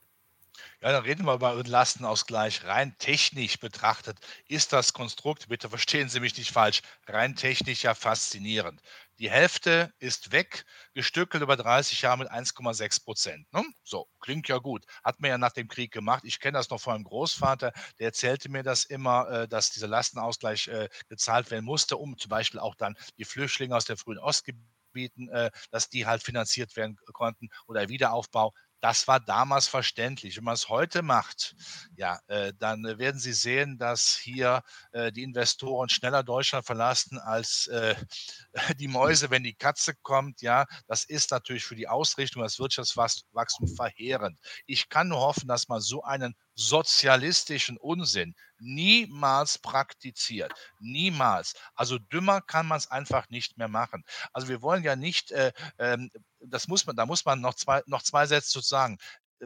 Ja, 0.80 0.94
dann 0.94 1.04
reden 1.04 1.26
wir 1.26 1.34
über 1.34 1.54
den 1.56 1.70
Lastenausgleich. 1.70 2.64
Rein 2.64 2.96
technisch 2.98 3.60
betrachtet 3.60 4.20
ist 4.48 4.72
das 4.72 4.94
Konstrukt, 4.94 5.50
bitte 5.50 5.68
verstehen 5.68 6.08
Sie 6.08 6.22
mich 6.22 6.38
nicht 6.38 6.52
falsch, 6.52 6.82
rein 7.08 7.36
technisch 7.36 7.84
ja 7.84 7.94
faszinierend. 7.94 8.82
Die 9.20 9.30
Hälfte 9.30 9.94
ist 10.00 10.32
weg, 10.32 10.66
gestückelt 10.94 11.44
über 11.44 11.56
30 11.56 12.02
Jahre 12.02 12.18
mit 12.20 12.32
1,6 12.32 13.04
Prozent. 13.04 13.52
Ne? 13.54 13.64
So, 13.84 14.08
klingt 14.20 14.48
ja 14.48 14.58
gut. 14.58 14.86
Hat 15.04 15.20
man 15.20 15.30
ja 15.30 15.38
nach 15.38 15.52
dem 15.52 15.68
Krieg 15.68 15.92
gemacht. 15.92 16.24
Ich 16.26 16.40
kenne 16.40 16.58
das 16.58 16.70
noch 16.70 16.82
von 16.82 16.94
meinem 16.94 17.04
Großvater, 17.04 17.74
der 18.00 18.08
erzählte 18.08 18.50
mir 18.50 18.64
das 18.64 18.86
immer, 18.86 19.30
äh, 19.30 19.48
dass 19.48 19.72
dieser 19.72 19.88
Lastenausgleich 19.88 20.68
äh, 20.68 20.90
gezahlt 21.10 21.52
werden 21.52 21.66
musste, 21.66 21.98
um 21.98 22.18
zum 22.18 22.30
Beispiel 22.30 22.60
auch 22.60 22.76
dann 22.76 22.96
die 23.18 23.26
Flüchtlinge 23.26 23.76
aus 23.76 23.86
den 23.86 23.98
frühen 23.98 24.20
Ostgebieten, 24.20 25.30
äh, 25.30 25.52
dass 25.72 25.90
die 25.90 26.06
halt 26.08 26.24
finanziert 26.24 26.76
werden 26.76 26.98
konnten 27.14 27.50
oder 27.68 27.90
Wiederaufbau 27.90 28.54
Das 28.84 29.08
war 29.08 29.22
damals 29.22 29.70
verständlich. 29.70 30.36
Wenn 30.36 30.44
man 30.44 30.56
es 30.56 30.68
heute 30.68 31.04
macht, 31.04 31.56
ja, 31.96 32.20
äh, 32.28 32.52
dann 32.60 32.84
werden 32.84 33.18
Sie 33.18 33.32
sehen, 33.32 33.78
dass 33.78 34.18
hier 34.18 34.62
äh, 34.92 35.10
die 35.10 35.24
Investoren 35.24 35.88
schneller 35.88 36.22
Deutschland 36.22 36.66
verlassen 36.66 37.18
als 37.18 37.68
äh, 37.68 37.96
die 38.82 38.90
Mäuse, 38.90 39.30
wenn 39.30 39.44
die 39.44 39.54
Katze 39.54 39.94
kommt. 40.02 40.42
Ja, 40.42 40.66
das 40.86 41.06
ist 41.06 41.32
natürlich 41.32 41.64
für 41.64 41.78
die 41.78 41.88
Ausrichtung 41.88 42.44
des 42.44 42.60
Wirtschaftswachstums 42.60 43.74
verheerend. 43.74 44.38
Ich 44.66 44.90
kann 44.90 45.08
nur 45.08 45.22
hoffen, 45.22 45.48
dass 45.48 45.70
man 45.70 45.80
so 45.80 46.04
einen 46.04 46.36
sozialistischen 46.56 47.78
Unsinn 47.78 48.36
niemals 48.60 49.58
praktiziert. 49.60 50.54
Niemals. 50.80 51.54
Also 51.74 52.00
dümmer 52.00 52.42
kann 52.42 52.68
man 52.68 52.78
es 52.78 52.92
einfach 52.92 53.30
nicht 53.30 53.58
mehr 53.58 53.68
machen. 53.68 54.04
Also 54.34 54.48
wir 54.50 54.62
wollen 54.62 54.84
ja 54.84 54.96
nicht, 54.96 55.32
äh, 55.32 55.52
ähm, 55.80 56.12
das 56.48 56.68
muss 56.68 56.86
man, 56.86 56.96
da 56.96 57.06
muss 57.06 57.26
man 57.26 57.42
noch 57.42 57.54
zwei, 57.54 57.82
noch 57.86 58.04
zwei 58.04 58.26
Sätze 58.26 58.50
zu 58.50 58.62
sagen 58.62 58.98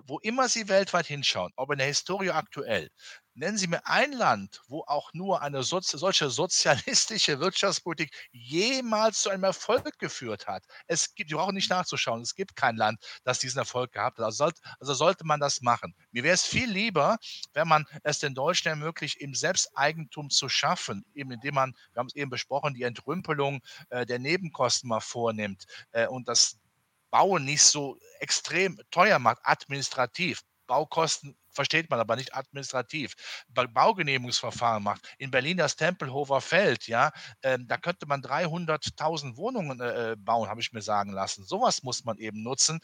wo 0.05 0.19
immer 0.19 0.47
Sie 0.49 0.67
weltweit 0.67 1.07
hinschauen, 1.07 1.51
ob 1.55 1.71
in 1.71 1.77
der 1.77 1.87
Historie 1.87 2.29
aktuell, 2.31 2.89
nennen 3.33 3.57
Sie 3.57 3.67
mir 3.67 3.85
ein 3.85 4.11
Land, 4.11 4.61
wo 4.67 4.83
auch 4.87 5.13
nur 5.13 5.41
eine 5.41 5.63
Sozi 5.63 5.97
solche 5.97 6.29
sozialistische 6.29 7.39
Wirtschaftspolitik 7.39 8.11
jemals 8.31 9.21
zu 9.21 9.29
einem 9.29 9.43
Erfolg 9.43 9.97
geführt 9.99 10.47
hat. 10.47 10.63
Es 10.87 11.13
gibt, 11.15 11.29
wir 11.29 11.37
brauchen 11.37 11.55
nicht 11.55 11.69
nachzuschauen, 11.69 12.21
es 12.21 12.35
gibt 12.35 12.55
kein 12.55 12.75
Land, 12.75 12.99
das 13.23 13.39
diesen 13.39 13.59
Erfolg 13.59 13.91
gehabt 13.91 14.17
hat. 14.17 14.25
Also 14.25 14.37
sollte, 14.37 14.61
also 14.79 14.93
sollte 14.93 15.25
man 15.25 15.39
das 15.39 15.61
machen. 15.61 15.95
Mir 16.11 16.23
wäre 16.23 16.35
es 16.35 16.43
viel 16.43 16.69
lieber, 16.69 17.17
wenn 17.53 17.67
man 17.67 17.85
es 18.03 18.19
den 18.19 18.33
Deutschen 18.35 18.69
ermöglicht, 18.69 19.17
eben 19.17 19.33
Selbsteigentum 19.33 20.29
zu 20.29 20.49
schaffen, 20.49 21.05
eben 21.13 21.31
indem 21.31 21.55
man, 21.55 21.73
wir 21.93 21.99
haben 21.99 22.07
es 22.07 22.15
eben 22.15 22.29
besprochen, 22.29 22.73
die 22.73 22.83
Entrümpelung 22.83 23.61
äh, 23.89 24.05
der 24.05 24.19
Nebenkosten 24.19 24.89
mal 24.89 24.99
vornimmt 24.99 25.65
äh, 25.91 26.07
und 26.07 26.27
das 26.27 26.57
Bauen 27.10 27.45
nicht 27.45 27.64
so 27.64 27.97
extrem 28.20 28.80
teuer 28.91 29.20
macht, 29.20 29.39
administrativ. 29.43 30.41
Baukosten 30.68 31.38
versteht 31.58 31.89
man 31.89 31.99
aber 31.99 32.16
nicht 32.16 32.36
administrativ. 32.36 33.16
Baugenehmigungsverfahren 33.49 34.84
macht. 34.84 35.08
In 35.18 35.32
Berlin 35.32 35.58
das 35.58 35.76
Tempelhofer 35.76 36.39
Feld, 36.39 36.88
ja, 36.88 37.12
äh, 37.41 37.58
da 37.60 37.78
könnte 37.78 38.05
man 38.05 38.22
300.000 38.22 39.38
Wohnungen 39.38 39.80
äh, 39.80 40.12
äh, 40.12 40.16
bauen, 40.16 40.49
habe 40.49 40.62
ich 40.62 40.72
mir 40.72 40.84
sagen 40.84 41.12
lassen. 41.12 41.43
Sowas 41.43 41.82
muss 41.84 42.05
man 42.05 42.18
eben 42.20 42.43
nutzen, 42.43 42.80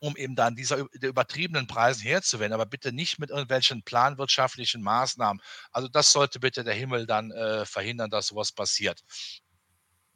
um 0.00 0.16
eben 0.16 0.36
dann 0.36 0.54
dieser 0.54 0.76
übertriebenen 0.92 1.66
Preisen 1.66 2.02
Herr 2.02 2.22
zu 2.22 2.38
werden, 2.38 2.52
aber 2.52 2.66
bitte 2.66 2.92
nicht 2.92 3.18
mit 3.18 3.30
irgendwelchen 3.30 3.82
planwirtschaftlichen 3.82 4.82
Maßnahmen. 4.82 5.42
Also 5.72 5.88
das 5.88 6.12
sollte 6.12 6.38
bitte 6.38 6.62
der 6.62 6.74
Himmel 6.74 7.06
dann 7.06 7.30
äh, 7.32 7.64
verhindern, 7.64 8.10
dass 8.10 8.28
sowas 8.28 8.52
passiert 8.52 9.02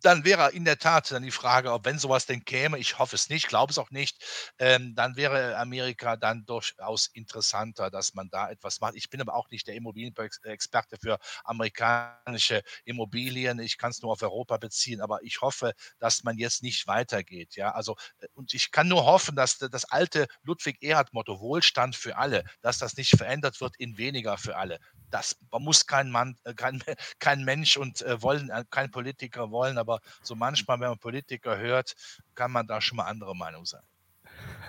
dann 0.02 0.24
wäre 0.24 0.50
in 0.52 0.64
der 0.64 0.78
Tat 0.78 1.10
dann 1.10 1.22
die 1.22 1.30
Frage, 1.30 1.72
ob 1.72 1.84
wenn 1.84 1.98
sowas 1.98 2.26
denn 2.26 2.44
käme, 2.44 2.78
ich 2.78 2.98
hoffe 2.98 3.16
es 3.16 3.28
nicht, 3.28 3.48
glaube 3.48 3.70
es 3.72 3.78
auch 3.78 3.90
nicht, 3.90 4.16
ähm, 4.58 4.94
dann 4.94 5.16
wäre 5.16 5.56
Amerika 5.56 6.16
dann 6.16 6.44
durchaus 6.46 7.06
interessanter, 7.08 7.90
dass 7.90 8.14
man 8.14 8.30
da 8.30 8.50
etwas 8.50 8.80
macht. 8.80 8.94
Ich 8.96 9.10
bin 9.10 9.20
aber 9.20 9.34
auch 9.34 9.48
nicht 9.50 9.66
der 9.66 9.74
Immobilienexperte 9.74 10.96
für 11.00 11.18
amerikanische 11.44 12.62
Immobilien. 12.84 13.58
Ich 13.58 13.78
kann 13.78 13.90
es 13.90 14.02
nur 14.02 14.12
auf 14.12 14.22
Europa 14.22 14.56
beziehen, 14.58 15.00
aber 15.00 15.22
ich 15.22 15.40
hoffe, 15.40 15.72
dass 15.98 16.22
man 16.24 16.38
jetzt 16.38 16.62
nicht 16.62 16.86
weitergeht. 16.86 17.56
Ja, 17.56 17.72
also, 17.72 17.96
äh, 18.20 18.26
und 18.34 18.54
ich 18.54 18.70
kann 18.70 18.88
nur 18.88 19.04
hoffen, 19.04 19.36
dass 19.36 19.58
das 19.58 19.84
alte 19.86 20.26
Ludwig-Erhard-Motto 20.42 21.40
Wohlstand 21.40 21.96
für 21.96 22.16
alle, 22.16 22.44
dass 22.62 22.78
das 22.78 22.96
nicht 22.96 23.16
verändert 23.16 23.60
wird 23.60 23.76
in 23.78 23.96
weniger 23.98 24.38
für 24.38 24.56
alle 24.56 24.78
das 25.10 25.36
muss 25.52 25.86
kein 25.86 26.10
Mann, 26.10 26.36
äh, 26.44 26.54
kein, 26.54 26.82
kein 27.18 27.44
Mensch 27.44 27.76
und 27.76 28.02
äh, 28.02 28.20
wollen, 28.22 28.50
kein 28.70 28.90
Politiker 28.90 29.50
wollen, 29.50 29.78
aber 29.78 29.87
so 30.22 30.34
manchmal, 30.34 30.80
wenn 30.80 30.88
man 30.88 30.98
Politiker 30.98 31.58
hört, 31.58 31.94
kann 32.34 32.52
man 32.52 32.66
da 32.66 32.80
schon 32.80 32.96
mal 32.96 33.04
andere 33.04 33.34
Meinung 33.36 33.64
sein. 33.64 33.82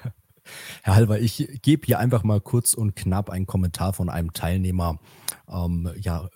Herr 0.84 0.96
Halber, 0.96 1.20
ich 1.20 1.60
gebe 1.62 1.86
hier 1.86 2.00
einfach 2.00 2.24
mal 2.24 2.42
kurz 2.42 2.74
und 2.74 2.96
knapp 2.96 3.30
einen 3.30 3.46
Kommentar 3.46 3.94
von 3.94 4.10
einem 4.10 4.34
Teilnehmer. 4.34 5.00
Ähm, 5.48 5.94
ja, 5.98 6.28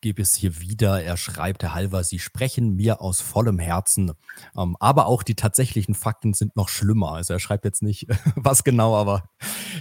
gebe 0.00 0.22
es 0.22 0.34
hier 0.34 0.60
wieder. 0.60 1.02
Er 1.02 1.16
schreibt, 1.16 1.62
Herr 1.62 1.74
Halver, 1.74 2.04
Sie 2.04 2.18
sprechen 2.18 2.76
mir 2.76 3.00
aus 3.00 3.20
vollem 3.20 3.58
Herzen. 3.58 4.12
Ähm, 4.56 4.76
aber 4.80 5.06
auch 5.06 5.22
die 5.22 5.34
tatsächlichen 5.34 5.94
Fakten 5.94 6.34
sind 6.34 6.56
noch 6.56 6.68
schlimmer. 6.68 7.12
Also 7.12 7.34
er 7.34 7.40
schreibt 7.40 7.64
jetzt 7.64 7.82
nicht, 7.82 8.06
was 8.36 8.64
genau, 8.64 8.96
aber 8.96 9.28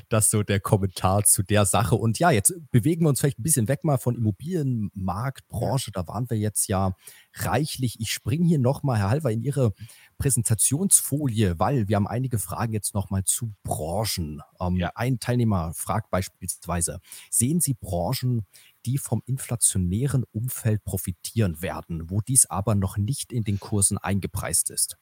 das 0.10 0.30
so 0.30 0.44
der 0.44 0.60
Kommentar 0.60 1.24
zu 1.24 1.44
der 1.44 1.66
Sache. 1.66 1.96
Und 1.96 2.20
ja, 2.20 2.32
jetzt 2.32 2.54
bewegen 2.72 3.06
wir 3.06 3.10
uns 3.10 3.20
vielleicht 3.20 3.40
ein 3.40 3.44
bisschen 3.44 3.68
weg 3.68 3.84
mal 3.84 3.98
von 3.98 4.16
Immobilienmarkt, 4.16 5.48
Branche. 5.48 5.92
Da 5.92 6.08
waren 6.08 6.30
wir 6.30 6.38
jetzt 6.38 6.68
ja 6.68 6.96
reichlich. 7.34 8.00
Ich 8.00 8.12
springe 8.12 8.46
hier 8.48 8.60
nochmal, 8.60 9.00
Herr 9.00 9.10
Halver, 9.10 9.32
in 9.32 9.42
Ihre 9.42 9.74
Präsentationsfolie, 10.18 11.60
weil 11.60 11.88
wir 11.88 11.96
haben 11.96 12.08
einige 12.08 12.40
Fragen 12.40 12.74
jetzt 12.74 12.94
nochmal 12.94 13.24
zu 13.24 13.54
Branchen. 13.64 14.42
Ähm, 14.60 14.78
ja. 14.78 14.92
Ein 14.96 15.20
Teilnehmer 15.20 15.74
fragt 15.74 16.10
beispielsweise, 16.10 17.00
sehen 17.30 17.60
Sie 17.60 17.74
Branchen, 17.74 18.46
die 18.86 18.98
vom 18.98 19.22
inflationären 19.26 20.24
Umfeld 20.32 20.84
profitieren 20.84 21.62
werden, 21.62 22.10
wo 22.10 22.22
dies 22.22 22.46
aber 22.46 22.76
noch 22.76 22.98
nicht 22.98 23.34
in 23.34 23.44
den 23.44 23.60
Kursen 23.60 23.98
eingepreist 23.98 24.70
ist? 24.70 24.98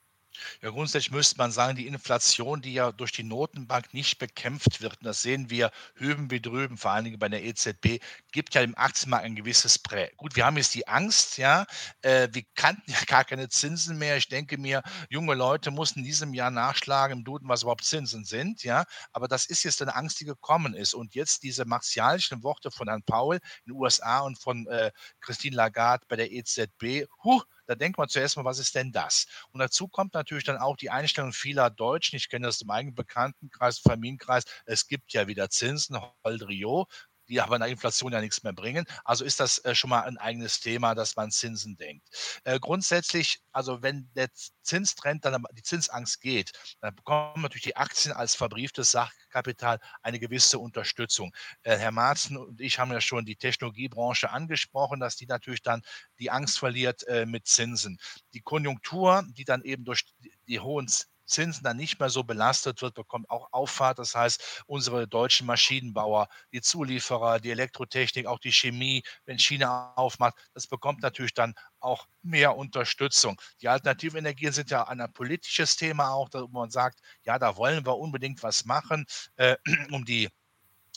Ja, 0.62 0.70
grundsätzlich 0.70 1.10
müsste 1.12 1.36
man 1.38 1.52
sagen, 1.52 1.76
die 1.76 1.86
Inflation, 1.86 2.60
die 2.60 2.74
ja 2.74 2.92
durch 2.92 3.12
die 3.12 3.22
Notenbank 3.22 3.92
nicht 3.94 4.18
bekämpft 4.18 4.80
wird, 4.80 4.98
und 4.98 5.04
das 5.04 5.22
sehen 5.22 5.50
wir 5.50 5.70
hüben 5.94 6.30
wie 6.30 6.40
drüben, 6.40 6.76
vor 6.76 6.90
allen 6.92 7.04
Dingen 7.04 7.18
bei 7.18 7.28
der 7.28 7.44
EZB, 7.44 8.00
gibt 8.32 8.54
ja 8.54 8.62
im 8.62 8.76
Aktienmarkt 8.76 9.24
ein 9.24 9.36
gewisses 9.36 9.78
Prä. 9.78 10.10
Gut, 10.16 10.36
wir 10.36 10.46
haben 10.46 10.56
jetzt 10.56 10.74
die 10.74 10.88
Angst, 10.88 11.38
ja, 11.38 11.66
äh, 12.02 12.28
wir 12.32 12.42
kannten 12.54 12.90
ja 12.90 12.98
gar 13.06 13.24
keine 13.24 13.48
Zinsen 13.48 13.98
mehr. 13.98 14.16
Ich 14.16 14.28
denke 14.28 14.58
mir, 14.58 14.82
junge 15.08 15.34
Leute 15.34 15.70
mussten 15.70 16.00
in 16.00 16.04
diesem 16.04 16.34
Jahr 16.34 16.50
nachschlagen 16.50 17.18
im 17.18 17.24
Duden, 17.24 17.48
was 17.48 17.62
überhaupt 17.62 17.84
Zinsen 17.84 18.24
sind, 18.24 18.64
ja. 18.64 18.84
Aber 19.12 19.28
das 19.28 19.46
ist 19.46 19.62
jetzt 19.64 19.82
eine 19.82 19.94
Angst, 19.94 20.20
die 20.20 20.24
gekommen 20.24 20.74
ist. 20.74 20.94
Und 20.94 21.14
jetzt 21.14 21.42
diese 21.42 21.64
martialischen 21.64 22.42
Worte 22.42 22.70
von 22.70 22.88
Herrn 22.88 23.02
Paul 23.04 23.36
in 23.36 23.72
den 23.72 23.80
USA 23.80 24.20
und 24.20 24.38
von 24.38 24.66
äh, 24.66 24.90
Christine 25.20 25.56
Lagarde 25.56 26.04
bei 26.08 26.16
der 26.16 26.32
EZB, 26.32 27.06
huh, 27.22 27.42
da 27.66 27.74
denkt 27.74 27.98
man 27.98 28.08
zuerst 28.08 28.36
mal, 28.36 28.44
was 28.44 28.58
ist 28.58 28.74
denn 28.74 28.92
das? 28.92 29.26
Und 29.50 29.60
dazu 29.60 29.88
kommt 29.88 30.14
natürlich 30.14 30.44
dann 30.44 30.58
auch 30.58 30.76
die 30.76 30.90
Einstellung 30.90 31.32
vieler 31.32 31.70
Deutschen. 31.70 32.16
Ich 32.16 32.28
kenne 32.28 32.46
das 32.46 32.60
im 32.60 32.70
eigenen 32.70 32.94
Bekanntenkreis, 32.94 33.78
Familienkreis. 33.78 34.44
Es 34.66 34.86
gibt 34.86 35.12
ja 35.12 35.26
wieder 35.26 35.50
Zinsen, 35.50 35.98
Holdrio 36.24 36.86
die 37.28 37.40
aber 37.40 37.56
in 37.56 37.60
der 37.60 37.70
Inflation 37.70 38.12
ja 38.12 38.20
nichts 38.20 38.42
mehr 38.42 38.52
bringen. 38.52 38.86
Also 39.04 39.24
ist 39.24 39.40
das 39.40 39.58
äh, 39.64 39.74
schon 39.74 39.90
mal 39.90 40.02
ein 40.02 40.18
eigenes 40.18 40.60
Thema, 40.60 40.94
dass 40.94 41.16
man 41.16 41.30
Zinsen 41.30 41.76
denkt. 41.76 42.06
Äh, 42.44 42.58
grundsätzlich, 42.60 43.40
also 43.52 43.82
wenn 43.82 44.10
der 44.14 44.28
Zinstrend 44.62 45.24
dann 45.24 45.44
die 45.52 45.62
Zinsangst 45.62 46.20
geht, 46.20 46.52
dann 46.80 46.94
bekommen 46.94 47.42
natürlich 47.42 47.64
die 47.64 47.76
Aktien 47.76 48.14
als 48.14 48.34
verbrieftes 48.34 48.90
Sachkapital 48.90 49.78
eine 50.02 50.18
gewisse 50.18 50.58
Unterstützung. 50.58 51.34
Äh, 51.62 51.76
Herr 51.76 51.92
Marzen 51.92 52.36
und 52.36 52.60
ich 52.60 52.78
haben 52.78 52.92
ja 52.92 53.00
schon 53.00 53.24
die 53.24 53.36
Technologiebranche 53.36 54.30
angesprochen, 54.30 55.00
dass 55.00 55.16
die 55.16 55.26
natürlich 55.26 55.62
dann 55.62 55.82
die 56.18 56.30
Angst 56.30 56.58
verliert 56.58 57.04
mit 57.26 57.46
Zinsen. 57.46 57.98
Die 58.32 58.40
Konjunktur, 58.40 59.24
die 59.32 59.44
dann 59.44 59.62
eben 59.62 59.84
durch 59.84 60.04
die 60.46 60.60
hohen 60.60 60.88
Zinsen 61.26 61.64
dann 61.64 61.76
nicht 61.76 61.98
mehr 62.00 62.10
so 62.10 62.24
belastet 62.24 62.82
wird, 62.82 62.94
bekommt 62.94 63.30
auch 63.30 63.48
Auffahrt. 63.52 63.98
Das 63.98 64.14
heißt, 64.14 64.64
unsere 64.66 65.08
deutschen 65.08 65.46
Maschinenbauer, 65.46 66.28
die 66.52 66.60
Zulieferer, 66.60 67.40
die 67.40 67.50
Elektrotechnik, 67.50 68.26
auch 68.26 68.38
die 68.38 68.52
Chemie, 68.52 69.02
wenn 69.24 69.38
China 69.38 69.92
aufmacht, 69.96 70.34
das 70.54 70.66
bekommt 70.66 71.02
natürlich 71.02 71.34
dann 71.34 71.54
auch 71.80 72.06
mehr 72.22 72.56
Unterstützung. 72.56 73.40
Die 73.60 73.68
alternativen 73.68 74.18
Energien 74.18 74.52
sind 74.52 74.70
ja 74.70 74.84
ein 74.88 75.12
politisches 75.12 75.76
Thema 75.76 76.10
auch, 76.10 76.28
wo 76.32 76.46
man 76.48 76.70
sagt, 76.70 77.00
ja, 77.22 77.38
da 77.38 77.56
wollen 77.56 77.84
wir 77.86 77.96
unbedingt 77.96 78.42
was 78.42 78.64
machen, 78.64 79.06
äh, 79.36 79.56
um 79.90 80.04
die 80.04 80.28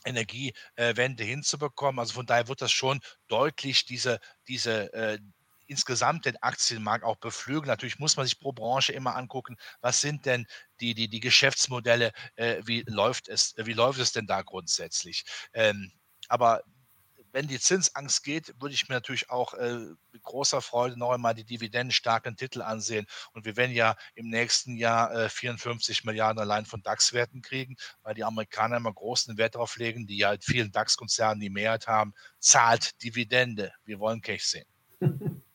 Energiewende 0.05 1.23
hinzubekommen. 1.23 1.99
Also 1.99 2.13
von 2.13 2.25
daher 2.25 2.47
wird 2.47 2.61
das 2.61 2.71
schon 2.71 3.01
deutlich 3.28 3.86
diese, 3.86 4.19
diese, 4.47 4.93
äh, 4.93 5.19
insgesamt 5.68 6.26
den 6.26 6.38
Aktienmarkt 6.41 7.03
auch 7.03 7.18
beflügeln. 7.18 7.68
Natürlich 7.68 7.99
muss 7.99 8.18
man 8.18 8.26
sich 8.26 8.39
pro 8.39 8.51
Branche 8.51 8.93
immer 8.93 9.15
angucken, 9.15 9.57
was 9.82 10.01
sind 10.01 10.26
denn 10.26 10.47
die, 10.80 10.93
die, 10.93 11.07
die 11.07 11.20
Geschäftsmodelle, 11.20 12.11
äh, 12.36 12.61
wie, 12.65 12.84
läuft 12.88 13.28
es, 13.30 13.55
wie 13.57 13.74
läuft 13.74 13.99
es 13.99 14.11
denn 14.11 14.28
da 14.28 14.41
grundsätzlich? 14.41 15.26
Ähm, 15.53 15.91
aber 16.28 16.63
wenn 17.32 17.47
die 17.47 17.59
Zinsangst 17.59 18.24
geht, 18.24 18.53
würde 18.59 18.74
ich 18.74 18.89
mir 18.89 18.95
natürlich 18.95 19.30
auch 19.30 19.53
äh, 19.53 19.78
mit 20.11 20.24
großer 20.24 20.61
Freude 20.61 20.97
noch 20.97 21.11
einmal 21.11 21.36
die 21.36 21.43
dividendenstarken 21.43 22.36
Titel 22.36 22.61
ansehen. 22.61 23.05
Und 23.34 23.45
wir 23.45 23.55
werden 23.57 23.74
ja 23.74 23.95
im 24.15 24.30
nächsten 24.30 24.76
Jahr 24.76 25.13
äh, 25.13 25.30
54 25.30 26.03
Milliarden 26.03 26.39
allein 26.39 26.65
von 26.65 26.82
DAX-Werten 26.82 27.41
kriegen, 27.41 27.76
weil 28.01 28.15
die 28.15 28.24
Amerikaner 28.24 28.78
immer 28.78 28.93
großen 28.93 29.38
Wert 29.38 29.55
darauf 29.55 29.76
legen, 29.78 30.07
die 30.07 30.18
ja 30.18 30.34
in 30.34 30.41
vielen 30.41 30.72
DAX-Konzernen 30.72 31.39
die 31.39 31.49
Mehrheit 31.49 31.88
haben, 31.88 32.13
zahlt 32.39 33.01
Dividende. 33.03 33.72
Wir 33.86 33.99
wollen 33.99 34.22
Cash 34.22 34.45
sehen. 34.45 34.65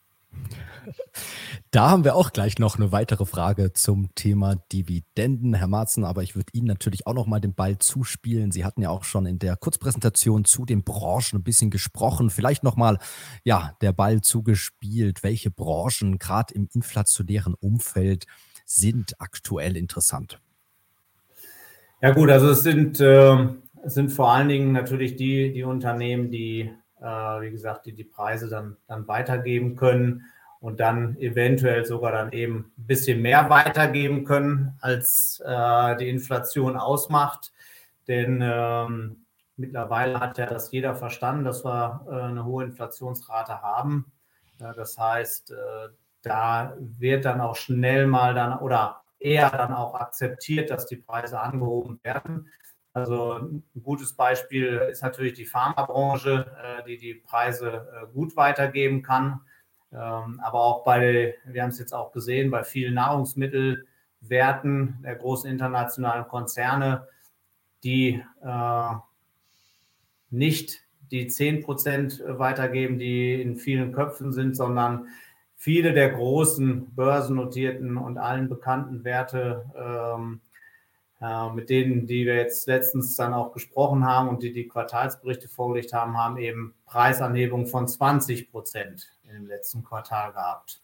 Da 1.70 1.88
haben 1.88 2.04
wir 2.04 2.16
auch 2.16 2.32
gleich 2.32 2.58
noch 2.58 2.76
eine 2.76 2.92
weitere 2.92 3.24
Frage 3.24 3.72
zum 3.72 4.14
Thema 4.14 4.56
Dividenden, 4.72 5.54
Herr 5.54 5.68
Marzen, 5.68 6.04
aber 6.04 6.22
ich 6.22 6.36
würde 6.36 6.52
Ihnen 6.52 6.66
natürlich 6.66 7.06
auch 7.06 7.14
noch 7.14 7.26
mal 7.26 7.40
den 7.40 7.54
Ball 7.54 7.78
zuspielen. 7.78 8.50
Sie 8.50 8.64
hatten 8.64 8.82
ja 8.82 8.90
auch 8.90 9.04
schon 9.04 9.24
in 9.24 9.38
der 9.38 9.56
Kurzpräsentation 9.56 10.44
zu 10.44 10.66
den 10.66 10.84
Branchen 10.84 11.38
ein 11.38 11.42
bisschen 11.42 11.70
gesprochen. 11.70 12.28
Vielleicht 12.28 12.62
noch 12.62 12.76
mal 12.76 12.98
ja, 13.44 13.74
der 13.80 13.92
Ball 13.92 14.20
zugespielt, 14.20 15.22
welche 15.22 15.50
Branchen 15.50 16.18
gerade 16.18 16.52
im 16.52 16.68
inflationären 16.74 17.54
Umfeld 17.54 18.26
sind 18.66 19.20
aktuell 19.20 19.76
interessant? 19.76 20.40
Ja 22.02 22.10
gut, 22.10 22.30
also 22.30 22.50
es 22.50 22.62
sind, 22.62 23.00
äh, 23.00 23.46
es 23.84 23.94
sind 23.94 24.10
vor 24.10 24.32
allen 24.32 24.48
Dingen 24.48 24.72
natürlich 24.72 25.16
die, 25.16 25.52
die 25.52 25.62
Unternehmen, 25.62 26.30
die, 26.30 26.70
wie 27.02 27.50
gesagt, 27.50 27.86
die 27.86 27.92
die 27.92 28.04
Preise 28.04 28.48
dann, 28.48 28.76
dann 28.86 29.08
weitergeben 29.08 29.76
können 29.76 30.24
und 30.62 30.78
dann 30.78 31.16
eventuell 31.16 31.84
sogar 31.84 32.12
dann 32.12 32.30
eben 32.30 32.72
ein 32.78 32.86
bisschen 32.86 33.20
mehr 33.20 33.50
weitergeben 33.50 34.24
können, 34.24 34.78
als 34.80 35.42
äh, 35.44 35.96
die 35.96 36.08
Inflation 36.08 36.76
ausmacht. 36.76 37.52
Denn 38.06 38.40
ähm, 38.40 39.24
mittlerweile 39.56 40.20
hat 40.20 40.38
ja 40.38 40.46
das 40.46 40.70
jeder 40.70 40.94
verstanden, 40.94 41.44
dass 41.44 41.64
wir 41.64 42.06
äh, 42.08 42.14
eine 42.14 42.44
hohe 42.44 42.64
Inflationsrate 42.64 43.60
haben. 43.60 44.12
Äh, 44.60 44.72
das 44.74 44.96
heißt, 44.96 45.50
äh, 45.50 45.88
da 46.22 46.76
wird 46.78 47.24
dann 47.24 47.40
auch 47.40 47.56
schnell 47.56 48.06
mal 48.06 48.32
dann 48.32 48.58
oder 48.58 49.02
eher 49.18 49.50
dann 49.50 49.72
auch 49.72 49.94
akzeptiert, 49.94 50.70
dass 50.70 50.86
die 50.86 50.96
Preise 50.96 51.40
angehoben 51.40 51.98
werden. 52.04 52.48
Also 52.94 53.38
ein 53.38 53.62
gutes 53.82 54.12
Beispiel 54.12 54.88
ist 54.90 55.02
natürlich 55.02 55.32
die 55.32 55.46
Pharmabranche, 55.46 56.46
äh, 56.62 56.84
die 56.84 56.98
die 56.98 57.14
Preise 57.14 57.88
äh, 57.92 58.06
gut 58.12 58.36
weitergeben 58.36 59.02
kann. 59.02 59.40
Ähm, 59.92 60.40
aber 60.42 60.60
auch 60.60 60.84
bei, 60.84 61.34
wir 61.44 61.62
haben 61.62 61.70
es 61.70 61.78
jetzt 61.78 61.94
auch 61.94 62.12
gesehen, 62.12 62.50
bei 62.50 62.64
vielen 62.64 62.94
Nahrungsmittelwerten 62.94 64.98
der 65.02 65.16
großen 65.16 65.50
internationalen 65.50 66.28
Konzerne, 66.28 67.08
die 67.82 68.22
äh, 68.42 68.94
nicht 70.30 70.80
die 71.10 71.26
10 71.26 71.62
Prozent 71.62 72.22
weitergeben, 72.26 72.98
die 72.98 73.40
in 73.40 73.56
vielen 73.56 73.92
Köpfen 73.92 74.32
sind, 74.32 74.56
sondern 74.56 75.08
viele 75.56 75.92
der 75.92 76.10
großen 76.10 76.94
börsennotierten 76.94 77.96
und 77.96 78.18
allen 78.18 78.48
bekannten 78.48 79.04
Werte, 79.04 79.64
ähm, 79.76 80.40
äh, 80.44 80.51
mit 81.54 81.70
denen, 81.70 82.08
die 82.08 82.26
wir 82.26 82.34
jetzt 82.34 82.66
letztens 82.66 83.14
dann 83.14 83.32
auch 83.32 83.52
gesprochen 83.52 84.04
haben 84.04 84.28
und 84.28 84.42
die 84.42 84.52
die 84.52 84.66
Quartalsberichte 84.66 85.48
vorgelegt 85.48 85.92
haben, 85.92 86.18
haben 86.18 86.36
eben 86.36 86.74
Preisanhebungen 86.84 87.68
von 87.68 87.86
20 87.86 88.50
Prozent 88.50 89.12
im 89.32 89.46
letzten 89.46 89.84
Quartal 89.84 90.32
gehabt. 90.32 90.82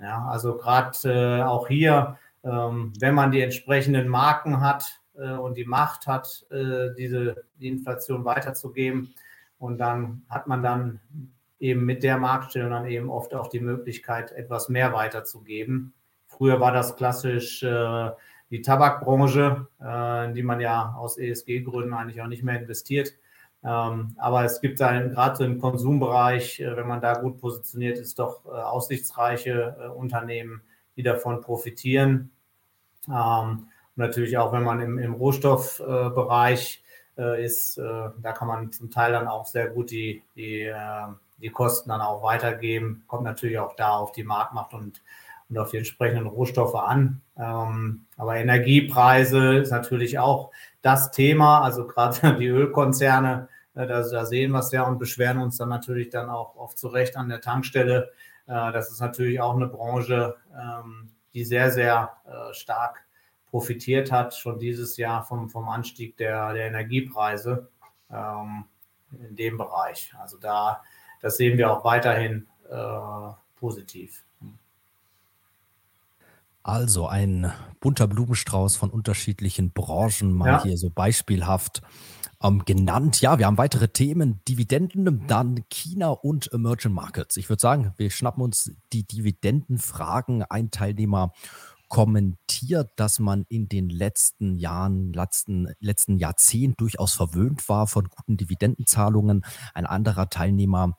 Ja, 0.00 0.26
also 0.26 0.56
gerade 0.56 0.96
äh, 1.04 1.42
auch 1.42 1.68
hier, 1.68 2.18
ähm, 2.44 2.94
wenn 2.98 3.14
man 3.14 3.30
die 3.30 3.42
entsprechenden 3.42 4.08
Marken 4.08 4.62
hat 4.62 5.02
äh, 5.18 5.32
und 5.32 5.58
die 5.58 5.66
Macht 5.66 6.06
hat, 6.06 6.46
äh, 6.50 6.94
diese 6.96 7.44
die 7.60 7.68
Inflation 7.68 8.24
weiterzugeben, 8.24 9.14
und 9.58 9.78
dann 9.78 10.22
hat 10.28 10.46
man 10.46 10.62
dann 10.62 11.00
eben 11.58 11.84
mit 11.84 12.02
der 12.02 12.18
Marktstellung 12.18 12.70
dann 12.70 12.86
eben 12.86 13.08
oft 13.08 13.34
auch 13.34 13.48
die 13.48 13.60
Möglichkeit, 13.60 14.32
etwas 14.32 14.68
mehr 14.68 14.92
weiterzugeben. 14.92 15.94
Früher 16.26 16.60
war 16.60 16.72
das 16.72 16.96
klassisch 16.96 17.62
äh, 17.62 18.10
die 18.54 18.62
Tabakbranche, 18.62 19.66
äh, 19.82 20.26
in 20.26 20.34
die 20.34 20.44
man 20.44 20.60
ja 20.60 20.94
aus 20.96 21.18
ESG-Gründen 21.18 21.92
eigentlich 21.92 22.22
auch 22.22 22.28
nicht 22.28 22.44
mehr 22.44 22.60
investiert. 22.60 23.12
Ähm, 23.64 24.14
aber 24.16 24.44
es 24.44 24.60
gibt 24.60 24.78
da 24.78 24.96
gerade 25.00 25.44
im 25.44 25.58
Konsumbereich, 25.58 26.60
äh, 26.60 26.76
wenn 26.76 26.86
man 26.86 27.00
da 27.00 27.14
gut 27.14 27.40
positioniert 27.40 27.98
ist, 27.98 28.20
doch 28.20 28.44
äh, 28.46 28.50
aussichtsreiche 28.50 29.76
äh, 29.80 29.88
Unternehmen, 29.88 30.62
die 30.94 31.02
davon 31.02 31.40
profitieren. 31.40 32.30
Ähm, 33.08 33.66
und 33.96 33.96
natürlich 33.96 34.38
auch, 34.38 34.52
wenn 34.52 34.62
man 34.62 34.80
im, 34.80 34.98
im 34.98 35.14
Rohstoffbereich 35.14 36.82
ist, 37.38 37.78
da 37.78 38.32
kann 38.32 38.48
man 38.48 38.72
zum 38.72 38.90
Teil 38.90 39.12
dann 39.12 39.28
auch 39.28 39.46
sehr 39.46 39.68
gut 39.68 39.92
die, 39.92 40.24
die, 40.34 40.68
die 41.38 41.50
Kosten 41.50 41.90
dann 41.90 42.00
auch 42.00 42.24
weitergeben. 42.24 43.04
Kommt 43.06 43.22
natürlich 43.22 43.60
auch 43.60 43.76
da 43.76 43.90
auf 43.98 44.10
die 44.10 44.24
Marktmacht 44.24 44.74
und, 44.74 45.00
und 45.48 45.58
auf 45.58 45.70
die 45.70 45.78
entsprechenden 45.78 46.26
Rohstoffe 46.26 46.74
an. 46.74 47.20
Ähm, 47.36 48.06
aber 48.16 48.36
Energiepreise 48.36 49.58
ist 49.58 49.70
natürlich 49.70 50.18
auch 50.18 50.50
das 50.82 51.10
Thema. 51.10 51.62
Also 51.62 51.86
gerade 51.86 52.36
die 52.38 52.46
Ölkonzerne 52.46 53.48
äh, 53.74 53.86
da, 53.86 54.02
da, 54.02 54.24
sehen 54.24 54.52
wir 54.52 54.60
es 54.60 54.72
ja 54.72 54.84
und 54.84 54.98
beschweren 54.98 55.38
uns 55.38 55.56
dann 55.56 55.68
natürlich 55.68 56.10
dann 56.10 56.30
auch 56.30 56.56
oft 56.56 56.78
zu 56.78 56.88
Recht 56.88 57.16
an 57.16 57.28
der 57.28 57.40
Tankstelle. 57.40 58.12
Äh, 58.46 58.72
das 58.72 58.90
ist 58.90 59.00
natürlich 59.00 59.40
auch 59.40 59.54
eine 59.54 59.66
Branche, 59.66 60.36
ähm, 60.52 61.10
die 61.34 61.44
sehr, 61.44 61.70
sehr 61.70 62.16
äh, 62.26 62.54
stark 62.54 63.04
profitiert 63.46 64.10
hat, 64.10 64.34
schon 64.34 64.58
dieses 64.58 64.96
Jahr 64.96 65.24
vom, 65.24 65.48
vom 65.48 65.68
Anstieg 65.68 66.16
der, 66.16 66.52
der 66.54 66.66
Energiepreise 66.66 67.68
ähm, 68.10 68.64
in 69.12 69.36
dem 69.36 69.58
Bereich. 69.58 70.12
Also 70.18 70.38
da, 70.38 70.82
das 71.20 71.36
sehen 71.36 71.58
wir 71.58 71.70
auch 71.70 71.84
weiterhin 71.84 72.48
positiv. 73.56 74.24
Also 76.64 77.06
ein 77.06 77.52
bunter 77.80 78.06
Blumenstrauß 78.06 78.76
von 78.76 78.88
unterschiedlichen 78.88 79.72
Branchen, 79.72 80.32
mal 80.32 80.46
ja. 80.46 80.62
hier 80.62 80.78
so 80.78 80.88
beispielhaft 80.88 81.82
ähm, 82.42 82.64
genannt. 82.64 83.20
Ja, 83.20 83.38
wir 83.38 83.44
haben 83.44 83.58
weitere 83.58 83.88
Themen, 83.88 84.40
Dividenden, 84.48 85.26
dann 85.26 85.64
China 85.68 86.08
und 86.08 86.50
Emerging 86.54 86.92
Markets. 86.92 87.36
Ich 87.36 87.50
würde 87.50 87.60
sagen, 87.60 87.92
wir 87.98 88.10
schnappen 88.10 88.42
uns 88.42 88.72
die 88.94 89.06
Dividendenfragen. 89.06 90.42
Ein 90.44 90.70
Teilnehmer 90.70 91.34
kommentiert, 91.88 92.92
dass 92.96 93.18
man 93.18 93.44
in 93.50 93.68
den 93.68 93.90
letzten 93.90 94.56
Jahren, 94.56 95.12
letzten, 95.12 95.68
letzten 95.80 96.16
Jahrzehnt 96.16 96.80
durchaus 96.80 97.12
verwöhnt 97.12 97.68
war 97.68 97.86
von 97.86 98.08
guten 98.08 98.38
Dividendenzahlungen. 98.38 99.44
Ein 99.74 99.84
anderer 99.84 100.30
Teilnehmer 100.30 100.96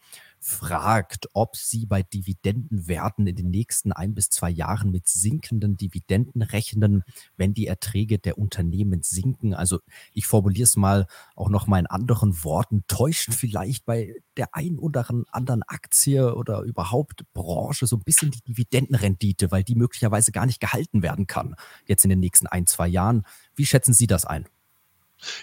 fragt, 0.48 1.28
ob 1.34 1.56
sie 1.56 1.88
bei 1.88 2.04
Dividendenwerten 2.04 3.26
in 3.26 3.36
den 3.36 3.50
nächsten 3.50 3.92
ein 3.92 4.14
bis 4.14 4.30
zwei 4.30 4.52
Jahren 4.52 4.92
mit 4.92 5.08
sinkenden 5.08 5.76
Dividenden 5.76 6.44
rechnen, 6.44 7.04
wenn 7.36 7.56
die 7.56 7.66
Erträge 7.66 8.20
der 8.20 8.38
Unternehmen 8.38 9.02
sinken. 9.02 9.56
Also 9.56 9.80
ich 10.14 10.28
formuliere 10.28 10.66
es 10.66 10.76
mal 10.76 11.08
auch 11.36 11.50
noch 11.50 11.66
mal 11.66 11.80
in 11.80 11.88
anderen 11.88 12.44
Worten, 12.44 12.84
täuscht 12.88 13.34
vielleicht 13.34 13.86
bei 13.86 14.14
der 14.38 14.54
ein 14.54 14.78
oder 14.78 15.08
anderen 15.32 15.64
Aktie 15.64 16.36
oder 16.36 16.62
überhaupt 16.62 17.26
Branche 17.34 17.88
so 17.88 17.96
ein 17.96 18.04
bisschen 18.04 18.30
die 18.30 18.42
Dividendenrendite, 18.42 19.50
weil 19.50 19.64
die 19.64 19.76
möglicherweise 19.76 20.32
gar 20.32 20.46
nicht 20.46 20.60
gehalten 20.60 21.02
werden 21.02 21.26
kann 21.26 21.56
jetzt 21.88 22.06
in 22.06 22.10
den 22.10 22.20
nächsten 22.20 22.46
ein, 22.46 22.68
zwei 22.68 22.88
Jahren. 22.88 23.26
Wie 23.56 23.66
schätzen 23.66 23.94
Sie 23.94 24.06
das 24.06 24.26
ein? 24.26 24.48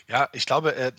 Ja, 0.07 0.29
ich 0.33 0.47
glaube, 0.47 0.77
äh, 0.77 0.93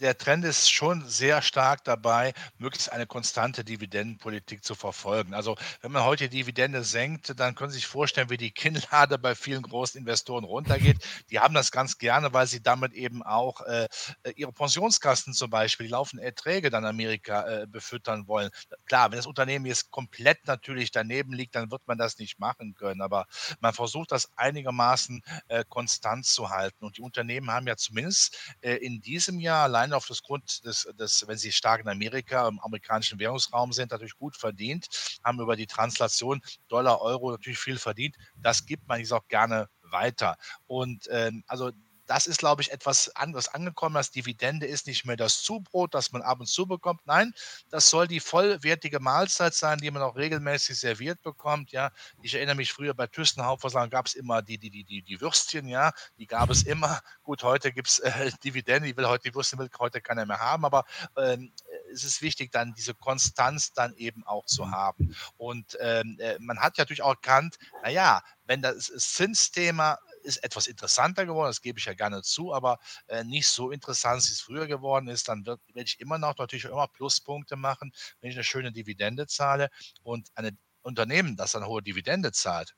der 0.00 0.18
Trend 0.18 0.44
ist 0.44 0.70
schon 0.70 1.06
sehr 1.08 1.42
stark 1.42 1.84
dabei, 1.84 2.32
möglichst 2.58 2.92
eine 2.92 3.06
konstante 3.06 3.64
Dividendenpolitik 3.64 4.64
zu 4.64 4.74
verfolgen. 4.74 5.34
Also 5.34 5.56
wenn 5.80 5.92
man 5.92 6.04
heute 6.04 6.28
die 6.28 6.38
Dividende 6.38 6.84
senkt, 6.84 7.38
dann 7.38 7.54
können 7.54 7.70
Sie 7.70 7.78
sich 7.78 7.86
vorstellen, 7.86 8.30
wie 8.30 8.36
die 8.36 8.50
Kinnlade 8.50 9.18
bei 9.18 9.34
vielen 9.34 9.62
großen 9.62 9.98
Investoren 9.98 10.44
runtergeht. 10.44 10.98
Die 11.30 11.40
haben 11.40 11.54
das 11.54 11.70
ganz 11.70 11.98
gerne, 11.98 12.32
weil 12.32 12.46
sie 12.46 12.62
damit 12.62 12.92
eben 12.92 13.22
auch 13.22 13.62
äh, 13.62 13.88
ihre 14.34 14.52
Pensionskassen 14.52 15.32
zum 15.32 15.50
Beispiel, 15.50 15.86
die 15.86 15.92
laufenden 15.92 16.26
Erträge 16.26 16.70
dann 16.70 16.84
Amerika 16.84 17.46
äh, 17.46 17.66
befüttern 17.66 18.28
wollen. 18.28 18.50
Klar, 18.86 19.10
wenn 19.10 19.16
das 19.18 19.26
Unternehmen 19.26 19.66
jetzt 19.66 19.90
komplett 19.90 20.46
natürlich 20.46 20.90
daneben 20.90 21.32
liegt, 21.32 21.54
dann 21.54 21.70
wird 21.70 21.82
man 21.86 21.98
das 21.98 22.18
nicht 22.18 22.38
machen 22.38 22.74
können. 22.74 23.00
Aber 23.00 23.26
man 23.60 23.72
versucht 23.72 24.12
das 24.12 24.30
einigermaßen 24.36 25.22
äh, 25.48 25.64
konstant 25.68 26.26
zu 26.26 26.50
halten. 26.50 26.84
Und 26.84 26.98
die 26.98 27.02
Unternehmen 27.02 27.50
haben 27.50 27.66
ja 27.66 27.76
zumindest 27.76 28.36
äh, 28.60 28.74
in 28.74 29.00
diesem 29.00 29.40
Jahr 29.40 29.64
allein 29.64 29.85
allein 29.86 29.96
auf 29.96 30.06
das 30.06 30.22
Grund 30.22 30.64
des, 30.64 30.88
des, 30.98 31.26
wenn 31.26 31.38
sie 31.38 31.52
stark 31.52 31.80
in 31.80 31.88
Amerika, 31.88 32.48
im 32.48 32.58
amerikanischen 32.60 33.18
Währungsraum 33.18 33.72
sind, 33.72 33.92
natürlich 33.92 34.16
gut 34.16 34.36
verdient, 34.36 34.86
haben 35.24 35.40
über 35.40 35.56
die 35.56 35.66
Translation 35.66 36.40
Dollar, 36.68 37.00
Euro 37.00 37.30
natürlich 37.30 37.58
viel 37.58 37.78
verdient. 37.78 38.16
Das 38.36 38.66
gibt 38.66 38.86
man, 38.88 39.00
ich 39.00 39.08
sage 39.08 39.24
gerne 39.28 39.68
weiter. 39.82 40.36
Und 40.66 41.08
ähm, 41.10 41.44
also 41.46 41.70
das 42.06 42.26
ist, 42.26 42.38
glaube 42.38 42.62
ich, 42.62 42.72
etwas 42.72 43.14
anderes 43.16 43.48
angekommen. 43.48 43.94
Das 43.94 44.10
Dividende 44.10 44.66
ist 44.66 44.86
nicht 44.86 45.04
mehr 45.04 45.16
das 45.16 45.42
Zubrot, 45.42 45.94
das 45.94 46.12
man 46.12 46.22
ab 46.22 46.40
und 46.40 46.46
zu 46.46 46.66
bekommt. 46.66 47.00
Nein, 47.06 47.34
das 47.70 47.90
soll 47.90 48.06
die 48.06 48.20
vollwertige 48.20 49.00
Mahlzeit 49.00 49.54
sein, 49.54 49.78
die 49.78 49.90
man 49.90 50.02
auch 50.02 50.16
regelmäßig 50.16 50.78
serviert 50.78 51.22
bekommt. 51.22 51.72
Ja, 51.72 51.90
ich 52.22 52.34
erinnere 52.34 52.56
mich 52.56 52.72
früher 52.72 52.94
bei 52.94 53.06
Thyssen 53.06 53.44
Hauptversagen 53.44 53.90
gab 53.90 54.06
es 54.06 54.14
immer 54.14 54.42
die, 54.42 54.58
die, 54.58 54.70
die, 54.70 54.84
die, 54.84 55.02
die 55.02 55.20
Würstchen, 55.20 55.68
ja, 55.68 55.92
die 56.18 56.26
gab 56.26 56.50
es 56.50 56.62
immer. 56.62 57.00
Gut, 57.22 57.42
heute 57.42 57.72
gibt 57.72 57.88
es 57.88 57.98
äh, 57.98 58.30
Dividende, 58.44 58.88
ich 58.88 58.96
will 58.96 59.06
heute 59.06 59.28
die 59.28 59.34
Würstchen 59.34 59.58
will 59.58 59.70
heute 59.78 60.00
keiner 60.00 60.26
mehr 60.26 60.38
haben, 60.38 60.64
aber 60.64 60.84
ähm, 61.16 61.52
es 61.92 62.04
ist 62.04 62.22
wichtig, 62.22 62.52
dann 62.52 62.74
diese 62.74 62.94
Konstanz 62.94 63.72
dann 63.72 63.94
eben 63.94 64.24
auch 64.26 64.46
zu 64.46 64.70
haben. 64.70 65.14
Und 65.36 65.76
ähm, 65.80 66.16
äh, 66.20 66.38
man 66.38 66.60
hat 66.60 66.76
ja 66.76 66.82
natürlich 66.82 67.02
auch 67.02 67.10
erkannt, 67.10 67.56
naja, 67.82 68.22
wenn 68.46 68.62
das 68.62 68.86
Zinsthema 68.86 69.98
ist 70.26 70.38
etwas 70.44 70.66
interessanter 70.66 71.24
geworden, 71.24 71.48
das 71.48 71.62
gebe 71.62 71.78
ich 71.78 71.84
ja 71.86 71.94
gerne 71.94 72.22
zu, 72.22 72.52
aber 72.52 72.78
äh, 73.06 73.24
nicht 73.24 73.48
so 73.48 73.70
interessant, 73.70 74.22
wie 74.28 74.32
es 74.32 74.40
früher 74.40 74.66
geworden 74.66 75.08
ist. 75.08 75.28
Dann 75.28 75.46
werde 75.46 75.60
ich 75.74 76.00
immer 76.00 76.18
noch 76.18 76.36
natürlich 76.36 76.64
immer 76.64 76.88
Pluspunkte 76.88 77.56
machen, 77.56 77.92
wenn 78.20 78.30
ich 78.30 78.36
eine 78.36 78.44
schöne 78.44 78.72
Dividende 78.72 79.26
zahle. 79.26 79.68
Und 80.02 80.28
ein 80.34 80.58
Unternehmen, 80.82 81.36
das 81.36 81.56
eine 81.56 81.66
hohe 81.66 81.82
Dividende 81.82 82.32
zahlt, 82.32 82.74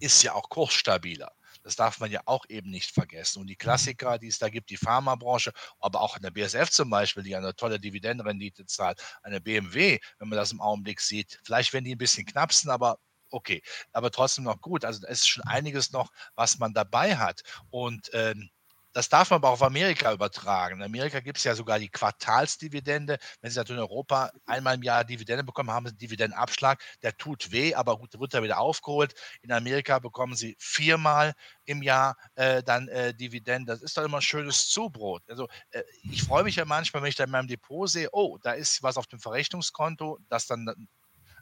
ist 0.00 0.22
ja 0.22 0.34
auch 0.34 0.48
kursstabiler. 0.48 1.32
Das 1.62 1.76
darf 1.76 2.00
man 2.00 2.10
ja 2.10 2.22
auch 2.24 2.44
eben 2.48 2.70
nicht 2.70 2.90
vergessen. 2.90 3.40
Und 3.40 3.46
die 3.46 3.56
Klassiker, 3.56 4.18
die 4.18 4.26
es 4.28 4.38
da 4.38 4.48
gibt, 4.48 4.70
die 4.70 4.76
Pharmabranche, 4.76 5.52
aber 5.78 6.00
auch 6.00 6.16
eine 6.16 6.32
BSF 6.32 6.70
zum 6.70 6.90
Beispiel, 6.90 7.22
die 7.22 7.36
eine 7.36 7.54
tolle 7.54 7.78
Dividendenrendite 7.78 8.66
zahlt, 8.66 9.00
eine 9.22 9.40
BMW, 9.40 9.98
wenn 10.18 10.28
man 10.28 10.38
das 10.38 10.52
im 10.52 10.60
Augenblick 10.60 11.00
sieht, 11.00 11.38
vielleicht 11.44 11.72
werden 11.72 11.84
die 11.84 11.94
ein 11.94 11.98
bisschen 11.98 12.26
knapsen, 12.26 12.70
aber 12.70 12.98
okay, 13.32 13.62
aber 13.92 14.10
trotzdem 14.10 14.44
noch 14.44 14.60
gut. 14.60 14.84
Also 14.84 15.00
da 15.00 15.08
ist 15.08 15.28
schon 15.28 15.44
einiges 15.44 15.92
noch, 15.92 16.10
was 16.34 16.58
man 16.58 16.72
dabei 16.74 17.16
hat. 17.16 17.42
Und 17.70 18.10
ähm, 18.12 18.50
das 18.92 19.08
darf 19.08 19.30
man 19.30 19.38
aber 19.38 19.48
auch 19.48 19.54
auf 19.54 19.62
Amerika 19.62 20.12
übertragen. 20.12 20.76
In 20.76 20.82
Amerika 20.82 21.20
gibt 21.20 21.38
es 21.38 21.44
ja 21.44 21.54
sogar 21.54 21.78
die 21.78 21.88
Quartalsdividende. 21.88 23.18
Wenn 23.40 23.50
Sie 23.50 23.58
natürlich 23.58 23.78
in 23.78 23.88
Europa 23.88 24.30
einmal 24.46 24.74
im 24.74 24.82
Jahr 24.82 25.04
Dividende 25.04 25.44
bekommen, 25.44 25.70
haben 25.70 25.86
Sie 25.86 25.90
einen 25.92 25.98
Dividendenabschlag. 25.98 26.82
Der 27.02 27.16
tut 27.16 27.52
weh, 27.52 27.74
aber 27.74 27.96
gut, 27.98 28.18
wird 28.18 28.34
da 28.34 28.42
wieder 28.42 28.58
aufgeholt. 28.58 29.14
In 29.40 29.52
Amerika 29.52 29.98
bekommen 29.98 30.36
Sie 30.36 30.56
viermal 30.58 31.32
im 31.64 31.82
Jahr 31.82 32.16
äh, 32.34 32.62
dann 32.62 32.88
äh, 32.88 33.14
Dividenden. 33.14 33.66
Das 33.66 33.82
ist 33.82 33.96
doch 33.96 34.04
immer 34.04 34.18
ein 34.18 34.22
schönes 34.22 34.68
Zubrot. 34.68 35.22
Also 35.28 35.48
äh, 35.70 35.82
ich 36.02 36.22
freue 36.22 36.44
mich 36.44 36.56
ja 36.56 36.64
manchmal, 36.64 37.02
wenn 37.02 37.08
ich 37.08 37.16
da 37.16 37.24
in 37.24 37.30
meinem 37.30 37.48
Depot 37.48 37.88
sehe, 37.88 38.08
oh, 38.12 38.38
da 38.42 38.52
ist 38.52 38.82
was 38.82 38.98
auf 38.98 39.06
dem 39.06 39.20
Verrechnungskonto, 39.20 40.18
das 40.28 40.46
dann 40.46 40.88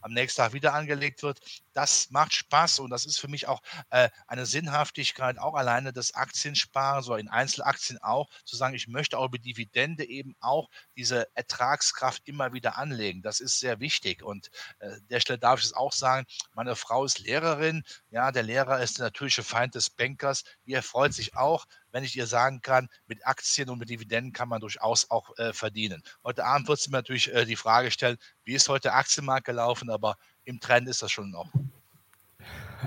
am 0.01 0.13
nächsten 0.13 0.43
Tag 0.43 0.53
wieder 0.53 0.75
angelegt 0.75 1.23
wird. 1.23 1.41
Das 1.73 2.11
macht 2.11 2.33
Spaß 2.33 2.81
und 2.81 2.91
das 2.91 3.07
ist 3.07 3.19
für 3.19 3.29
mich 3.29 3.47
auch 3.47 3.63
äh, 3.91 4.09
eine 4.27 4.47
Sinnhaftigkeit, 4.47 5.39
auch 5.39 5.55
alleine 5.55 5.93
das 5.93 6.15
Aktiensparen, 6.15 7.03
so 7.03 7.15
in 7.15 7.29
Einzelaktien 7.29 7.99
auch, 8.03 8.29
zu 8.45 8.57
sagen, 8.57 8.75
ich 8.75 8.89
möchte 8.89 9.19
auch 9.19 9.27
über 9.27 9.39
Dividende 9.39 10.05
eben 10.05 10.35
auch 10.41 10.69
diese 10.97 11.29
Ertragskraft 11.35 12.23
immer 12.27 12.53
wieder 12.53 12.79
anlegen. 12.79 13.23
Das 13.23 13.41
ist 13.41 13.61
sehr 13.61 13.81
wichtig. 13.81 14.23
Und 14.23 14.51
äh, 14.79 15.01
der 15.11 15.21
Stelle 15.21 15.39
darf 15.39 15.61
ich 15.61 15.67
es 15.67 15.73
auch 15.73 15.93
sagen, 15.93 16.27
meine 16.55 16.77
Frau 16.77 17.05
ist 17.05 17.19
Lehrerin. 17.19 17.85
Ja, 18.11 18.33
der 18.33 18.43
Lehrer 18.43 18.81
ist 18.81 18.99
der 18.99 19.07
natürliche 19.07 19.43
Feind 19.43 19.75
des 19.75 19.91
Bankers. 19.91 20.45
Die 20.67 20.75
erfreut 20.75 21.15
sich 21.15 21.37
auch, 21.37 21.67
wenn 21.93 22.05
ich 22.05 22.17
ihr 22.17 22.27
sagen 22.27 22.61
kann, 22.63 22.89
mit 23.07 23.27
Aktien 23.27 23.69
und 23.71 23.79
mit 23.79 23.91
Dividenden 23.91 24.33
kann 24.33 24.49
man 24.49 24.61
durchaus 24.61 25.11
auch 25.11 25.37
äh, 25.39 25.53
verdienen. 25.53 26.03
Heute 26.25 26.45
Abend 26.45 26.69
wird 26.69 26.81
sie 26.81 26.91
mir 26.91 26.99
natürlich 26.99 27.33
äh, 27.35 27.45
die 27.45 27.57
Frage 27.57 27.91
stellen, 27.91 28.17
wie 28.45 28.55
ist 28.55 28.69
heute 28.69 28.83
der 28.83 28.97
Aktienmarkt 28.97 29.47
gelaufen, 29.47 29.91
aber 29.91 30.17
im 30.45 30.61
Trend 30.61 30.89
ist 30.89 31.03
das 31.03 31.11
schon 31.11 31.35
Ordnung. 31.35 31.71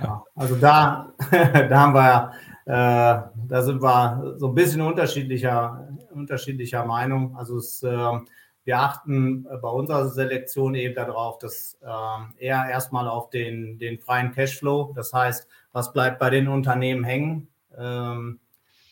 Ja, 0.02 0.24
also 0.36 0.56
da, 0.56 1.14
da 1.32 1.80
haben 1.80 1.94
wir, 1.94 2.32
äh, 2.66 3.48
da 3.48 3.62
sind 3.62 3.82
wir 3.82 4.36
so 4.38 4.48
ein 4.48 4.56
bisschen 4.56 4.82
unterschiedlicher, 4.82 5.88
unterschiedlicher 6.12 6.86
Meinung. 6.86 7.36
Also 7.38 7.58
es, 7.58 7.84
äh, 7.84 8.20
wir 8.66 8.80
achten 8.80 9.44
bei 9.44 9.70
unserer 9.70 10.10
Selektion 10.10 10.76
eben 10.76 10.96
darauf, 10.96 11.38
dass 11.38 11.78
äh, 11.82 12.46
eher 12.46 12.66
erstmal 12.70 13.08
auf 13.08 13.30
den, 13.30 13.78
den 13.78 14.00
freien 14.00 14.32
Cashflow, 14.32 14.94
das 14.96 15.14
heißt, 15.14 15.48
was 15.74 15.92
bleibt 15.92 16.20
bei 16.20 16.30
den 16.30 16.48
Unternehmen 16.48 17.04
hängen, 17.04 17.50
ähm, 17.78 18.40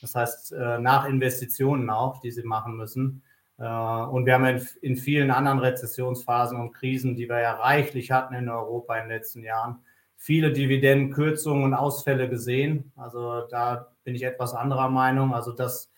das 0.02 0.16
heißt, 0.16 0.52
äh, 0.54 0.80
nach 0.80 1.08
Investitionen 1.08 1.90
auch, 1.90 2.20
die 2.22 2.32
sie 2.32 2.44
machen 2.44 2.76
müssen. 2.76 3.22
Äh, 3.58 3.64
und 3.64 4.26
wir 4.26 4.34
haben 4.34 4.62
in, 4.82 4.96
vielen 4.98 5.32
anderen 5.32 5.60
Rezessionsphasen 5.60 6.60
und 6.60 6.74
Krisen, 6.74 7.16
die 7.16 7.30
wir 7.30 7.40
ja 7.40 7.54
reichlich 7.54 8.12
hatten 8.12 8.34
in 8.34 8.50
Europa 8.50 8.96
in 8.96 9.04
den 9.04 9.18
letzten 9.18 9.44
Jahren, 9.44 9.80
viele 10.18 10.52
Dividendenkürzungen 10.52 11.64
und 11.64 11.74
Ausfälle 11.74 12.30
gesehen. 12.30 12.92
Also 12.96 13.48
da 13.48 13.88
bin 14.04 14.16
ich 14.16 14.24
etwas 14.24 14.54
anderer 14.54 14.90
Meinung. 14.90 15.34
Also 15.34 15.52
das 15.52 15.92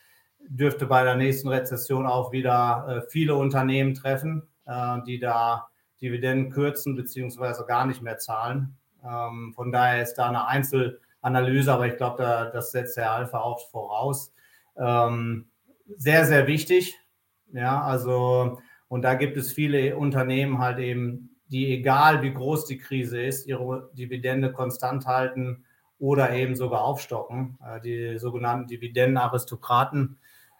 dürfte 0.47 0.86
bei 0.86 1.04
der 1.04 1.16
nächsten 1.16 1.47
Rezession 1.47 2.06
auch 2.06 2.32
wieder 2.32 2.86
äh, 2.88 3.10
viele 3.10 3.36
Unternehmen 3.36 3.93
treffen, 3.93 4.43
die 5.06 5.20
da 5.20 5.68
Dividenden 6.01 6.51
kürzen 6.51 6.95
beziehungsweise 6.95 7.66
gar 7.66 7.86
nicht 7.86 8.01
mehr 8.01 8.18
zahlen. 8.18 8.78
Ähm, 9.04 9.51
von 9.54 9.74
daher 9.74 10.01
ist 10.01 10.14
da 10.16 10.30
eine 10.30 10.47
Einzel- 10.47 11.01
Analyse, 11.24 11.74
aber 11.74 11.88
ich 11.88 11.97
glaube, 11.97 12.21
da, 12.21 12.45
das 12.45 12.71
setzt 12.71 12.97
der 12.97 13.11
Alpha 13.11 13.39
auch 13.39 13.69
voraus. 13.71 14.34
Ähm, 14.78 15.47
sehr, 15.97 16.26
sehr 16.26 16.47
wichtig. 16.47 16.99
Ja, 17.51 17.82
also, 17.82 18.59
und 18.88 19.03
da 19.03 19.15
gibt 19.15 19.38
es 19.38 19.53
viele 19.53 19.95
Unternehmen 19.97 20.59
halt 20.59 20.80
eben, 20.80 21.30
die 21.47 21.71
egal 21.71 22.21
wie 22.21 22.34
groß 22.34 22.65
die 22.65 22.78
Krise 22.78 23.21
ist, 23.21 23.47
ihre 23.47 23.89
Dividende 23.93 24.51
konstant 24.51 25.05
halten 25.05 25.65
oder 25.99 26.32
eben 26.34 26.55
sogar 26.55 26.82
aufstocken. 26.82 27.57
Äh, 27.65 27.80
die 27.82 28.17
sogenannten 28.17 28.67
Dividendenaristokraten, 28.67 30.17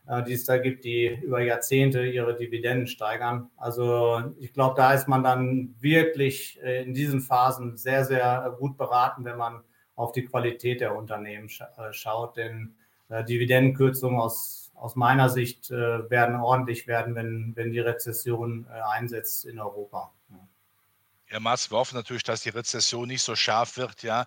äh, 0.08 0.24
die 0.24 0.34
es 0.34 0.46
da 0.46 0.58
gibt, 0.58 0.86
die 0.86 1.20
über 1.22 1.42
Jahrzehnte 1.42 2.06
ihre 2.06 2.36
Dividenden 2.36 2.88
steigern. 2.88 3.50
Also 3.58 4.34
ich 4.40 4.54
glaube, 4.54 4.76
da 4.78 4.94
ist 4.94 5.08
man 5.08 5.24
dann 5.24 5.76
wirklich 5.80 6.60
äh, 6.64 6.84
in 6.84 6.94
diesen 6.94 7.22
Phasen 7.22 7.76
sehr, 7.76 8.06
sehr 8.06 8.56
gut 8.60 8.78
beraten, 8.78 9.26
wenn 9.26 9.38
man 9.38 9.64
auf 9.96 10.12
die 10.12 10.26
Qualität 10.26 10.82
der 10.82 10.96
Unternehmen 10.96 11.50
äh, 11.50 11.94
schaut. 11.94 12.38
Denn 12.38 12.76
äh, 13.10 13.24
Dividendenkürzungen 13.24 14.20
aus, 14.20 14.72
aus 14.76 14.96
meiner 14.96 15.30
Sicht 15.30 15.72
äh, 15.72 16.10
werden 16.10 16.36
ordentlich 16.36 16.88
werden, 16.88 17.16
wenn, 17.16 17.54
wenn 17.56 17.72
die 17.72 17.80
Rezession 17.80 18.68
einsetzt 18.68 19.46
in 19.46 19.60
Europa. 19.60 20.12
Ja, 20.30 20.48
Mats, 21.40 21.72
wir 21.72 21.78
hoffen 21.78 21.96
natürlich, 21.96 22.24
dass 22.24 22.42
die 22.42 22.50
Rezession 22.50 23.08
nicht 23.08 23.24
so 23.24 23.36
scharf 23.36 23.78
wird. 23.78 24.04
Ja, 24.04 24.26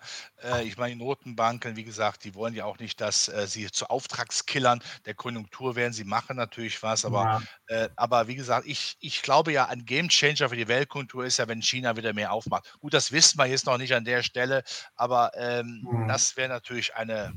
ich 0.63 0.77
meine, 0.77 0.95
die 0.95 1.03
Notenbanken, 1.03 1.75
wie 1.75 1.83
gesagt, 1.83 2.23
die 2.23 2.35
wollen 2.35 2.53
ja 2.53 2.65
auch 2.65 2.79
nicht, 2.79 2.99
dass 3.01 3.31
sie 3.45 3.71
zu 3.71 3.89
Auftragskillern 3.89 4.81
der 5.05 5.13
Konjunktur 5.13 5.75
werden. 5.75 5.93
Sie 5.93 6.03
machen 6.03 6.37
natürlich 6.37 6.81
was, 6.83 7.05
aber, 7.05 7.41
ja. 7.69 7.87
aber 7.95 8.27
wie 8.27 8.35
gesagt, 8.35 8.67
ich, 8.67 8.97
ich 8.99 9.21
glaube 9.21 9.51
ja, 9.51 9.65
ein 9.65 9.85
Gamechanger 9.85 10.49
für 10.49 10.55
die 10.55 10.67
Weltkultur 10.67 11.25
ist 11.25 11.37
ja, 11.37 11.47
wenn 11.47 11.61
China 11.61 11.95
wieder 11.95 12.13
mehr 12.13 12.31
aufmacht. 12.31 12.77
Gut, 12.79 12.93
das 12.93 13.11
wissen 13.11 13.37
wir 13.37 13.45
jetzt 13.45 13.65
noch 13.65 13.77
nicht 13.77 13.93
an 13.93 14.05
der 14.05 14.23
Stelle, 14.23 14.63
aber 14.95 15.31
ähm, 15.35 15.85
mhm. 15.89 16.07
das 16.07 16.37
wäre 16.37 16.49
natürlich 16.49 16.95
eine, 16.95 17.33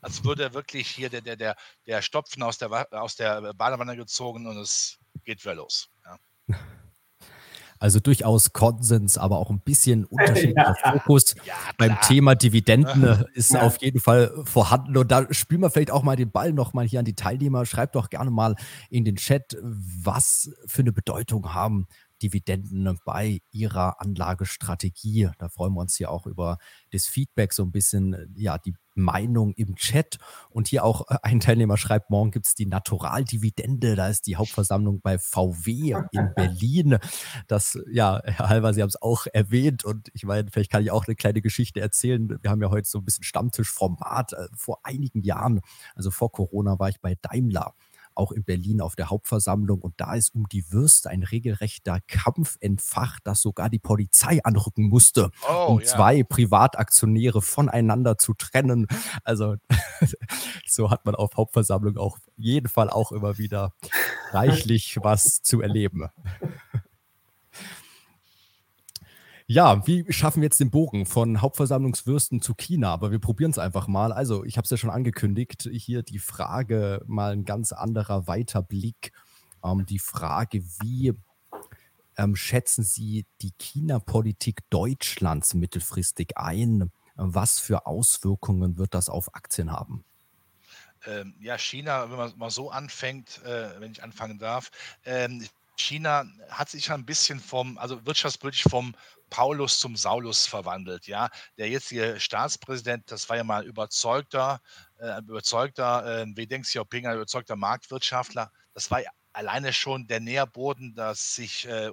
als 0.00 0.24
würde 0.24 0.54
wirklich 0.54 0.88
hier 0.88 1.10
der, 1.10 1.20
der, 1.20 1.36
der, 1.36 1.56
der 1.86 2.02
Stopfen 2.02 2.42
aus 2.42 2.58
der, 2.58 2.88
aus 2.92 3.16
der 3.16 3.54
Badewanne 3.54 3.96
gezogen 3.96 4.46
und 4.46 4.58
es 4.58 4.98
geht 5.24 5.44
wieder 5.44 5.54
los. 5.54 5.88
Ja. 6.04 6.18
Also 7.80 7.98
durchaus 7.98 8.52
Konsens, 8.52 9.16
aber 9.16 9.38
auch 9.38 9.48
ein 9.48 9.60
bisschen 9.60 10.04
unterschiedlicher 10.04 10.76
ja. 10.84 10.92
Fokus 10.92 11.34
ja, 11.46 11.54
beim 11.78 11.98
Thema 12.02 12.34
Dividenden 12.34 13.24
ist 13.34 13.52
ja. 13.52 13.62
auf 13.62 13.80
jeden 13.80 14.00
Fall 14.00 14.32
vorhanden. 14.44 14.96
Und 14.98 15.10
da 15.10 15.26
spielen 15.32 15.62
wir 15.62 15.70
vielleicht 15.70 15.90
auch 15.90 16.02
mal 16.02 16.14
den 16.14 16.30
Ball 16.30 16.52
nochmal 16.52 16.86
hier 16.86 16.98
an 16.98 17.06
die 17.06 17.14
Teilnehmer. 17.14 17.64
Schreibt 17.64 17.94
doch 17.94 18.10
gerne 18.10 18.30
mal 18.30 18.54
in 18.90 19.06
den 19.06 19.16
Chat, 19.16 19.56
was 19.62 20.50
für 20.66 20.82
eine 20.82 20.92
Bedeutung 20.92 21.54
haben 21.54 21.88
Dividenden 22.22 22.98
bei 23.04 23.40
Ihrer 23.50 24.00
Anlagestrategie. 24.00 25.30
Da 25.38 25.48
freuen 25.48 25.74
wir 25.74 25.80
uns 25.80 25.96
hier 25.96 26.10
auch 26.10 26.26
über 26.26 26.58
das 26.92 27.06
Feedback, 27.06 27.52
so 27.52 27.62
ein 27.62 27.72
bisschen, 27.72 28.32
ja, 28.36 28.58
die 28.58 28.74
Meinung 28.94 29.52
im 29.54 29.74
Chat. 29.76 30.18
Und 30.48 30.68
hier 30.68 30.84
auch 30.84 31.08
äh, 31.10 31.16
ein 31.22 31.40
Teilnehmer 31.40 31.76
schreibt, 31.76 32.10
morgen 32.10 32.30
gibt 32.30 32.46
es 32.46 32.54
die 32.54 32.66
Naturaldividende. 32.66 33.96
Da 33.96 34.08
ist 34.08 34.26
die 34.26 34.36
Hauptversammlung 34.36 35.00
bei 35.00 35.18
VW 35.18 35.96
in 36.12 36.30
Berlin. 36.36 36.98
Das, 37.48 37.78
ja, 37.90 38.20
Herr 38.24 38.48
Halver, 38.48 38.74
Sie 38.74 38.82
haben 38.82 38.88
es 38.88 39.00
auch 39.00 39.26
erwähnt. 39.32 39.84
Und 39.84 40.10
ich 40.14 40.24
meine, 40.24 40.50
vielleicht 40.50 40.70
kann 40.70 40.82
ich 40.82 40.90
auch 40.90 41.06
eine 41.06 41.16
kleine 41.16 41.40
Geschichte 41.40 41.80
erzählen. 41.80 42.38
Wir 42.42 42.50
haben 42.50 42.62
ja 42.62 42.70
heute 42.70 42.88
so 42.88 42.98
ein 42.98 43.04
bisschen 43.04 43.24
Stammtischformat. 43.24 44.32
Äh, 44.32 44.48
vor 44.56 44.80
einigen 44.82 45.22
Jahren, 45.22 45.60
also 45.94 46.10
vor 46.10 46.30
Corona, 46.32 46.78
war 46.78 46.88
ich 46.88 47.00
bei 47.00 47.16
Daimler 47.22 47.74
auch 48.20 48.30
in 48.32 48.44
Berlin 48.44 48.80
auf 48.80 48.94
der 48.94 49.10
Hauptversammlung. 49.10 49.80
Und 49.80 49.94
da 49.96 50.14
ist 50.14 50.34
um 50.34 50.46
die 50.48 50.70
Würste 50.70 51.10
ein 51.10 51.22
regelrechter 51.22 51.98
Kampf 52.06 52.56
entfacht, 52.60 53.26
dass 53.26 53.40
sogar 53.40 53.70
die 53.70 53.78
Polizei 53.78 54.40
anrücken 54.44 54.88
musste, 54.88 55.30
oh, 55.48 55.72
um 55.72 55.80
ja. 55.80 55.86
zwei 55.86 56.22
Privataktionäre 56.22 57.42
voneinander 57.42 58.18
zu 58.18 58.34
trennen. 58.34 58.86
Also 59.24 59.56
so 60.66 60.90
hat 60.90 61.06
man 61.06 61.14
auf 61.14 61.30
Hauptversammlung 61.36 61.96
auf 61.96 62.18
jeden 62.36 62.68
Fall 62.68 62.90
auch 62.90 63.10
immer 63.10 63.38
wieder 63.38 63.72
reichlich 64.32 64.98
was 65.02 65.42
zu 65.42 65.62
erleben. 65.62 66.08
Ja, 69.52 69.84
wie 69.84 70.04
schaffen 70.12 70.42
wir 70.42 70.46
jetzt 70.46 70.60
den 70.60 70.70
Bogen 70.70 71.06
von 71.06 71.40
Hauptversammlungswürsten 71.40 72.40
zu 72.40 72.54
China? 72.54 72.92
Aber 72.92 73.10
wir 73.10 73.18
probieren 73.18 73.50
es 73.50 73.58
einfach 73.58 73.88
mal. 73.88 74.12
Also, 74.12 74.44
ich 74.44 74.56
habe 74.56 74.64
es 74.64 74.70
ja 74.70 74.76
schon 74.76 74.90
angekündigt, 74.90 75.68
hier 75.72 76.04
die 76.04 76.20
Frage, 76.20 77.02
mal 77.08 77.32
ein 77.32 77.44
ganz 77.44 77.72
anderer 77.72 78.28
weiter 78.28 78.62
Blick. 78.62 79.10
Ähm, 79.64 79.86
die 79.86 79.98
Frage, 79.98 80.62
wie 80.80 81.14
ähm, 82.16 82.36
schätzen 82.36 82.84
Sie 82.84 83.26
die 83.42 83.50
China-Politik 83.58 84.60
Deutschlands 84.70 85.54
mittelfristig 85.54 86.36
ein? 86.36 86.92
Was 87.16 87.58
für 87.58 87.86
Auswirkungen 87.86 88.78
wird 88.78 88.94
das 88.94 89.08
auf 89.08 89.34
Aktien 89.34 89.72
haben? 89.72 90.04
Ähm, 91.06 91.34
ja, 91.40 91.58
China, 91.58 92.08
wenn 92.08 92.18
man 92.18 92.38
mal 92.38 92.50
so 92.50 92.70
anfängt, 92.70 93.42
äh, 93.44 93.80
wenn 93.80 93.90
ich 93.90 94.04
anfangen 94.04 94.38
darf, 94.38 94.70
ähm, 95.04 95.44
China 95.76 96.24
hat 96.50 96.68
sich 96.68 96.92
ein 96.92 97.04
bisschen 97.04 97.40
vom, 97.40 97.78
also 97.78 98.04
wirtschaftspolitisch 98.06 98.64
vom 98.64 98.94
Paulus 99.30 99.78
zum 99.78 99.96
Saulus 99.96 100.46
verwandelt. 100.46 101.06
Ja, 101.06 101.30
der 101.56 101.68
jetzige 101.68 102.20
Staatspräsident, 102.20 103.10
das 103.10 103.28
war 103.28 103.36
ja 103.36 103.44
mal 103.44 103.64
überzeugter, 103.64 104.60
äh, 104.98 105.18
überzeugter, 105.20 106.22
äh, 106.22 106.26
wie 106.34 106.46
Deng 106.46 106.62
Xiaoping, 106.62 107.06
ein 107.06 107.16
überzeugter 107.16 107.56
Marktwirtschaftler. 107.56 108.52
Das 108.74 108.90
war 108.90 109.00
alleine 109.32 109.72
schon 109.72 110.06
der 110.06 110.20
Nährboden, 110.20 110.94
dass 110.94 111.34
sich 111.34 111.66
äh, 111.66 111.90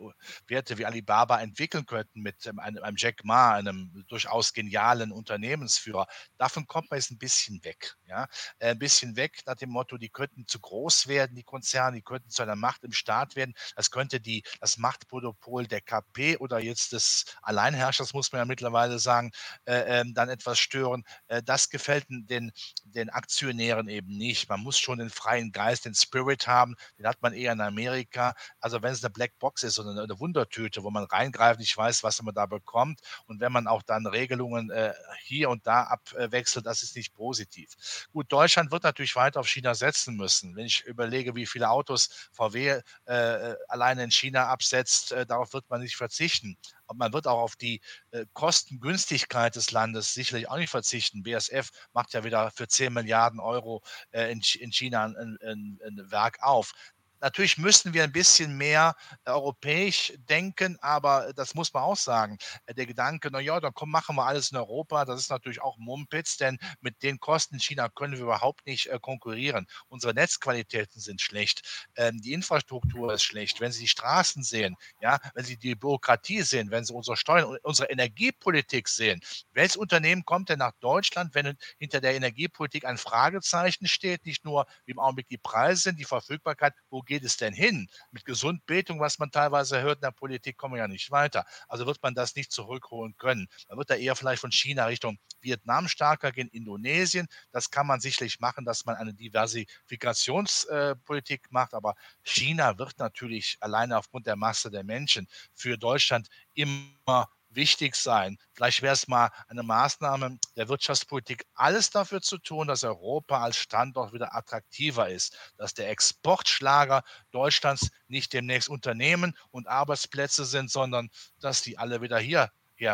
Werte 0.48 0.78
wie 0.78 0.86
Alibaba 0.86 1.40
entwickeln 1.40 1.86
könnten 1.86 2.22
mit 2.22 2.46
ähm, 2.46 2.60
einem, 2.60 2.84
einem, 2.84 2.98
Jack 2.98 3.24
Ma, 3.24 3.54
einem 3.54 4.06
durchaus 4.08 4.54
genialen 4.54 5.12
Unternehmensführer. 5.12 6.08
Davon 6.38 6.68
kommt 6.68 6.90
man 6.90 7.00
jetzt 7.00 7.12
ein 7.12 7.18
bisschen 7.18 7.64
weg. 7.64 7.96
Ja? 8.06 8.28
Äh, 8.60 8.72
ein 8.72 8.80
bisschen 8.80 9.16
weg 9.16 9.42
nach 9.46 9.56
dem 9.56 9.70
Motto, 9.70 9.98
die 9.98 10.10
könnten 10.10 10.48
zu 10.48 10.60
groß 10.60 11.08
werden, 11.08 11.36
die 11.36 11.44
Konzerne, 11.44 11.98
die 11.98 12.04
könnten 12.04 12.30
zu 12.30 12.44
einer 12.44 12.56
Macht 12.56 12.84
im 12.84 12.92
Staat 12.92 13.36
werden. 13.36 13.54
Das 13.76 13.92
könnte 13.92 14.20
die, 14.20 14.44
das 14.60 14.78
Machtmonopol 14.78 15.68
der 15.68 15.82
KP 15.82 16.38
oder 16.38 16.60
jetzt 16.60 16.94
des 16.94 17.26
Alleinherrschers, 17.42 18.14
muss 18.14 18.32
man 18.32 18.40
ja 18.40 18.46
mittlerweile 18.46 19.00
sagen, 19.00 19.32
äh, 19.66 20.00
ähm, 20.00 20.14
dann 20.14 20.30
etwas 20.30 20.60
stören. 20.60 21.04
Äh, 21.28 21.44
das 21.44 21.70
gefällt 21.70 22.06
den, 22.10 22.52
den 22.84 23.10
Aktionären 23.10 23.88
eben 23.88 24.18
nicht. 24.18 24.50
Man 24.50 24.62
muss 24.62 24.80
schon 24.80 25.00
den 25.00 25.10
freien 25.10 25.52
Geist, 25.52 25.86
den 25.86 25.94
Spirit 25.94 26.48
haben. 26.48 26.76
Den 26.98 27.08
hat 27.08 27.22
man 27.22 27.27
eher 27.34 27.54
in 27.54 27.62
Amerika. 27.62 28.34
Also 28.60 28.82
wenn 28.82 28.92
es 28.94 29.04
eine 29.04 29.12
Blackbox 29.12 29.64
ist 29.64 29.80
oder 29.80 30.02
eine 30.02 30.20
Wundertüte, 30.20 30.84
wo 30.84 30.90
man 30.90 31.06
reingreift, 31.06 31.60
nicht 31.60 31.76
weiß, 31.76 32.04
was 32.04 32.22
man 32.22 32.34
da 32.34 32.46
bekommt. 32.46 33.02
Und 33.26 33.40
wenn 33.40 33.52
man 33.52 33.68
auch 33.68 33.84
dann 33.84 34.06
Regelungen 34.06 34.70
äh, 34.70 34.94
hier 35.24 35.50
und 35.50 35.66
da 35.68 35.84
abwechselt, 35.84 36.66
das 36.66 36.84
ist 36.84 36.96
nicht 36.96 37.14
positiv. 37.14 38.08
Gut, 38.12 38.32
Deutschland 38.32 38.72
wird 38.72 38.84
natürlich 38.84 39.16
weiter 39.16 39.40
auf 39.40 39.48
China 39.48 39.76
setzen 39.76 40.16
müssen. 40.16 40.56
Wenn 40.56 40.66
ich 40.66 40.84
überlege, 40.86 41.36
wie 41.36 41.46
viele 41.46 41.70
Autos 41.70 42.30
VW 42.32 42.82
äh, 43.06 43.56
alleine 43.68 44.04
in 44.04 44.12
China 44.12 44.48
absetzt, 44.48 45.12
äh, 45.12 45.26
darauf 45.26 45.54
wird 45.54 45.70
man 45.70 45.82
nicht 45.82 45.96
verzichten. 45.96 46.58
Und 46.88 46.98
man 46.98 47.14
wird 47.14 47.28
auch 47.28 47.40
auf 47.40 47.56
die 47.56 47.82
äh, 48.12 48.26
Kostengünstigkeit 48.34 49.56
des 49.56 49.72
Landes 49.72 50.14
sicherlich 50.14 50.50
auch 50.50 50.58
nicht 50.58 50.70
verzichten. 50.70 51.24
BSF 51.24 51.70
macht 51.94 52.14
ja 52.14 52.24
wieder 52.24 52.52
für 52.52 52.68
10 52.68 52.94
Milliarden 52.94 53.40
Euro 53.40 53.84
äh, 54.12 54.32
in, 54.32 54.42
in, 54.60 54.72
China 54.72 55.06
ein, 55.06 55.38
ein, 55.44 55.80
ein 55.86 56.12
Werk 56.12 56.38
auf. 56.42 56.74
Natürlich 57.20 57.58
müssen 57.58 57.94
wir 57.94 58.04
ein 58.04 58.12
bisschen 58.12 58.58
mehr 58.58 58.96
äh, 59.26 59.32
europäisch 59.32 60.14
denken, 60.30 60.78
aber 60.82 61.34
das 61.36 61.56
muss 61.56 61.74
man 61.74 61.84
auch 61.84 61.98
sagen. 61.98 62.38
Äh, 62.66 62.74
der 62.74 62.86
Gedanke, 62.86 63.30
na 63.32 63.40
ja, 63.40 63.60
dann 63.60 63.74
komm, 63.74 63.92
machen 63.92 64.16
wir 64.16 64.26
alles 64.26 64.52
in 64.52 64.58
Europa, 64.58 65.06
das 65.06 65.22
ist 65.22 65.30
natürlich 65.30 65.62
auch 65.62 65.78
Mumpitz, 65.78 66.38
denn 66.38 66.58
mit 66.82 67.02
den 67.04 67.20
Kosten 67.20 67.56
in 67.56 67.62
China 67.62 67.90
können 67.90 68.14
wir 68.14 68.22
überhaupt 68.22 68.66
nicht 68.66 68.88
äh, 68.88 69.00
konkurrieren. 69.02 69.68
Unsere 69.88 70.14
Netzqualitäten 70.14 71.02
sind 71.02 71.22
schlecht, 71.22 71.88
ähm, 71.96 72.22
die 72.22 72.34
Infrastruktur 72.34 73.14
ist 73.14 73.24
schlecht. 73.24 73.60
Wenn 73.60 73.72
Sie 73.72 73.82
die 73.82 73.88
Straßen 73.88 74.44
sehen, 74.44 74.76
ja, 75.02 75.20
wenn 75.34 75.46
Sie 75.46 75.58
die 75.58 75.76
Bürokratie 75.76 76.44
sehen, 76.44 76.72
wenn 76.72 76.86
Sie 76.86 76.94
unsere 76.94 77.18
Steuern, 77.18 77.58
unsere 77.64 77.90
Energiepolitik 77.90 78.88
sehen, 78.88 79.22
welches 79.54 79.76
Unternehmen 79.78 80.24
kommt 80.26 80.50
denn 80.50 80.60
nach 80.60 80.74
Deutschland, 80.80 81.34
wenn 81.34 81.58
hinter 81.80 82.02
der 82.02 82.16
Energiepolitik 82.16 82.86
ein 82.86 82.98
Fragezeichen 82.98 83.88
steht, 83.88 84.26
nicht 84.26 84.46
nur 84.46 84.68
wie 84.86 84.92
im 84.92 85.00
Augenblick 85.00 85.28
die 85.30 85.38
Preise 85.38 85.84
sind, 85.84 86.00
die 86.00 86.06
Verfügbarkeit, 86.06 86.74
wo 86.90 87.02
geht 87.08 87.24
es 87.24 87.38
denn 87.38 87.54
hin? 87.54 87.90
Mit 88.12 88.26
Gesundbetung, 88.26 89.00
was 89.00 89.18
man 89.18 89.32
teilweise 89.32 89.82
hört 89.82 89.98
in 89.98 90.02
der 90.02 90.12
Politik, 90.12 90.58
kommen 90.58 90.76
wir 90.76 90.82
ja 90.82 90.88
nicht 90.88 91.10
weiter. 91.10 91.46
Also 91.68 91.88
wird 91.88 92.04
man 92.04 92.14
das 92.14 92.36
nicht 92.36 92.52
zurückholen 92.52 93.18
können. 93.18 93.48
Man 93.70 93.80
wird 93.80 93.90
da 93.90 93.96
eher 93.96 94.16
vielleicht 94.16 94.42
von 94.42 94.52
China 94.52 94.86
Richtung 94.86 95.18
Vietnam 95.42 95.88
stärker 95.88 96.32
gehen, 96.32 96.50
Indonesien. 96.50 97.28
Das 97.52 97.72
kann 97.72 97.88
man 97.88 98.00
sicherlich 98.00 98.40
machen, 98.40 98.66
dass 98.66 98.86
man 98.86 98.96
eine 98.96 99.14
Diversifikationspolitik 99.14 101.46
äh, 101.46 101.48
macht. 101.50 101.74
Aber 101.74 101.96
China 102.24 102.78
wird 102.78 103.00
natürlich 103.00 103.58
alleine 103.62 103.98
aufgrund 103.98 104.28
der 104.28 104.36
Masse 104.36 104.70
der 104.70 104.84
Menschen 104.84 105.28
für 105.54 105.78
Deutschland 105.78 106.28
immer 106.54 107.30
wichtig 107.58 107.96
sein. 107.96 108.38
Vielleicht 108.54 108.82
wäre 108.82 108.94
es 108.94 109.10
mal 109.10 109.32
eine 109.50 109.64
Maßnahme 109.64 110.38
der 110.56 110.70
Wirtschaftspolitik, 110.70 111.46
alles 111.56 111.90
dafür 111.90 112.22
zu 112.22 112.38
tun, 112.38 112.68
dass 112.68 112.86
Europa 112.86 113.42
als 113.42 113.58
Standort 113.58 114.14
wieder 114.14 114.34
attraktiver 114.34 115.10
ist, 115.10 115.36
dass 115.58 115.74
der 115.74 115.90
Exportschlager 115.90 117.04
Deutschlands 117.32 117.90
nicht 118.08 118.32
demnächst 118.32 118.70
Unternehmen 118.70 119.36
und 119.52 119.68
Arbeitsplätze 119.68 120.46
sind, 120.46 120.72
sondern 120.72 121.10
dass 121.42 121.62
die 121.62 121.78
alle 121.78 122.02
wieder 122.02 122.20
hierher 122.20 122.50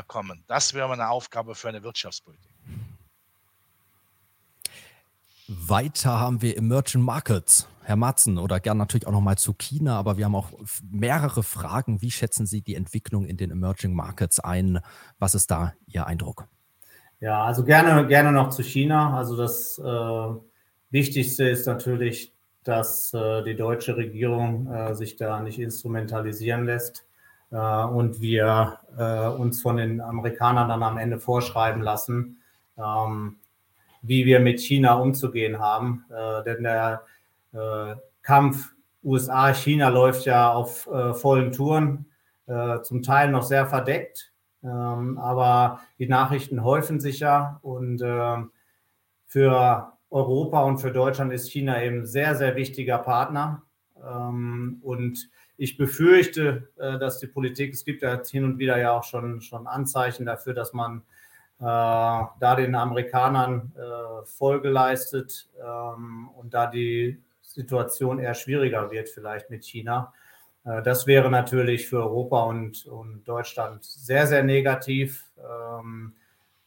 kommen. 0.08 0.44
Das 0.48 0.74
wäre 0.74 0.92
eine 0.92 1.10
Aufgabe 1.10 1.54
für 1.54 1.70
eine 1.70 1.84
Wirtschaftspolitik. 1.84 2.52
Weiter 5.48 6.20
haben 6.20 6.42
wir 6.42 6.58
Emerging 6.58 7.02
Markets. 7.02 7.68
Herr 7.84 7.96
Matzen, 7.96 8.38
oder 8.38 8.60
gern 8.60 8.78
natürlich 8.78 9.08
auch 9.08 9.12
nochmal 9.12 9.38
zu 9.38 9.54
China, 9.54 9.98
aber 9.98 10.18
wir 10.18 10.26
haben 10.26 10.36
auch 10.36 10.52
mehrere 10.90 11.44
Fragen. 11.44 12.02
Wie 12.02 12.12
schätzen 12.12 12.46
Sie 12.46 12.62
die 12.62 12.76
Entwicklung 12.76 13.26
in 13.26 13.38
den 13.38 13.52
Emerging 13.52 13.94
Markets 13.94 14.40
ein? 14.40 14.80
Was 15.20 15.36
ist 15.36 15.52
da 15.52 15.74
Ihr 15.88 16.08
Eindruck? 16.08 16.48
Ja, 17.20 17.44
also 17.44 17.64
gerne, 17.64 18.08
gerne 18.08 18.32
noch 18.32 18.50
zu 18.50 18.64
China. 18.64 19.18
Also 19.18 19.38
das 19.38 19.80
äh, 19.80 20.92
Wichtigste 20.92 21.48
ist 21.48 21.66
natürlich, 21.68 22.34
dass 22.64 23.14
äh, 23.14 23.44
die 23.44 23.56
deutsche 23.56 23.96
Regierung 23.96 24.72
äh, 24.72 24.94
sich 24.96 25.16
da 25.16 25.40
nicht 25.40 25.60
instrumentalisieren 25.60 26.66
lässt 26.66 27.06
äh, 27.52 27.56
und 27.56 28.22
wir 28.22 28.80
äh, 28.98 29.28
uns 29.28 29.62
von 29.62 29.78
den 29.78 30.02
Amerikanern 30.02 30.70
dann 30.70 30.84
am 30.84 30.98
Ende 30.98 31.20
vorschreiben 31.20 31.82
lassen, 31.82 32.38
ähm, 32.78 33.38
wie 34.02 34.26
wir 34.26 34.40
mit 34.40 34.60
China 34.60 34.96
umzugehen 34.96 35.60
haben. 35.60 36.06
Äh, 36.10 36.44
denn 36.44 36.64
der 36.64 37.04
äh, 37.54 37.96
Kampf 38.22 38.74
USA-China 39.04 39.90
läuft 39.90 40.26
ja 40.26 40.52
auf 40.52 40.88
äh, 40.88 41.14
vollen 41.14 41.52
Touren, 41.52 42.06
äh, 42.48 42.82
zum 42.82 43.02
Teil 43.02 43.32
noch 43.32 43.44
sehr 43.44 43.68
verdeckt. 43.68 44.32
Ähm, 44.64 45.18
aber 45.18 45.82
die 46.00 46.08
Nachrichten 46.08 46.64
häufen 46.64 47.00
sich 47.00 47.20
ja 47.20 47.60
und 47.62 48.02
ähm, 48.02 48.52
für 49.26 49.94
Europa 50.10 50.62
und 50.64 50.78
für 50.78 50.92
Deutschland 50.92 51.34
ist 51.34 51.52
China 51.52 51.84
eben 51.84 52.06
sehr, 52.06 52.36
sehr 52.36 52.56
wichtiger 52.56 53.00
Partner. 53.00 53.64
Ähm, 54.02 54.80
und 54.82 55.30
ich 55.58 55.76
befürchte, 55.76 56.70
äh, 56.78 56.98
dass 56.98 57.20
die 57.20 57.28
Politik, 57.28 57.74
es 57.74 57.84
gibt 57.84 58.04
ja 58.04 58.22
hin 58.24 58.46
und 58.46 58.58
wieder 58.58 58.78
ja 58.78 58.92
auch 58.92 59.04
schon, 59.04 59.42
schon 59.42 59.68
Anzeichen 59.68 60.26
dafür, 60.26 60.54
dass 60.54 60.72
man 60.72 61.00
äh, 61.60 61.64
da 61.64 62.56
den 62.58 62.76
Amerikanern 62.76 63.74
äh, 63.76 64.26
Folge 64.26 64.70
leistet 64.70 65.50
ähm, 65.60 66.30
und 66.36 66.54
da 66.54 66.68
die 66.68 67.22
Situation 67.54 68.20
eher 68.20 68.34
schwieriger 68.34 68.90
wird, 68.92 69.10
vielleicht 69.10 69.50
mit 69.50 69.64
China. 69.64 70.14
Äh, 70.66 70.82
das 70.82 71.08
wäre 71.08 71.30
natürlich 71.30 71.88
für 71.88 72.02
Europa 72.04 72.44
und, 72.44 72.86
und 72.86 73.24
Deutschland 73.26 73.84
sehr, 73.84 74.28
sehr 74.28 74.44
negativ. 74.44 75.32
Ähm, 75.38 76.14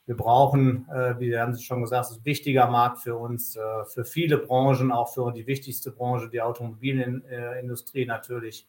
wir 0.07 0.17
brauchen, 0.17 0.89
äh, 0.89 1.19
wie 1.19 1.37
haben 1.37 1.55
Sie 1.55 1.65
schon 1.65 1.81
gesagt, 1.83 2.11
es 2.11 2.19
ein 2.19 2.25
wichtiger 2.25 2.69
Markt 2.69 3.01
für 3.01 3.17
uns, 3.17 3.57
äh, 3.57 3.61
für 3.87 4.05
viele 4.05 4.39
Branchen, 4.39 4.93
auch 4.93 5.13
für 5.13 5.33
die 5.33 5.47
wichtigste 5.47 5.91
Branche, 5.91 6.29
die 6.29 6.41
Automobilindustrie 6.41 8.07
natürlich. 8.07 8.67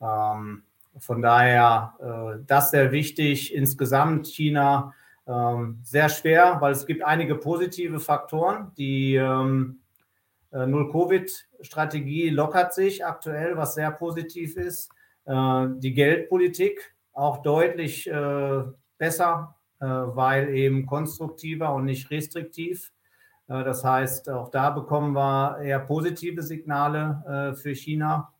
Ähm, 0.00 0.64
von 0.96 1.22
daher, 1.22 1.96
das 2.46 2.70
sehr 2.70 2.92
wichtig. 2.92 3.52
Insgesamt 3.52 4.28
China 4.28 4.94
ähm, 5.26 5.80
sehr 5.82 6.08
schwer, 6.08 6.58
weil 6.60 6.70
es 6.70 6.86
gibt 6.86 7.02
einige 7.02 7.34
positive 7.34 7.98
Faktoren, 7.98 8.70
die 8.78 9.20
Null-Covid-Strategie 10.54 12.30
lockert 12.30 12.74
sich 12.74 13.04
aktuell, 13.04 13.56
was 13.56 13.74
sehr 13.74 13.90
positiv 13.90 14.56
ist. 14.56 14.90
Äh, 15.24 15.66
die 15.78 15.94
Geldpolitik 15.94 16.94
auch 17.12 17.42
deutlich 17.42 18.08
äh, 18.08 18.62
besser, 18.98 19.56
weil 19.80 20.48
eben 20.54 20.86
konstruktiver 20.86 21.74
und 21.74 21.84
nicht 21.84 22.10
restriktiv. 22.10 22.92
Das 23.48 23.84
heißt, 23.84 24.30
auch 24.30 24.48
da 24.48 24.70
bekommen 24.70 25.12
wir 25.12 25.58
eher 25.58 25.80
positive 25.80 26.42
Signale 26.42 27.54
für 27.60 27.74
China. 27.74 28.32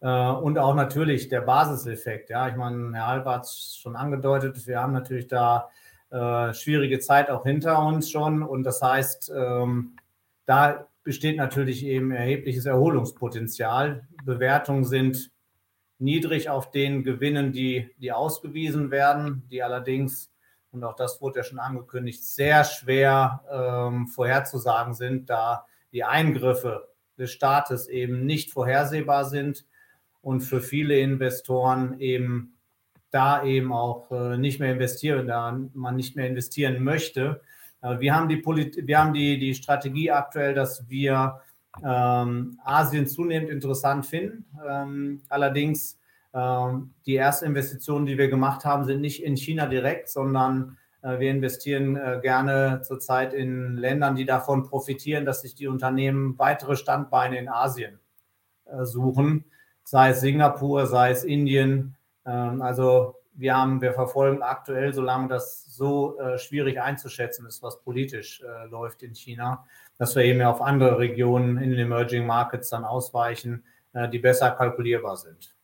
Und 0.00 0.58
auch 0.58 0.74
natürlich 0.74 1.28
der 1.28 1.42
Basiseffekt. 1.42 2.30
Ja, 2.30 2.48
ich 2.48 2.56
meine, 2.56 2.96
Herr 2.96 3.06
Alba 3.06 3.34
hat 3.34 3.44
es 3.44 3.78
schon 3.80 3.94
angedeutet, 3.94 4.66
wir 4.66 4.80
haben 4.80 4.92
natürlich 4.92 5.28
da 5.28 5.68
schwierige 6.52 6.98
Zeit 6.98 7.30
auch 7.30 7.44
hinter 7.44 7.78
uns 7.86 8.10
schon. 8.10 8.42
Und 8.42 8.64
das 8.64 8.82
heißt, 8.82 9.30
ähm, 9.36 9.94
da 10.46 10.88
besteht 11.04 11.36
natürlich 11.36 11.84
eben 11.84 12.10
erhebliches 12.10 12.66
Erholungspotenzial. 12.66 14.08
Bewertungen 14.24 14.84
sind 14.84 15.30
niedrig 15.98 16.48
auf 16.48 16.70
den 16.70 17.04
Gewinnen, 17.04 17.52
die, 17.52 17.90
die 17.98 18.10
ausgewiesen 18.10 18.90
werden, 18.90 19.46
die 19.50 19.62
allerdings, 19.62 20.32
und 20.72 20.82
auch 20.82 20.96
das 20.96 21.20
wurde 21.20 21.40
ja 21.40 21.44
schon 21.44 21.58
angekündigt, 21.58 22.24
sehr 22.24 22.64
schwer 22.64 23.44
ähm, 23.50 24.08
vorherzusagen 24.08 24.94
sind, 24.94 25.30
da 25.30 25.66
die 25.92 26.04
Eingriffe 26.04 26.88
des 27.16 27.30
Staates 27.30 27.86
eben 27.86 28.26
nicht 28.26 28.50
vorhersehbar 28.50 29.24
sind 29.26 29.64
und 30.20 30.40
für 30.40 30.60
viele 30.60 30.98
Investoren 30.98 32.00
eben 32.00 32.54
da 33.10 33.44
eben 33.44 33.72
auch 33.72 34.10
äh, 34.10 34.36
nicht 34.36 34.58
mehr 34.58 34.72
investieren, 34.72 35.28
da 35.28 35.56
man 35.72 35.94
nicht 35.94 36.16
mehr 36.16 36.26
investieren 36.26 36.82
möchte. 36.82 37.42
Äh, 37.84 38.00
wir 38.00 38.14
haben 38.14 38.28
die, 38.28 38.38
Polit 38.38 38.86
wir 38.86 38.98
haben 38.98 39.12
die, 39.12 39.38
die 39.38 39.54
Strategie 39.54 40.10
aktuell, 40.10 40.54
dass 40.54 40.88
wir 40.88 41.40
ähm, 41.84 42.58
Asien 42.64 43.06
zunehmend 43.06 43.50
interessant 43.50 44.06
finden. 44.06 44.46
Ähm, 44.66 45.22
allerdings 45.28 45.98
ähm, 46.32 46.94
die 47.06 47.16
ersten 47.16 47.46
Investitionen, 47.46 48.06
die 48.06 48.18
wir 48.18 48.28
gemacht 48.28 48.64
haben, 48.64 48.84
sind 48.84 49.00
nicht 49.00 49.22
in 49.22 49.36
China 49.36 49.66
direkt, 49.66 50.08
sondern 50.08 50.78
äh, 51.02 51.18
wir 51.18 51.30
investieren 51.30 51.96
äh, 51.96 52.20
gerne 52.22 52.82
zurzeit 52.82 53.34
in 53.34 53.76
Ländern, 53.76 54.16
die 54.16 54.24
davon 54.24 54.64
profitieren, 54.64 55.24
dass 55.24 55.42
sich 55.42 55.54
die 55.54 55.66
Unternehmen 55.66 56.38
weitere 56.38 56.76
Standbeine 56.76 57.38
in 57.38 57.48
Asien 57.48 57.98
äh, 58.66 58.84
suchen, 58.84 59.44
sei 59.84 60.10
es 60.10 60.20
Singapur, 60.20 60.86
sei 60.86 61.10
es 61.10 61.24
Indien. 61.24 61.96
Ähm, 62.24 62.62
also 62.62 63.16
wir 63.34 63.56
haben, 63.56 63.80
wir 63.80 63.92
verfolgen 63.92 64.42
aktuell, 64.42 64.94
solange 64.94 65.28
das 65.28 65.63
so 65.76 66.18
äh, 66.18 66.38
schwierig 66.38 66.80
einzuschätzen 66.80 67.46
ist, 67.46 67.62
was 67.62 67.82
politisch 67.82 68.42
äh, 68.42 68.66
läuft 68.66 69.02
in 69.02 69.14
China, 69.14 69.66
dass 69.98 70.16
wir 70.16 70.24
eben 70.24 70.42
auf 70.42 70.60
andere 70.60 70.98
Regionen 70.98 71.58
in 71.58 71.70
den 71.70 71.78
Emerging 71.78 72.26
Markets 72.26 72.70
dann 72.70 72.84
ausweichen, 72.84 73.64
äh, 73.92 74.08
die 74.08 74.18
besser 74.18 74.50
kalkulierbar 74.50 75.16
sind. 75.16 75.54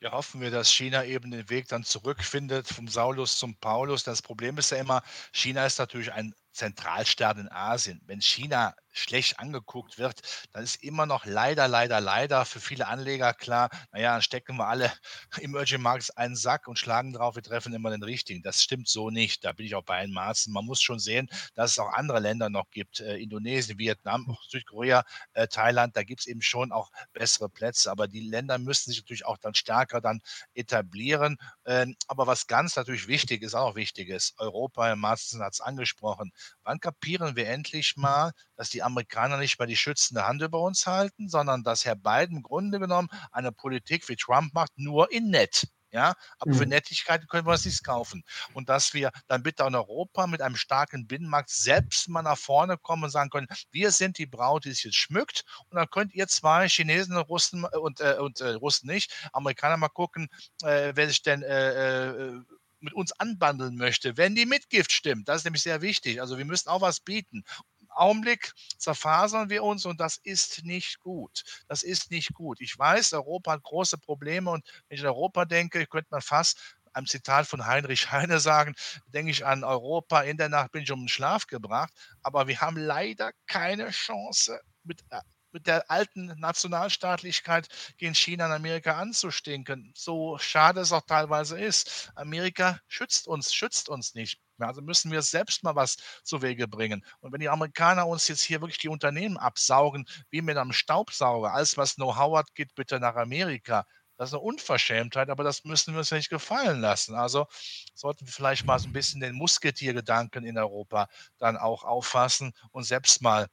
Ja, 0.00 0.12
hoffen 0.12 0.40
wir, 0.40 0.50
dass 0.50 0.72
China 0.72 1.04
eben 1.04 1.30
den 1.30 1.50
Weg 1.50 1.68
dann 1.68 1.84
zurückfindet 1.84 2.66
vom 2.66 2.88
Saulus 2.88 3.38
zum 3.38 3.54
Paulus. 3.56 4.04
Das 4.04 4.22
Problem 4.22 4.56
ist 4.56 4.70
ja 4.70 4.78
immer, 4.78 5.02
China 5.32 5.66
ist 5.66 5.78
natürlich 5.78 6.12
ein 6.12 6.34
Zentralstaat 6.60 7.38
in 7.38 7.48
Asien. 7.50 8.02
Wenn 8.04 8.20
China 8.20 8.74
schlecht 8.92 9.38
angeguckt 9.38 9.98
wird, 9.98 10.20
dann 10.52 10.62
ist 10.64 10.82
immer 10.82 11.06
noch 11.06 11.24
leider, 11.24 11.68
leider, 11.68 12.00
leider 12.00 12.44
für 12.44 12.60
viele 12.60 12.86
Anleger 12.86 13.32
klar, 13.32 13.70
naja, 13.92 14.12
dann 14.12 14.22
stecken 14.22 14.56
wir 14.56 14.66
alle 14.66 14.92
Emerging 15.40 15.80
Markets 15.80 16.10
einen 16.10 16.36
Sack 16.36 16.68
und 16.68 16.78
schlagen 16.78 17.12
drauf, 17.14 17.34
wir 17.36 17.42
treffen 17.42 17.72
immer 17.72 17.90
den 17.90 18.02
richtigen. 18.02 18.42
Das 18.42 18.62
stimmt 18.62 18.88
so 18.88 19.08
nicht. 19.10 19.44
Da 19.44 19.52
bin 19.52 19.64
ich 19.64 19.74
auch 19.74 19.84
bei 19.84 20.04
Ihnen 20.04 20.12
Maßen. 20.12 20.52
Man 20.52 20.66
muss 20.66 20.82
schon 20.82 20.98
sehen, 20.98 21.28
dass 21.54 21.72
es 21.72 21.78
auch 21.78 21.92
andere 21.94 22.20
Länder 22.20 22.50
noch 22.50 22.68
gibt. 22.70 23.00
Äh, 23.00 23.16
Indonesien, 23.16 23.78
Vietnam, 23.78 24.36
Südkorea, 24.48 25.04
äh, 25.32 25.46
Thailand, 25.48 25.96
da 25.96 26.02
gibt 26.02 26.20
es 26.20 26.26
eben 26.26 26.42
schon 26.42 26.72
auch 26.72 26.90
bessere 27.12 27.48
Plätze. 27.48 27.90
Aber 27.90 28.06
die 28.06 28.20
Länder 28.20 28.58
müssen 28.58 28.90
sich 28.90 29.00
natürlich 29.00 29.24
auch 29.24 29.38
dann 29.38 29.54
stärker 29.54 30.00
dann 30.00 30.20
etablieren. 30.54 31.38
Ähm, 31.64 31.96
aber 32.06 32.26
was 32.26 32.46
ganz 32.46 32.76
natürlich 32.76 33.08
wichtig 33.08 33.42
ist, 33.42 33.54
auch 33.54 33.76
wichtig 33.76 34.08
ist, 34.10 34.34
Europa, 34.38 34.86
Herr 34.86 34.96
Marzen 34.96 35.42
hat 35.42 35.54
es 35.54 35.60
angesprochen, 35.60 36.32
Wann 36.62 36.80
kapieren 36.80 37.36
wir 37.36 37.48
endlich 37.48 37.96
mal, 37.96 38.32
dass 38.56 38.70
die 38.70 38.82
Amerikaner 38.82 39.36
nicht 39.36 39.58
mehr 39.58 39.66
die 39.66 39.76
schützende 39.76 40.26
Hand 40.26 40.42
über 40.42 40.60
uns 40.60 40.86
halten, 40.86 41.28
sondern 41.28 41.62
dass 41.62 41.84
Herr 41.84 41.96
Biden 41.96 42.36
im 42.36 42.42
Grunde 42.42 42.78
genommen 42.78 43.08
eine 43.32 43.52
Politik 43.52 44.08
wie 44.08 44.16
Trump 44.16 44.54
macht, 44.54 44.72
nur 44.76 45.10
in 45.12 45.30
nett. 45.30 45.66
Ja, 45.92 46.14
aber 46.38 46.52
mhm. 46.52 46.56
für 46.56 46.66
Nettigkeiten 46.66 47.26
können 47.26 47.46
wir 47.46 47.52
uns 47.52 47.64
nichts 47.64 47.82
kaufen. 47.82 48.22
Und 48.54 48.68
dass 48.68 48.94
wir 48.94 49.10
dann 49.26 49.42
bitte 49.42 49.64
in 49.64 49.74
Europa 49.74 50.26
mit 50.28 50.40
einem 50.40 50.54
starken 50.54 51.08
Binnenmarkt 51.08 51.50
selbst 51.50 52.08
mal 52.08 52.22
nach 52.22 52.38
vorne 52.38 52.78
kommen 52.78 53.04
und 53.04 53.10
sagen 53.10 53.30
können, 53.30 53.48
wir 53.72 53.90
sind 53.90 54.18
die 54.18 54.26
Braut, 54.26 54.64
die 54.64 54.70
sich 54.70 54.84
jetzt 54.84 54.96
schmückt. 54.96 55.44
Und 55.68 55.76
dann 55.76 55.90
könnt 55.90 56.14
ihr 56.14 56.28
zwei 56.28 56.68
Chinesen 56.68 57.16
und 57.16 57.28
Russen 57.28 57.64
und, 57.64 58.00
äh, 58.00 58.16
und 58.20 58.40
äh, 58.40 58.50
Russen 58.50 58.88
nicht, 58.88 59.12
Amerikaner 59.32 59.76
mal 59.76 59.88
gucken, 59.88 60.28
äh, 60.62 60.92
wer 60.94 61.08
sich 61.08 61.22
denn 61.22 61.42
äh, 61.42 62.10
äh 62.10 62.40
mit 62.80 62.94
uns 62.94 63.12
anbandeln 63.12 63.76
möchte, 63.76 64.16
wenn 64.16 64.34
die 64.34 64.46
Mitgift 64.46 64.92
stimmt. 64.92 65.28
Das 65.28 65.38
ist 65.38 65.44
nämlich 65.44 65.62
sehr 65.62 65.82
wichtig. 65.82 66.20
Also 66.20 66.38
wir 66.38 66.44
müssen 66.44 66.68
auch 66.68 66.80
was 66.80 67.00
bieten. 67.00 67.44
Augenblick 67.90 68.52
zerfasern 68.78 69.50
wir 69.50 69.64
uns 69.64 69.84
und 69.84 70.00
das 70.00 70.16
ist 70.22 70.64
nicht 70.64 71.00
gut. 71.00 71.42
Das 71.68 71.82
ist 71.82 72.10
nicht 72.10 72.34
gut. 72.34 72.60
Ich 72.60 72.78
weiß, 72.78 73.12
Europa 73.12 73.52
hat 73.52 73.62
große 73.62 73.98
Probleme 73.98 74.50
und 74.50 74.64
wenn 74.88 74.96
ich 74.96 75.02
an 75.02 75.08
Europa 75.08 75.44
denke, 75.44 75.86
könnte 75.86 76.08
man 76.10 76.22
fast 76.22 76.76
einem 76.92 77.06
Zitat 77.06 77.46
von 77.46 77.66
Heinrich 77.66 78.10
Heine 78.10 78.40
sagen, 78.40 78.74
denke 79.06 79.30
ich 79.30 79.46
an 79.46 79.64
Europa, 79.64 80.22
in 80.22 80.36
der 80.36 80.48
Nacht 80.48 80.72
bin 80.72 80.82
ich 80.82 80.90
um 80.90 81.02
den 81.02 81.08
Schlaf 81.08 81.46
gebracht, 81.46 81.92
aber 82.22 82.48
wir 82.48 82.60
haben 82.60 82.76
leider 82.76 83.32
keine 83.46 83.90
Chance 83.90 84.60
mit 84.82 85.02
äh, 85.10 85.20
mit 85.52 85.66
der 85.66 85.90
alten 85.90 86.26
Nationalstaatlichkeit 86.38 87.68
gegen 87.96 88.14
China 88.14 88.46
und 88.46 88.52
Amerika 88.52 88.98
anzustinken. 88.98 89.92
So 89.94 90.38
schade 90.38 90.80
es 90.80 90.92
auch 90.92 91.02
teilweise 91.06 91.58
ist. 91.58 92.10
Amerika 92.14 92.80
schützt 92.88 93.26
uns, 93.28 93.52
schützt 93.52 93.88
uns 93.88 94.14
nicht. 94.14 94.40
Also 94.58 94.82
müssen 94.82 95.10
wir 95.10 95.22
selbst 95.22 95.62
mal 95.62 95.74
was 95.74 95.96
zu 96.22 96.42
Wege 96.42 96.68
bringen. 96.68 97.04
Und 97.20 97.32
wenn 97.32 97.40
die 97.40 97.48
Amerikaner 97.48 98.06
uns 98.06 98.28
jetzt 98.28 98.42
hier 98.42 98.60
wirklich 98.60 98.78
die 98.78 98.88
Unternehmen 98.88 99.38
absaugen, 99.38 100.06
wie 100.30 100.42
mit 100.42 100.56
einem 100.56 100.72
Staubsauger, 100.72 101.52
alles 101.52 101.76
was 101.76 101.94
Know-how 101.94 102.38
hat, 102.38 102.54
geht 102.54 102.74
bitte 102.74 103.00
nach 103.00 103.16
Amerika. 103.16 103.86
Das 104.20 104.28
ist 104.28 104.34
eine 104.34 104.42
Unverschämtheit, 104.42 105.30
aber 105.30 105.44
das 105.44 105.64
müssen 105.64 105.94
wir 105.94 106.00
uns 106.00 106.10
nicht 106.10 106.28
gefallen 106.28 106.82
lassen. 106.82 107.14
Also 107.14 107.46
sollten 107.94 108.26
wir 108.26 108.32
vielleicht 108.32 108.66
mal 108.66 108.78
so 108.78 108.86
ein 108.86 108.92
bisschen 108.92 109.20
den 109.20 109.34
Musketiergedanken 109.34 110.44
in 110.44 110.58
Europa 110.58 111.08
dann 111.38 111.56
auch 111.56 111.84
auffassen 111.84 112.52
und 112.70 112.84
selbst 112.84 113.22
mal 113.22 113.48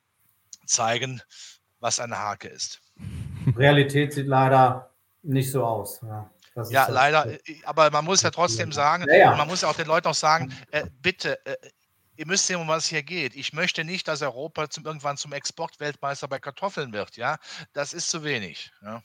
zeigen, 0.65 1.21
was 1.79 1.99
eine 1.99 2.17
Hake 2.17 2.47
ist. 2.47 2.81
Realität 3.55 4.13
sieht 4.13 4.27
leider 4.27 4.89
nicht 5.23 5.51
so 5.51 5.63
aus. 5.63 6.01
Ja, 6.01 6.29
ja 6.69 6.87
leider, 6.89 7.27
äh, 7.27 7.39
aber 7.65 7.89
man 7.91 8.05
muss 8.05 8.21
ja 8.21 8.31
trotzdem 8.31 8.71
sagen, 8.71 9.05
ja, 9.07 9.15
ja. 9.15 9.35
man 9.35 9.47
muss 9.47 9.61
ja 9.61 9.69
auch 9.69 9.75
den 9.75 9.87
Leuten 9.87 10.07
auch 10.07 10.13
sagen, 10.13 10.53
äh, 10.71 10.85
bitte, 11.01 11.43
äh, 11.45 11.55
ihr 12.15 12.25
müsst 12.25 12.47
sehen, 12.47 12.59
um 12.59 12.67
was 12.67 12.83
es 12.83 12.89
hier 12.89 13.03
geht. 13.03 13.35
Ich 13.35 13.53
möchte 13.53 13.83
nicht, 13.83 14.07
dass 14.07 14.21
Europa 14.21 14.69
zum, 14.69 14.85
irgendwann 14.85 15.17
zum 15.17 15.33
Exportweltmeister 15.33 16.27
bei 16.27 16.39
Kartoffeln 16.39 16.93
wird. 16.93 17.15
Ja, 17.15 17.37
das 17.73 17.93
ist 17.93 18.09
zu 18.09 18.23
wenig. 18.23 18.71
Ja. 18.81 19.03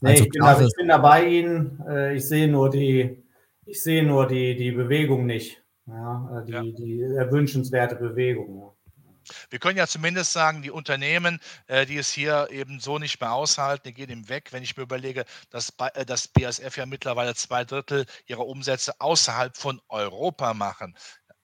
Nee, 0.00 0.10
also, 0.10 0.24
ich, 0.24 0.30
bin 0.30 0.42
da, 0.42 0.60
ich, 0.60 0.74
bin 0.76 0.88
da, 0.88 0.98
bei 0.98 1.24
Ihnen. 1.26 1.84
Äh, 1.88 2.14
ich 2.14 2.26
sehe 2.26 2.48
nur 2.48 2.70
die, 2.70 3.24
ich 3.66 3.82
sehe 3.82 4.04
nur 4.04 4.26
die, 4.26 4.56
die 4.56 4.70
Bewegung 4.70 5.26
nicht. 5.26 5.62
Ja, 5.86 6.44
die, 6.46 6.52
ja. 6.52 6.62
die 6.62 7.02
erwünschenswerte 7.02 7.96
Bewegung. 7.96 8.72
Wir 9.50 9.58
können 9.58 9.78
ja 9.78 9.86
zumindest 9.86 10.32
sagen, 10.32 10.62
die 10.62 10.70
Unternehmen, 10.70 11.40
äh, 11.66 11.86
die 11.86 11.96
es 11.96 12.12
hier 12.12 12.48
eben 12.50 12.80
so 12.80 12.98
nicht 12.98 13.20
mehr 13.20 13.32
aushalten, 13.32 13.88
die 13.88 13.94
gehen 13.94 14.10
ihm 14.10 14.28
weg. 14.28 14.52
Wenn 14.52 14.62
ich 14.62 14.76
mir 14.76 14.82
überlege, 14.82 15.24
dass 15.50 15.72
äh, 15.94 16.04
das 16.04 16.28
BASF 16.28 16.76
ja 16.76 16.86
mittlerweile 16.86 17.34
zwei 17.34 17.64
Drittel 17.64 18.06
ihrer 18.26 18.46
Umsätze 18.46 19.00
außerhalb 19.00 19.56
von 19.56 19.80
Europa 19.88 20.54
machen, 20.54 20.96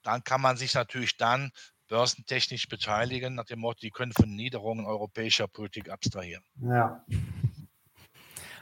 dann 0.02 0.22
kann 0.22 0.40
man 0.40 0.56
sich 0.56 0.74
natürlich 0.74 1.16
dann 1.16 1.50
börsentechnisch 1.88 2.68
beteiligen, 2.68 3.34
nach 3.34 3.44
dem 3.44 3.60
Motto, 3.60 3.80
die 3.82 3.90
können 3.90 4.12
von 4.12 4.34
Niederungen 4.34 4.86
europäischer 4.86 5.48
Politik 5.48 5.90
abstrahieren. 5.90 6.42
Ja. 6.60 7.04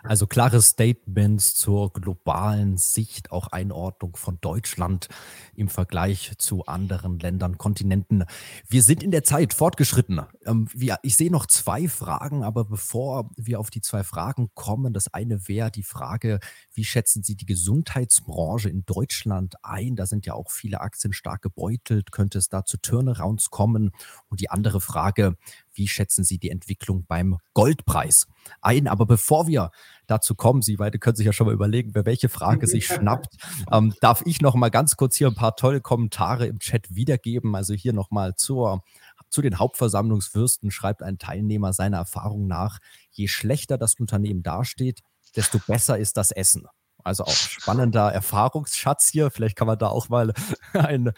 Also 0.05 0.27
klare 0.27 0.61
Statements 0.61 1.55
zur 1.55 1.93
globalen 1.93 2.77
Sicht, 2.77 3.31
auch 3.31 3.49
Einordnung 3.49 4.17
von 4.17 4.39
Deutschland 4.41 5.09
im 5.55 5.69
Vergleich 5.69 6.33
zu 6.39 6.67
anderen 6.67 7.21
Ländern, 7.21 7.57
Kontinenten. 7.57 8.25
Wir 8.69 8.83
sind 8.83 9.05
in 9.05 9.13
der 9.13 9.23
Zeit 9.23 9.55
fortgeschritten. 9.55 10.23
Ähm, 10.45 10.69
ich 11.03 11.17
sehe 11.17 11.31
noch 11.31 11.47
zwei 11.47 11.87
Fragen, 11.87 12.43
aber 12.43 12.65
bevor 12.65 13.31
wir 13.37 13.61
auf 13.61 13.71
die 13.71 13.81
zwei 13.81 14.03
Fragen 14.03 14.51
kommen, 14.55 14.93
das 14.93 15.07
eine 15.15 15.47
wäre 15.47 15.71
die 15.71 15.85
Frage, 15.85 16.41
wie 16.75 16.85
schätzen 16.85 17.23
Sie 17.23 17.37
die 17.37 17.47
Gesundheitsbranche 17.47 18.69
in 18.69 18.85
Deutschland 18.85 19.55
ein? 19.63 19.95
Da 19.95 20.07
sind 20.07 20.27
ja 20.27 20.35
auch 20.35 20.51
viele 20.51 20.81
Aktien 20.81 21.13
stark 21.13 21.43
gebeutelt. 21.43 22.11
Könnte 22.11 22.39
es 22.39 22.49
da 22.49 22.65
zu 22.65 22.77
Turnarounds 22.77 23.51
kommen? 23.51 23.93
Und 24.29 24.41
die 24.41 24.51
andere 24.51 24.81
Frage, 24.81 25.37
wie 25.75 25.89
schätzen 25.89 26.25
Sie 26.25 26.39
die 26.39 26.51
Entwicklung 26.51 27.05
beim 27.07 27.39
Goldpreis 27.55 28.27
ein? 28.61 28.89
Aber 28.89 29.07
bevor 29.07 29.47
wir 29.47 29.71
dazu 30.07 30.35
kommen, 30.35 30.63
Sie 30.63 30.77
beide 30.77 30.99
können 30.99 31.17
sich 31.17 31.27
ja 31.27 31.33
schon 31.33 31.47
mal 31.47 31.55
überlegen, 31.55 31.95
wer 31.95 32.07
welche 32.07 32.29
Frage 32.29 32.67
sich 32.67 32.87
schnappt, 32.87 33.37
ähm, 33.71 33.95
darf 34.01 34.23
ich 34.27 34.41
noch 34.41 34.55
mal 34.55 34.71
ganz 34.71 34.97
kurz 34.97 35.17
hier 35.17 35.29
ein 35.29 35.35
paar 35.35 35.57
tolle 35.57 35.81
Kommentare 35.81 36.47
im 36.47 36.59
Chat 36.59 36.95
wiedergeben. 36.95 37.55
Also 37.55 37.75
hier 37.75 37.93
noch 37.93 38.11
mal 38.11 38.35
zur 38.37 38.83
zu 39.29 39.41
den 39.41 39.59
Hauptversammlungsfürsten 39.59 40.71
schreibt 40.71 41.03
ein 41.03 41.19
Teilnehmer 41.19 41.73
seiner 41.73 41.97
Erfahrung 41.97 42.47
nach, 42.47 42.79
je 43.11 43.29
schlechter 43.29 43.79
das 43.79 43.95
Unternehmen 43.99 44.43
dasteht, 44.43 45.01
desto 45.35 45.59
besser 45.59 45.99
ist 45.99 46.19
das 46.19 46.33
Essen. 46.33 46.67
Also 47.05 47.25
auch 47.25 47.35
spannender 47.35 48.13
Erfahrungsschatz 48.13 49.09
hier. 49.09 49.31
Vielleicht 49.31 49.57
kann 49.57 49.67
man 49.67 49.79
da 49.79 49.89
auch 49.89 50.09
mal 50.09 50.33
ein 50.73 51.13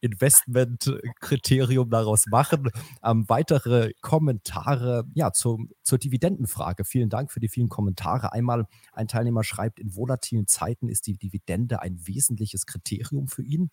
Investmentkriterium 0.00 1.90
daraus 1.90 2.26
machen. 2.26 2.70
Ähm, 3.02 3.24
weitere 3.28 3.92
Kommentare 4.00 5.04
ja, 5.14 5.32
zum, 5.32 5.70
zur 5.82 5.98
Dividendenfrage. 5.98 6.84
Vielen 6.84 7.08
Dank 7.08 7.32
für 7.32 7.40
die 7.40 7.48
vielen 7.48 7.68
Kommentare. 7.68 8.32
Einmal 8.32 8.66
ein 8.92 9.08
Teilnehmer 9.08 9.44
schreibt, 9.44 9.80
in 9.80 9.94
volatilen 9.94 10.46
Zeiten 10.46 10.88
ist 10.88 11.06
die 11.06 11.16
Dividende 11.16 11.82
ein 11.82 12.06
wesentliches 12.06 12.66
Kriterium 12.66 13.28
für 13.28 13.42
ihn. 13.42 13.70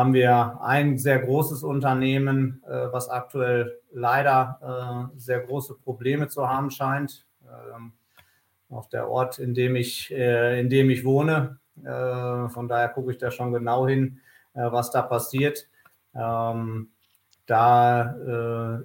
haben 0.00 0.14
wir 0.14 0.62
ein 0.62 0.96
sehr 0.96 1.18
großes 1.18 1.62
Unternehmen, 1.62 2.62
äh, 2.66 2.90
was 2.90 3.10
aktuell 3.10 3.78
leider 3.92 5.10
äh, 5.12 5.18
sehr 5.18 5.40
große 5.40 5.74
Probleme 5.74 6.28
zu 6.28 6.48
haben 6.48 6.70
scheint. 6.70 7.26
Ähm, 7.44 7.92
auf 8.70 8.88
der 8.88 9.10
Ort, 9.10 9.38
in 9.38 9.52
dem 9.52 9.76
ich, 9.76 10.10
äh, 10.10 10.58
in 10.58 10.70
dem 10.70 10.88
ich 10.88 11.04
wohne. 11.04 11.58
Äh, 11.84 12.48
von 12.48 12.66
daher 12.66 12.88
gucke 12.88 13.10
ich 13.10 13.18
da 13.18 13.30
schon 13.30 13.52
genau 13.52 13.86
hin, 13.86 14.20
äh, 14.54 14.72
was 14.72 14.90
da 14.90 15.02
passiert. 15.02 15.68
Ähm, 16.14 16.88
da 17.46 18.14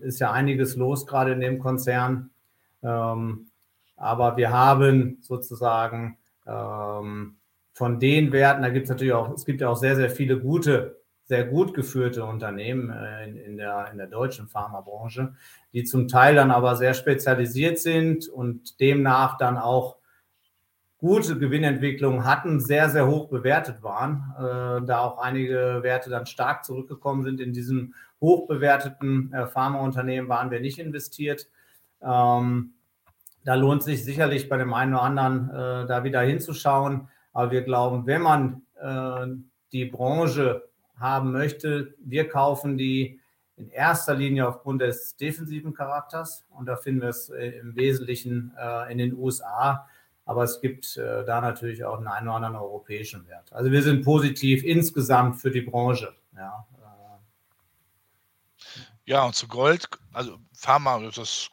ist 0.02 0.20
ja 0.20 0.32
einiges 0.32 0.76
los 0.76 1.06
gerade 1.06 1.34
in 1.34 1.40
dem 1.40 1.60
Konzern. 1.60 2.32
Ähm, 2.82 3.52
aber 3.96 4.38
wir 4.38 4.52
haben 4.52 5.20
sozusagen 5.22 6.18
ähm, 6.48 7.36
von 7.74 8.00
den 8.00 8.32
Werten, 8.32 8.64
da 8.64 8.70
gibt 8.70 8.86
es 8.86 8.90
natürlich 8.90 9.14
auch, 9.14 9.32
es 9.36 9.46
gibt 9.46 9.62
ja 9.62 9.70
auch 9.70 9.76
sehr, 9.76 9.96
sehr 9.96 10.10
viele 10.10 10.40
gute, 10.40 10.98
sehr 11.26 11.46
gut 11.46 11.74
geführte 11.74 12.24
Unternehmen 12.24 12.90
äh, 12.90 13.28
in, 13.28 13.38
in, 13.38 13.58
der, 13.58 13.90
in 13.92 13.98
der 13.98 14.08
deutschen 14.08 14.48
Pharmabranche, 14.48 15.34
die 15.74 15.84
zum 15.84 16.08
Teil 16.08 16.36
dann 16.36 16.52
aber 16.52 16.76
sehr 16.76 16.94
spezialisiert 16.94 17.80
sind 17.80 18.28
und 18.28 18.80
demnach 18.80 19.38
dann 19.38 19.58
auch 19.58 19.98
gute 20.98 21.38
Gewinnentwicklungen 21.38 22.26
hatten, 22.26 22.60
sehr, 22.60 22.90
sehr 22.90 23.08
hoch 23.08 23.28
bewertet 23.30 23.84
waren, 23.84 24.34
äh, 24.38 24.86
da 24.86 25.00
auch 25.00 25.18
einige 25.18 25.80
Werte 25.82 26.10
dann 26.10 26.26
stark 26.26 26.64
zurückgekommen 26.64 27.24
sind. 27.24 27.42
In 27.42 27.54
diesen 27.54 27.96
hoch 28.22 28.48
bewerteten 28.48 29.34
äh, 29.34 29.48
Pharmaunternehmen 29.48 30.30
waren 30.30 30.52
wir 30.52 30.60
nicht 30.60 30.80
investiert. 30.80 31.50
Ähm, 32.02 32.74
da 33.44 33.54
lohnt 33.56 33.84
sich 33.84 34.04
sicherlich 34.04 34.50
bei 34.50 34.58
dem 34.58 34.74
einen 34.74 34.94
oder 34.94 35.04
anderen 35.04 35.50
äh, 35.50 35.88
da 35.88 36.04
wieder 36.04 36.22
hinzuschauen. 36.22 37.10
Aber 37.34 37.52
wir 37.52 37.64
glauben, 37.64 38.08
wenn 38.08 38.22
man 38.22 38.62
äh, 38.82 39.28
die 39.72 39.86
Branche 39.86 40.64
haben 40.98 41.32
möchte, 41.32 41.96
wir 42.00 42.28
kaufen 42.28 42.78
die 42.78 43.20
in 43.58 43.70
erster 43.70 44.16
Linie 44.16 44.48
aufgrund 44.48 44.82
des 44.82 45.16
defensiven 45.16 45.74
Charakters. 45.74 46.46
Und 46.50 46.66
da 46.66 46.76
finden 46.76 47.02
wir 47.02 47.10
es 47.10 47.30
äh, 47.30 47.60
im 47.60 47.76
Wesentlichen 47.76 48.54
äh, 48.58 48.92
in 48.92 48.98
den 48.98 49.14
USA. 49.14 49.88
Aber 50.26 50.44
es 50.44 50.60
gibt 50.60 50.98
äh, 50.98 51.24
da 51.26 51.40
natürlich 51.40 51.86
auch 51.86 51.98
einen, 51.98 52.08
einen 52.08 52.28
oder 52.28 52.36
anderen 52.38 52.56
europäischen 52.56 53.28
Wert. 53.28 53.54
Also 53.54 53.72
wir 53.72 53.82
sind 53.82 54.04
positiv 54.04 54.64
insgesamt 54.64 55.40
für 55.40 55.52
die 55.52 55.62
Branche. 55.62 56.14
Ja, 56.36 56.66
ja 59.06 59.24
und 59.24 59.36
zu 59.36 59.48
Gold, 59.48 59.88
also 60.12 60.38
Pharma, 60.54 61.00
das 61.16 61.50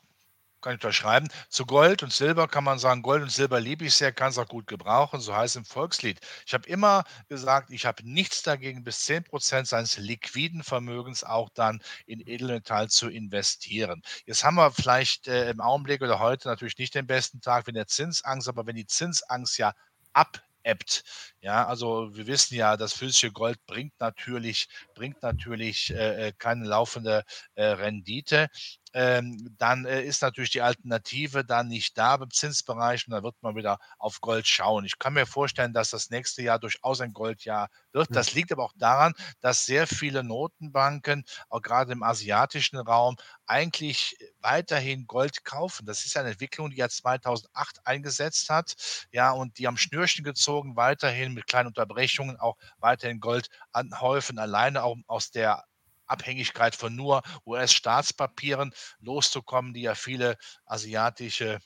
kann 0.62 0.72
ich 0.74 0.82
unterschreiben. 0.82 1.28
Zu 1.48 1.66
Gold 1.66 2.02
und 2.02 2.12
Silber 2.12 2.48
kann 2.48 2.64
man 2.64 2.78
sagen, 2.78 3.02
Gold 3.02 3.22
und 3.22 3.30
Silber 3.32 3.60
liebe 3.60 3.84
ich 3.84 3.94
sehr, 3.94 4.12
kann 4.12 4.30
es 4.30 4.38
auch 4.38 4.48
gut 4.48 4.66
gebrauchen, 4.66 5.20
so 5.20 5.34
heißt 5.34 5.56
es 5.56 5.60
im 5.60 5.64
Volkslied. 5.64 6.20
Ich 6.46 6.54
habe 6.54 6.66
immer 6.68 7.04
gesagt, 7.28 7.70
ich 7.70 7.84
habe 7.84 8.08
nichts 8.08 8.42
dagegen, 8.42 8.84
bis 8.84 9.04
10% 9.04 9.68
seines 9.68 9.98
liquiden 9.98 10.62
Vermögens 10.62 11.24
auch 11.24 11.50
dann 11.50 11.82
in 12.06 12.20
Edelmetall 12.20 12.88
zu 12.88 13.08
investieren. 13.08 14.02
Jetzt 14.24 14.44
haben 14.44 14.56
wir 14.56 14.70
vielleicht 14.72 15.28
äh, 15.28 15.50
im 15.50 15.60
Augenblick 15.60 16.00
oder 16.02 16.18
heute 16.20 16.48
natürlich 16.48 16.78
nicht 16.78 16.94
den 16.94 17.06
besten 17.06 17.40
Tag, 17.40 17.66
wenn 17.66 17.74
der 17.74 17.86
Zinsangst, 17.86 18.48
aber 18.48 18.66
wenn 18.66 18.76
die 18.76 18.86
Zinsangst 18.86 19.58
ja 19.58 19.74
ab 20.12 20.42
ebbt. 20.64 21.02
Ja, 21.42 21.66
also 21.66 22.14
wir 22.14 22.28
wissen 22.28 22.54
ja, 22.54 22.76
das 22.76 22.92
physische 22.92 23.32
Gold 23.32 23.58
bringt 23.66 23.94
natürlich, 23.98 24.68
bringt 24.94 25.22
natürlich 25.22 25.92
äh, 25.92 26.28
äh 26.28 26.32
keine 26.38 26.66
laufende 26.66 27.24
äh, 27.56 27.64
Rendite 27.64 28.48
ähm, 28.94 29.54
dann 29.58 29.84
äh, 29.86 30.02
ist 30.02 30.22
natürlich 30.22 30.50
die 30.50 30.60
Alternative 30.60 31.44
dann 31.44 31.68
nicht 31.68 31.96
da 31.96 32.16
beim 32.16 32.30
Zinsbereich 32.30 33.06
und 33.06 33.12
dann 33.12 33.22
wird 33.22 33.36
man 33.40 33.56
wieder 33.56 33.78
auf 33.98 34.20
Gold 34.20 34.46
schauen. 34.46 34.84
Ich 34.84 34.98
kann 34.98 35.14
mir 35.14 35.26
vorstellen, 35.26 35.72
dass 35.72 35.90
das 35.90 36.10
nächste 36.10 36.42
Jahr 36.42 36.58
durchaus 36.58 37.00
ein 37.00 37.12
Goldjahr 37.12 37.68
wird. 37.92 38.10
Mhm. 38.10 38.14
Das 38.14 38.34
liegt 38.34 38.52
aber 38.52 38.64
auch 38.64 38.74
daran, 38.76 39.14
dass 39.40 39.64
sehr 39.64 39.86
viele 39.86 40.22
Notenbanken, 40.22 41.24
auch 41.48 41.62
gerade 41.62 41.92
im 41.92 42.02
asiatischen 42.02 42.76
Raum, 42.76 43.16
eigentlich 43.46 44.16
weiterhin 44.40 45.06
Gold 45.06 45.44
kaufen. 45.44 45.86
Das 45.86 46.04
ist 46.04 46.16
eine 46.16 46.30
Entwicklung, 46.30 46.70
die 46.70 46.76
ja 46.76 46.88
2008 46.88 47.86
eingesetzt 47.86 48.50
hat, 48.50 48.74
ja, 49.10 49.30
und 49.30 49.58
die 49.58 49.68
am 49.68 49.76
Schnürchen 49.76 50.24
gezogen, 50.24 50.76
weiterhin 50.76 51.31
mit 51.34 51.46
kleinen 51.46 51.68
Unterbrechungen 51.68 52.38
auch 52.38 52.56
weiterhin 52.78 53.20
Gold 53.20 53.48
anhäufen, 53.72 54.38
alleine 54.38 54.82
auch 54.82 54.96
aus 55.06 55.30
der 55.30 55.64
Abhängigkeit 56.06 56.76
von 56.76 56.94
nur 56.94 57.22
US-Staatspapieren 57.46 58.72
loszukommen, 59.00 59.72
die 59.72 59.82
ja 59.82 59.94
viele 59.94 60.36
asiatische 60.66 61.58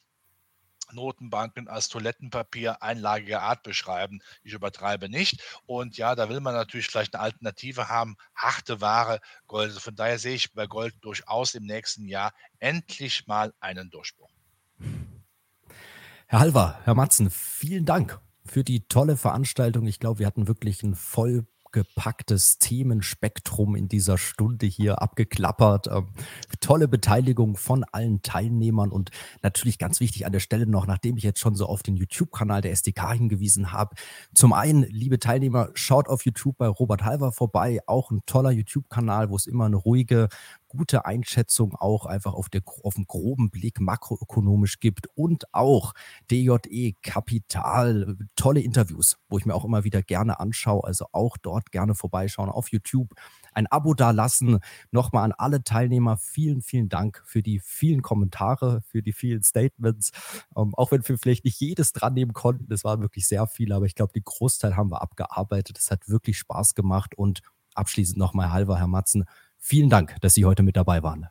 Notenbanken 0.93 1.69
als 1.69 1.89
Toilettenpapier 1.89 2.83
einlagiger 2.83 3.43
Art 3.43 3.65
beschreiben. 3.65 4.21
Ich 4.45 4.53
übertreibe 4.53 5.09
nicht. 5.09 5.43
Und 5.67 5.97
ja, 5.97 6.15
da 6.15 6.29
will 6.29 6.41
man 6.41 6.55
natürlich 6.55 6.87
vielleicht 6.87 7.15
eine 7.15 7.25
Alternative 7.25 7.89
haben, 7.89 8.17
harte 8.35 8.81
Ware, 8.81 9.21
Gold. 9.47 9.71
Also 9.71 9.81
von 9.81 9.97
daher 9.97 10.19
sehe 10.19 10.35
ich 10.35 10.53
bei 10.53 10.67
Gold 10.67 10.95
durchaus 11.01 11.55
im 11.55 11.65
nächsten 11.65 12.07
Jahr 12.07 12.33
endlich 12.61 13.27
mal 13.27 13.53
einen 13.59 13.91
Durchbruch. 13.91 14.31
Herr 16.29 16.41
Halver, 16.41 16.81
Herr 16.85 16.95
Matzen, 16.95 17.31
vielen 17.31 17.85
Dank 17.85 18.21
für 18.47 18.65
die 18.65 18.89
tolle 18.89 19.17
Veranstaltung. 19.17 19.87
Ich 19.87 20.01
glaube, 20.01 20.21
wir 20.21 20.27
hatten 20.27 20.49
wirklich 20.49 20.83
ein 20.83 20.95
voll 20.95 21.47
gepacktes 21.77 22.57
Themenspektrum 22.57 23.77
in 23.77 23.87
dieser 23.87 24.17
Stunde 24.17 24.65
hier 24.65 25.03
abgeklappert. 25.03 25.89
Ähm, 25.89 26.09
tolle 26.61 26.89
Beteiligung 26.89 27.57
von 27.57 27.85
allen 27.85 28.23
Teilnehmern 28.23 28.91
und 28.91 29.11
natürlich 29.43 29.79
ganz 29.79 30.01
wichtig 30.01 30.25
an 30.25 30.33
der 30.33 30.41
Stelle 30.41 30.67
noch, 30.67 30.87
nachdem 30.87 31.19
ich 31.19 31.23
jetzt 31.23 31.39
schon 31.39 31.55
so 31.55 31.67
auf 31.67 31.83
den 31.83 31.97
YouTube-Kanal 31.97 32.63
der 32.63 32.73
SDK 32.73 33.13
hingewiesen 33.13 33.73
habe. 33.73 33.95
Zum 34.35 34.55
einen, 34.55 34.85
liebe 34.85 35.19
Teilnehmer, 35.19 35.69
schaut 35.75 36.09
auf 36.09 36.25
YouTube 36.25 36.57
bei 36.57 36.69
Robert 36.69 37.05
Halver 37.05 37.31
vorbei. 37.31 37.81
Auch 37.87 38.11
ein 38.11 38.23
toller 38.25 38.53
YouTube-Kanal, 38.53 39.29
wo 39.29 39.37
es 39.37 39.47
immer 39.47 39.67
eine 39.67 39.77
ruhige, 39.77 40.29
gute 40.77 41.07
Einschätzung 41.07 41.75
auch 41.75 42.07
einfach 42.07 42.35
auf, 42.35 42.49
der, 42.49 42.63
auf 42.83 42.95
dem 42.95 43.07
groben 43.07 43.51
Blick 43.51 43.81
makroökonomisch 43.81 44.81
gibt 44.81 45.09
und 45.15 45.53
auch 45.53 45.93
DJE 46.31 46.95
Kapital, 47.03 48.17
tolle 48.37 48.61
Interviews, 48.61 49.17
wo 49.29 49.39
ich 49.39 49.47
mir 49.47 49.55
auch 49.55 49.65
immer 49.65 49.85
wieder 49.85 50.03
gerne 50.03 50.39
anschaue. 50.41 50.85
Also 50.85 51.07
auch 51.13 51.37
dort 51.37 51.73
gerne 51.73 51.95
vorbeischauen 51.95 52.51
auf 52.51 52.71
YouTube. 52.71 53.15
Ein 53.53 53.67
Abo 53.69 53.95
da 53.95 54.11
lassen. 54.11 54.61
Nochmal 54.91 55.25
an 55.25 55.33
alle 55.33 55.65
Teilnehmer 55.65 56.19
vielen, 56.19 56.61
vielen 56.63 56.89
Dank 56.89 57.23
für 57.25 57.43
die 57.43 57.61
vielen 57.61 58.03
Kommentare, 58.03 58.83
für 58.83 59.03
die 59.03 59.13
vielen 59.13 59.43
Statements. 59.43 60.11
Ähm, 60.57 60.75
auch 60.75 60.91
wenn 60.91 61.07
wir 61.07 61.19
vielleicht 61.19 61.45
nicht 61.45 61.59
jedes 61.61 61.93
dran 61.93 62.15
nehmen 62.15 62.33
konnten, 62.33 62.73
es 62.73 62.85
waren 62.85 63.01
wirklich 63.01 63.27
sehr 63.27 63.47
viele, 63.47 63.75
aber 63.75 63.87
ich 63.87 63.95
glaube, 63.95 64.13
die 64.15 64.23
Großteil 64.23 64.77
haben 64.77 64.91
wir 64.91 65.01
abgearbeitet. 65.01 65.79
Es 65.79 65.91
hat 65.91 66.09
wirklich 66.09 66.39
Spaß 66.39 66.75
gemacht 66.75 67.17
und 67.17 67.41
abschließend 67.77 68.19
nochmal 68.19 68.53
halber, 68.53 68.79
Herr 68.79 68.87
Matzen, 68.87 69.25
Vielen 69.69 69.91
Dank, 69.91 70.15
dass 70.21 70.35
Sie 70.35 70.45
heute 70.45 70.63
mit 70.63 70.77
dabei 70.77 71.03
waren. 71.03 71.27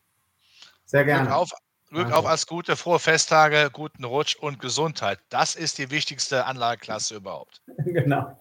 Sehr 0.83 1.05
gerne. 1.05 1.23
Glück 1.23 1.35
auf, 1.37 1.51
Glück 1.89 2.11
auf 2.11 2.25
als 2.25 2.45
gute, 2.45 2.75
frohe 2.75 2.99
Festtage, 2.99 3.69
guten 3.71 4.03
Rutsch 4.03 4.35
und 4.35 4.59
Gesundheit. 4.59 5.19
Das 5.29 5.55
ist 5.55 5.77
die 5.77 5.89
wichtigste 5.89 6.45
Anlageklasse 6.45 7.15
überhaupt. 7.15 7.61
Genau. 7.85 8.37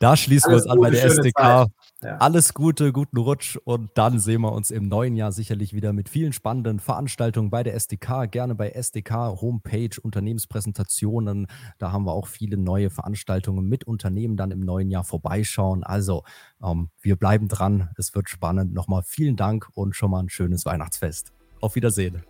Da 0.00 0.18
schließen 0.18 0.52
Alles 0.52 0.66
wir 0.66 0.72
uns 0.74 0.80
Gute, 0.80 0.86
an 0.86 0.90
bei 0.90 0.90
der 0.90 1.04
SDK. 1.06 1.66
Ja. 2.06 2.18
Alles 2.18 2.54
Gute, 2.54 2.92
guten 2.92 3.16
Rutsch 3.16 3.58
und 3.64 3.90
dann 3.94 4.20
sehen 4.20 4.42
wir 4.42 4.52
uns 4.52 4.70
im 4.70 4.86
neuen 4.86 5.16
Jahr 5.16 5.32
sicherlich 5.32 5.72
wieder 5.72 5.92
mit 5.92 6.08
vielen 6.08 6.32
spannenden 6.32 6.78
Veranstaltungen 6.78 7.50
bei 7.50 7.64
der 7.64 7.74
SDK. 7.74 8.30
Gerne 8.30 8.54
bei 8.54 8.70
SDK 8.70 9.40
Homepage, 9.40 9.90
Unternehmenspräsentationen. 10.00 11.48
Da 11.78 11.90
haben 11.90 12.04
wir 12.04 12.12
auch 12.12 12.28
viele 12.28 12.58
neue 12.58 12.90
Veranstaltungen 12.90 13.68
mit 13.68 13.88
Unternehmen 13.88 14.36
dann 14.36 14.52
im 14.52 14.60
neuen 14.60 14.88
Jahr 14.88 15.02
vorbeischauen. 15.02 15.82
Also 15.82 16.22
ähm, 16.62 16.90
wir 17.00 17.16
bleiben 17.16 17.48
dran. 17.48 17.90
Es 17.98 18.14
wird 18.14 18.28
spannend. 18.28 18.72
Nochmal 18.72 19.02
vielen 19.02 19.34
Dank 19.34 19.68
und 19.74 19.96
schon 19.96 20.12
mal 20.12 20.20
ein 20.20 20.28
schönes 20.28 20.64
Weihnachtsfest. 20.64 21.32
Auf 21.60 21.74
Wiedersehen. 21.74 22.22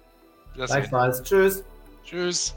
Gleichfalls. 0.54 1.22
Tschüss. 1.22 1.64
Tschüss. 2.02 2.56